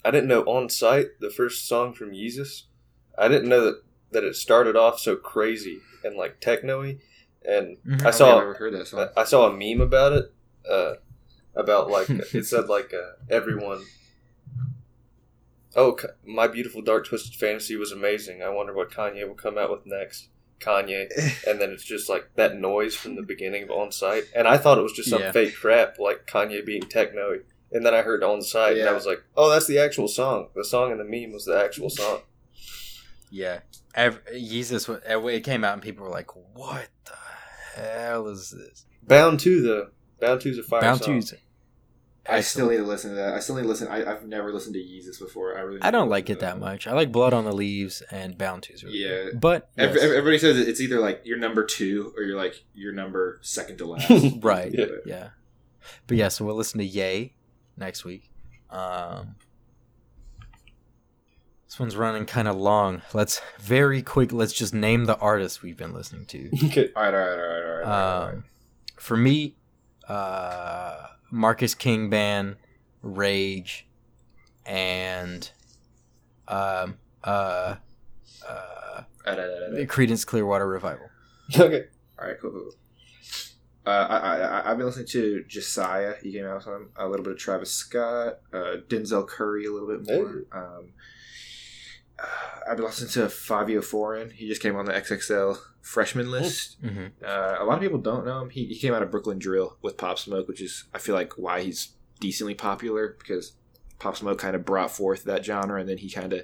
I 0.06 0.12
didn't 0.12 0.28
know 0.28 0.42
On 0.44 0.70
Sight 0.70 1.08
the 1.20 1.30
first 1.30 1.68
song 1.68 1.94
from 1.94 2.12
Yeezus. 2.12 2.64
I 3.18 3.28
didn't 3.28 3.48
know 3.50 3.64
that 3.66 3.82
that 4.12 4.24
it 4.24 4.36
started 4.36 4.76
off 4.76 5.00
so 5.00 5.16
crazy 5.16 5.80
and 6.04 6.16
like 6.18 6.40
techno-y. 6.42 6.98
And 7.46 7.78
Mhm. 7.88 8.06
I 8.06 8.12
saw 8.12 8.40
I've 8.52 8.58
heard 8.58 8.74
that 8.74 8.88
song. 8.88 9.08
I, 9.18 9.22
I 9.22 9.24
saw 9.24 9.48
a 9.50 9.54
meme 9.54 9.82
about 9.82 10.14
it. 10.14 10.34
Uh, 10.70 10.94
about 11.56 11.90
like 11.90 12.10
it 12.10 12.46
said 12.46 12.68
like 12.70 12.94
uh, 12.94 13.14
everyone. 13.30 13.84
Oh, 15.76 15.98
my 16.26 16.48
beautiful 16.48 16.82
dark 16.82 17.06
twisted 17.08 17.36
fantasy 17.36 17.76
was 17.76 17.92
amazing. 17.92 18.42
I 18.44 18.50
wonder 18.50 18.74
what 18.74 18.92
Kanye 18.92 19.28
will 19.28 19.36
come 19.36 19.58
out 19.58 19.72
with 19.72 19.86
next. 19.86 20.30
Kanye, 20.60 21.08
and 21.48 21.60
then 21.60 21.72
it's 21.72 21.84
just 21.84 22.08
like 22.10 22.30
that 22.36 22.58
noise 22.58 22.96
from 22.96 23.16
the 23.16 23.22
beginning 23.24 23.64
of 23.64 23.72
On 23.72 23.92
Sight, 23.92 24.24
and 24.36 24.48
I 24.48 24.58
thought 24.58 24.78
it 24.78 24.82
was 24.84 24.94
just 24.94 25.10
some 25.10 25.22
Yeah. 25.22 25.32
fake 25.32 25.56
crap 25.56 26.00
like 26.00 26.26
Kanye 26.26 26.66
being 26.66 26.84
techno. 26.84 27.40
And 27.72 27.84
then 27.86 27.94
I 27.96 28.02
heard 28.04 28.24
On 28.24 28.42
Sight, 28.42 28.78
and 28.78 28.88
I 28.88 28.94
was 28.94 29.06
like, 29.08 29.24
"Oh, 29.36 29.50
that's 29.50 29.66
the 29.66 29.80
actual 29.80 30.08
song. 30.08 30.50
The 30.56 30.64
song 30.64 30.92
in 30.92 31.00
the 31.00 31.04
meme 31.04 31.34
was 31.34 31.46
the 31.46 31.58
actual 31.60 31.90
song." 31.90 32.22
Yeah, 33.32 33.62
Jesus. 34.32 34.88
It 34.88 35.44
came 35.44 35.64
out 35.64 35.74
and 35.74 35.82
people 35.82 36.06
were 36.06 36.12
like, 36.12 36.36
"What 36.56 36.88
the 37.06 37.82
hell 37.82 38.28
is 38.28 38.52
this?" 38.52 38.86
Bound 39.02 39.40
2 39.40 39.62
the 39.64 39.92
Bound 40.20 40.40
2's 40.40 40.60
a 40.60 40.64
fire 40.64 40.82
Bound 40.82 41.04
song. 41.04 41.20
to. 41.22 41.38
I 42.30 42.40
still 42.42 42.70
need 42.70 42.78
to 42.78 42.84
listen 42.84 43.10
to 43.12 43.16
that. 43.18 43.34
I 43.34 43.40
still 43.40 43.56
need 43.56 43.64
to 43.64 43.68
listen. 43.68 43.90
I, 43.90 44.10
I've 44.10 44.26
never 44.26 44.54
listened 44.54 44.76
to 44.76 44.80
Yeezus 44.80 45.20
before. 45.20 45.58
I 45.58 45.62
really. 45.62 45.82
I 45.82 45.92
don't 45.92 46.08
like 46.10 46.30
it 46.30 46.40
that 46.40 46.58
much. 46.60 46.88
I 46.88 46.94
like 46.94 47.12
Blood 47.12 47.34
on 47.34 47.44
the 47.44 47.52
Leaves 47.52 48.02
and 48.12 48.38
Bound 48.38 48.62
2's. 48.64 48.84
Really 48.84 48.98
Yeah. 49.00 49.24
good. 49.26 49.42
but 49.42 49.70
yes. 49.78 49.98
Everybody 50.02 50.38
says 50.38 50.58
it's 50.58 50.80
either 50.80 51.00
like 51.00 51.22
your 51.26 51.38
number 51.38 51.66
two 51.66 52.14
or 52.16 52.24
you're 52.24 52.38
like 52.38 52.64
your 52.74 52.94
number 52.94 53.40
second 53.42 53.78
to 53.80 53.86
last. 53.86 54.10
right, 54.42 54.74
Yeah. 54.74 54.86
yeah. 55.06 55.30
But 56.08 56.16
yeah, 56.18 56.30
so 56.30 56.46
we'll 56.46 56.56
listen 56.56 56.80
to 56.80 56.86
Ye 56.86 57.34
next 57.76 58.06
week. 58.06 58.30
Um, 58.70 59.36
this 61.68 61.80
one's 61.80 61.96
running 61.98 62.26
kind 62.26 62.48
of 62.48 62.56
long. 62.56 63.02
Let's 63.14 63.42
very 63.60 64.02
quick. 64.02 64.32
Let's 64.32 64.54
just 64.54 64.74
name 64.74 65.06
the 65.06 65.18
artists 65.18 65.62
we've 65.62 65.76
been 65.78 65.94
listening 65.94 66.26
to. 66.28 66.50
Okay. 66.68 66.90
All 66.96 67.04
right, 67.04 67.14
all 67.14 67.20
right, 67.20 67.30
all 67.30 67.36
right, 67.38 67.64
all 67.66 67.76
right. 67.80 67.84
all 67.84 68.26
right. 68.28 68.34
Um, 68.36 68.44
for 68.98 69.18
me, 69.18 69.58
uh, 70.08 71.08
Marcus 71.34 71.74
King 71.74 72.10
Band, 72.12 72.56
Rage, 73.02 73.88
and 74.68 75.50
um, 76.48 76.98
uh, 77.24 77.76
uh. 78.48 79.02
Creedence 79.26 80.26
Clearwater 80.26 80.68
Revival. 80.68 81.08
Okay. 81.60 81.84
All 82.20 82.28
right, 82.28 82.38
cool, 82.40 82.52
cool. 82.52 82.62
cool. 82.62 82.72
Uh, 83.86 83.90
I, 83.90 84.18
I, 84.18 84.38
I- 84.38 84.72
I've 84.72 84.78
been 84.78 84.86
listening 84.86 85.08
to 85.08 85.44
Josiah. 85.48 86.14
He 86.22 86.32
came 86.32 86.46
out 86.46 86.56
with 86.56 86.64
some, 86.64 86.90
a 86.96 87.06
little 87.08 87.24
bit 87.24 87.34
of 87.34 87.40
Travis 87.40 87.72
Scott, 87.74 88.36
uh, 88.54 88.78
Denzel 88.88 89.28
Curry 89.28 89.66
a 89.66 89.72
little 89.72 89.90
bit 89.90 90.08
more. 90.08 90.44
Um, 90.54 90.54
uh, 90.54 90.82
I've 92.70 92.78
been 92.78 92.86
listening 92.86 93.10
to 93.12 93.22
Fivio 93.34 93.84
Foreign. 93.84 94.30
He 94.32 94.48
just 94.48 94.62
came 94.62 94.76
on 94.76 94.86
the 94.86 94.94
XXL 94.94 95.58
freshman 95.82 96.32
list. 96.32 96.78
hmm 96.82 97.08
Uh, 97.26 97.58
a 97.60 97.66
lot 97.66 97.76
of 97.76 97.82
people 97.82 98.00
don't 98.00 98.26
know 98.26 98.42
him. 98.42 98.50
He, 98.50 98.66
he 98.68 98.80
came 98.80 98.94
out 98.94 99.04
of 99.04 99.12
Brooklyn 99.12 99.38
Drill 99.40 99.78
with 99.82 99.98
Pop 99.98 100.18
Smoke, 100.18 100.48
which 100.48 100.62
is 100.62 100.86
I 100.94 101.00
feel 101.00 101.16
like 101.16 101.34
why 101.38 101.62
he's 101.62 101.90
decently 102.22 102.54
popular 102.56 103.16
because 103.20 103.54
Pop 104.00 104.16
Smoke 104.16 104.40
kind 104.40 104.56
of 104.56 104.64
brought 104.66 104.92
forth 104.92 105.24
that 105.26 105.44
genre, 105.46 105.80
and 105.80 105.90
then 105.90 105.98
he 105.98 106.10
kind 106.10 106.32
of 106.34 106.44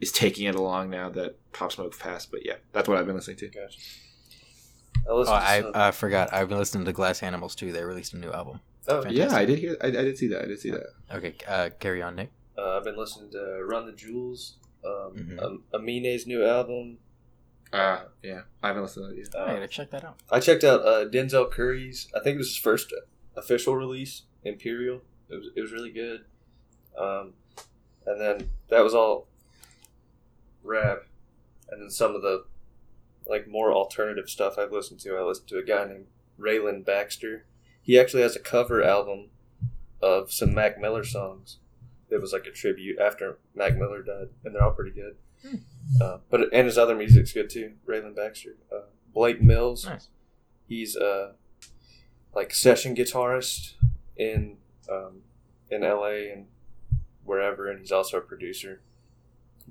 is 0.00 0.10
taking 0.10 0.46
it 0.46 0.56
along 0.56 0.90
now 0.90 1.08
that 1.10 1.36
Pop 1.52 1.70
Smoke 1.72 1.96
passed. 1.98 2.30
But 2.32 2.44
yeah, 2.44 2.56
that's 2.72 2.88
what 2.88 2.98
I've 2.98 3.06
been 3.06 3.14
listening 3.14 3.36
to. 3.38 3.48
Gotcha. 3.48 3.78
I 3.78 5.10
Oh, 5.10 5.24
to 5.24 5.30
I 5.30 5.88
I 5.88 5.90
forgot. 5.90 6.32
I've 6.32 6.48
been 6.48 6.58
listening 6.58 6.84
to 6.84 6.92
Glass 6.92 7.22
Animals 7.22 7.54
too. 7.54 7.72
They 7.72 7.84
released 7.84 8.14
a 8.14 8.18
new 8.18 8.30
album. 8.30 8.60
oh, 8.88 9.02
fantastic. 9.02 9.16
Yeah, 9.30 9.36
I 9.36 9.44
did 9.44 9.58
hear. 9.58 9.76
I, 9.80 9.86
I 9.88 9.90
did 9.90 10.18
see 10.18 10.28
that. 10.28 10.42
I 10.42 10.46
did 10.46 10.60
see 10.60 10.70
that. 10.70 10.86
Okay, 11.12 11.34
uh, 11.48 11.70
carry 11.80 12.02
on, 12.02 12.14
Nick. 12.16 12.30
Uh, 12.56 12.76
I've 12.76 12.84
been 12.84 12.96
listening 12.96 13.30
to 13.32 13.64
Run 13.64 13.86
the 13.86 13.92
Jewels, 13.92 14.58
um, 14.84 15.14
Mhm. 15.16 15.42
um, 15.42 15.64
Amine's 15.72 16.26
new 16.26 16.44
album, 16.44 16.98
Uh, 17.72 18.04
yeah, 18.22 18.42
I 18.62 18.68
haven't 18.68 18.82
listened 18.82 19.08
to 19.08 19.14
it 19.16 19.18
yet. 19.18 19.34
Uh, 19.34 19.44
I 19.44 19.54
gotta 19.54 19.68
check 19.68 19.90
that 19.90 20.04
out. 20.04 20.20
I 20.30 20.40
checked 20.40 20.62
out 20.64 20.80
uh, 20.84 21.06
Denzel 21.08 21.50
Curry's. 21.50 22.08
I 22.14 22.20
think 22.20 22.34
it 22.34 22.38
was 22.38 22.48
his 22.48 22.56
first 22.58 22.92
official 23.34 23.74
release, 23.76 24.22
Imperial. 24.44 25.00
It 25.30 25.36
was 25.36 25.48
it 25.56 25.60
was 25.62 25.72
really 25.72 25.90
good. 25.90 26.24
Um, 26.98 27.32
and 28.04 28.20
then 28.20 28.50
that 28.68 28.80
was 28.82 28.94
all 28.94 29.26
rap, 30.62 31.04
and 31.70 31.80
then 31.80 31.90
some 31.90 32.14
of 32.14 32.22
the 32.22 32.44
like 33.26 33.46
more 33.48 33.72
alternative 33.72 34.28
stuff 34.28 34.58
I've 34.58 34.72
listened 34.72 35.00
to. 35.00 35.16
I 35.16 35.22
listened 35.22 35.48
to 35.48 35.58
a 35.58 35.62
guy 35.64 35.86
named 35.86 36.06
Rayland 36.38 36.84
Baxter. 36.84 37.46
He 37.80 37.98
actually 37.98 38.22
has 38.22 38.36
a 38.36 38.40
cover 38.40 38.82
album 38.82 39.30
of 40.02 40.30
some 40.32 40.52
Mac 40.54 40.78
Miller 40.78 41.04
songs. 41.04 41.58
It 42.12 42.20
was 42.20 42.32
like 42.32 42.46
a 42.46 42.50
tribute 42.50 42.98
after 42.98 43.38
Mac 43.54 43.76
Miller 43.76 44.02
died, 44.02 44.28
and 44.44 44.54
they're 44.54 44.62
all 44.62 44.72
pretty 44.72 44.90
good. 44.92 45.16
Uh, 46.00 46.18
but 46.30 46.52
and 46.52 46.66
his 46.66 46.78
other 46.78 46.94
music's 46.94 47.32
good 47.32 47.50
too. 47.50 47.72
Rayland 47.86 48.14
Baxter, 48.16 48.56
uh, 48.72 48.82
Blake 49.12 49.40
Mills. 49.42 49.86
Nice. 49.86 50.08
He's 50.68 50.94
a 50.96 51.32
like 52.34 52.54
session 52.54 52.94
guitarist 52.94 53.74
in 54.16 54.58
um, 54.90 55.22
in 55.70 55.82
L.A. 55.82 56.30
and 56.30 56.46
wherever, 57.24 57.68
and 57.68 57.80
he's 57.80 57.90
also 57.92 58.18
a 58.18 58.20
producer. 58.20 58.80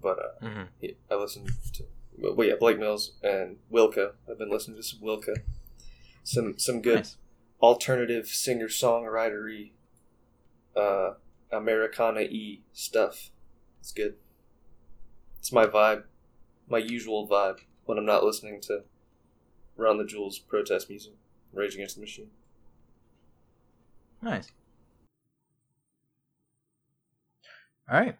But 0.01 0.19
uh, 0.19 0.47
hmm 0.47 0.63
he, 0.79 0.95
I 1.09 1.15
listened 1.15 1.51
to 1.73 1.83
well, 2.17 2.47
yeah, 2.47 2.55
Blake 2.59 2.77
Mills 2.79 3.13
and 3.23 3.57
Wilco. 3.71 4.11
I've 4.29 4.37
been 4.37 4.49
listening 4.51 4.77
to 4.77 4.83
some 4.83 4.99
Wilco, 4.99 5.35
some 6.23 6.57
some 6.59 6.81
good 6.81 6.95
Nice. 6.97 7.17
alternative 7.61 8.27
singer 8.27 8.67
songwritery, 8.67 9.71
uh, 10.75 11.11
Americana 11.51 12.21
e 12.21 12.63
stuff. 12.73 13.31
It's 13.79 13.91
good. 13.91 14.15
It's 15.39 15.51
my 15.51 15.65
vibe, 15.65 16.03
my 16.69 16.77
usual 16.77 17.27
vibe 17.27 17.61
when 17.85 17.97
I'm 17.97 18.05
not 18.05 18.23
listening 18.23 18.61
to 18.61 18.83
Run 19.75 19.97
the 19.97 20.05
Jewels 20.05 20.37
protest 20.37 20.89
music, 20.89 21.13
Rage 21.51 21.75
Against 21.75 21.95
the 21.95 22.01
Machine. 22.01 22.29
Nice. 24.21 24.51
All 27.91 27.99
right. 27.99 28.17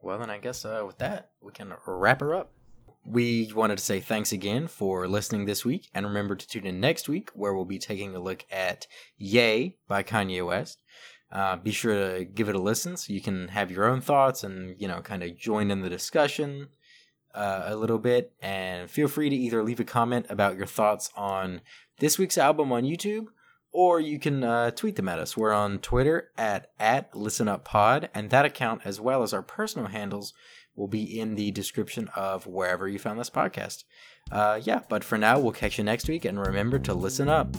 Well, 0.00 0.18
then 0.18 0.30
I 0.30 0.38
guess 0.38 0.64
uh, 0.64 0.84
with 0.86 0.98
that, 0.98 1.30
we 1.40 1.50
can 1.52 1.72
wrap 1.86 2.20
her 2.20 2.34
up. 2.34 2.52
We 3.04 3.50
wanted 3.54 3.78
to 3.78 3.84
say 3.84 4.00
thanks 4.00 4.32
again 4.32 4.68
for 4.68 5.08
listening 5.08 5.46
this 5.46 5.64
week, 5.64 5.88
and 5.94 6.04
remember 6.06 6.36
to 6.36 6.46
tune 6.46 6.66
in 6.66 6.78
next 6.78 7.08
week 7.08 7.30
where 7.32 7.54
we'll 7.54 7.64
be 7.64 7.78
taking 7.78 8.14
a 8.14 8.20
look 8.20 8.44
at 8.50 8.86
Ye 9.16 9.78
by 9.88 10.02
Kanye 10.02 10.46
West. 10.46 10.82
Uh, 11.30 11.56
be 11.56 11.70
sure 11.70 11.94
to 11.94 12.24
give 12.24 12.48
it 12.48 12.54
a 12.54 12.60
listen 12.60 12.96
so 12.96 13.12
you 13.12 13.20
can 13.20 13.48
have 13.48 13.70
your 13.70 13.84
own 13.84 14.00
thoughts 14.00 14.44
and, 14.44 14.74
you 14.80 14.88
know, 14.88 15.00
kind 15.00 15.22
of 15.22 15.36
join 15.36 15.70
in 15.70 15.82
the 15.82 15.90
discussion 15.90 16.68
uh, 17.34 17.64
a 17.66 17.76
little 17.76 17.98
bit. 17.98 18.32
And 18.40 18.90
feel 18.90 19.08
free 19.08 19.28
to 19.28 19.36
either 19.36 19.62
leave 19.62 19.80
a 19.80 19.84
comment 19.84 20.26
about 20.30 20.56
your 20.56 20.66
thoughts 20.66 21.10
on 21.16 21.60
this 21.98 22.18
week's 22.18 22.38
album 22.38 22.72
on 22.72 22.84
YouTube 22.84 23.26
or 23.72 24.00
you 24.00 24.18
can 24.18 24.42
uh, 24.42 24.70
tweet 24.70 24.96
them 24.96 25.08
at 25.08 25.18
us. 25.18 25.36
We're 25.36 25.52
on 25.52 25.78
Twitter 25.78 26.30
at 26.36 26.70
at 26.78 27.12
ListenUpPod, 27.12 28.08
and 28.14 28.30
that 28.30 28.44
account, 28.44 28.82
as 28.84 29.00
well 29.00 29.22
as 29.22 29.32
our 29.32 29.42
personal 29.42 29.88
handles, 29.88 30.32
will 30.74 30.88
be 30.88 31.18
in 31.18 31.34
the 31.34 31.50
description 31.50 32.08
of 32.14 32.46
wherever 32.46 32.88
you 32.88 32.98
found 32.98 33.18
this 33.18 33.30
podcast. 33.30 33.84
Uh, 34.30 34.60
yeah, 34.62 34.80
but 34.88 35.04
for 35.04 35.18
now, 35.18 35.38
we'll 35.38 35.52
catch 35.52 35.78
you 35.78 35.84
next 35.84 36.08
week, 36.08 36.24
and 36.24 36.40
remember 36.40 36.78
to 36.78 36.94
listen 36.94 37.28
up. 37.28 37.54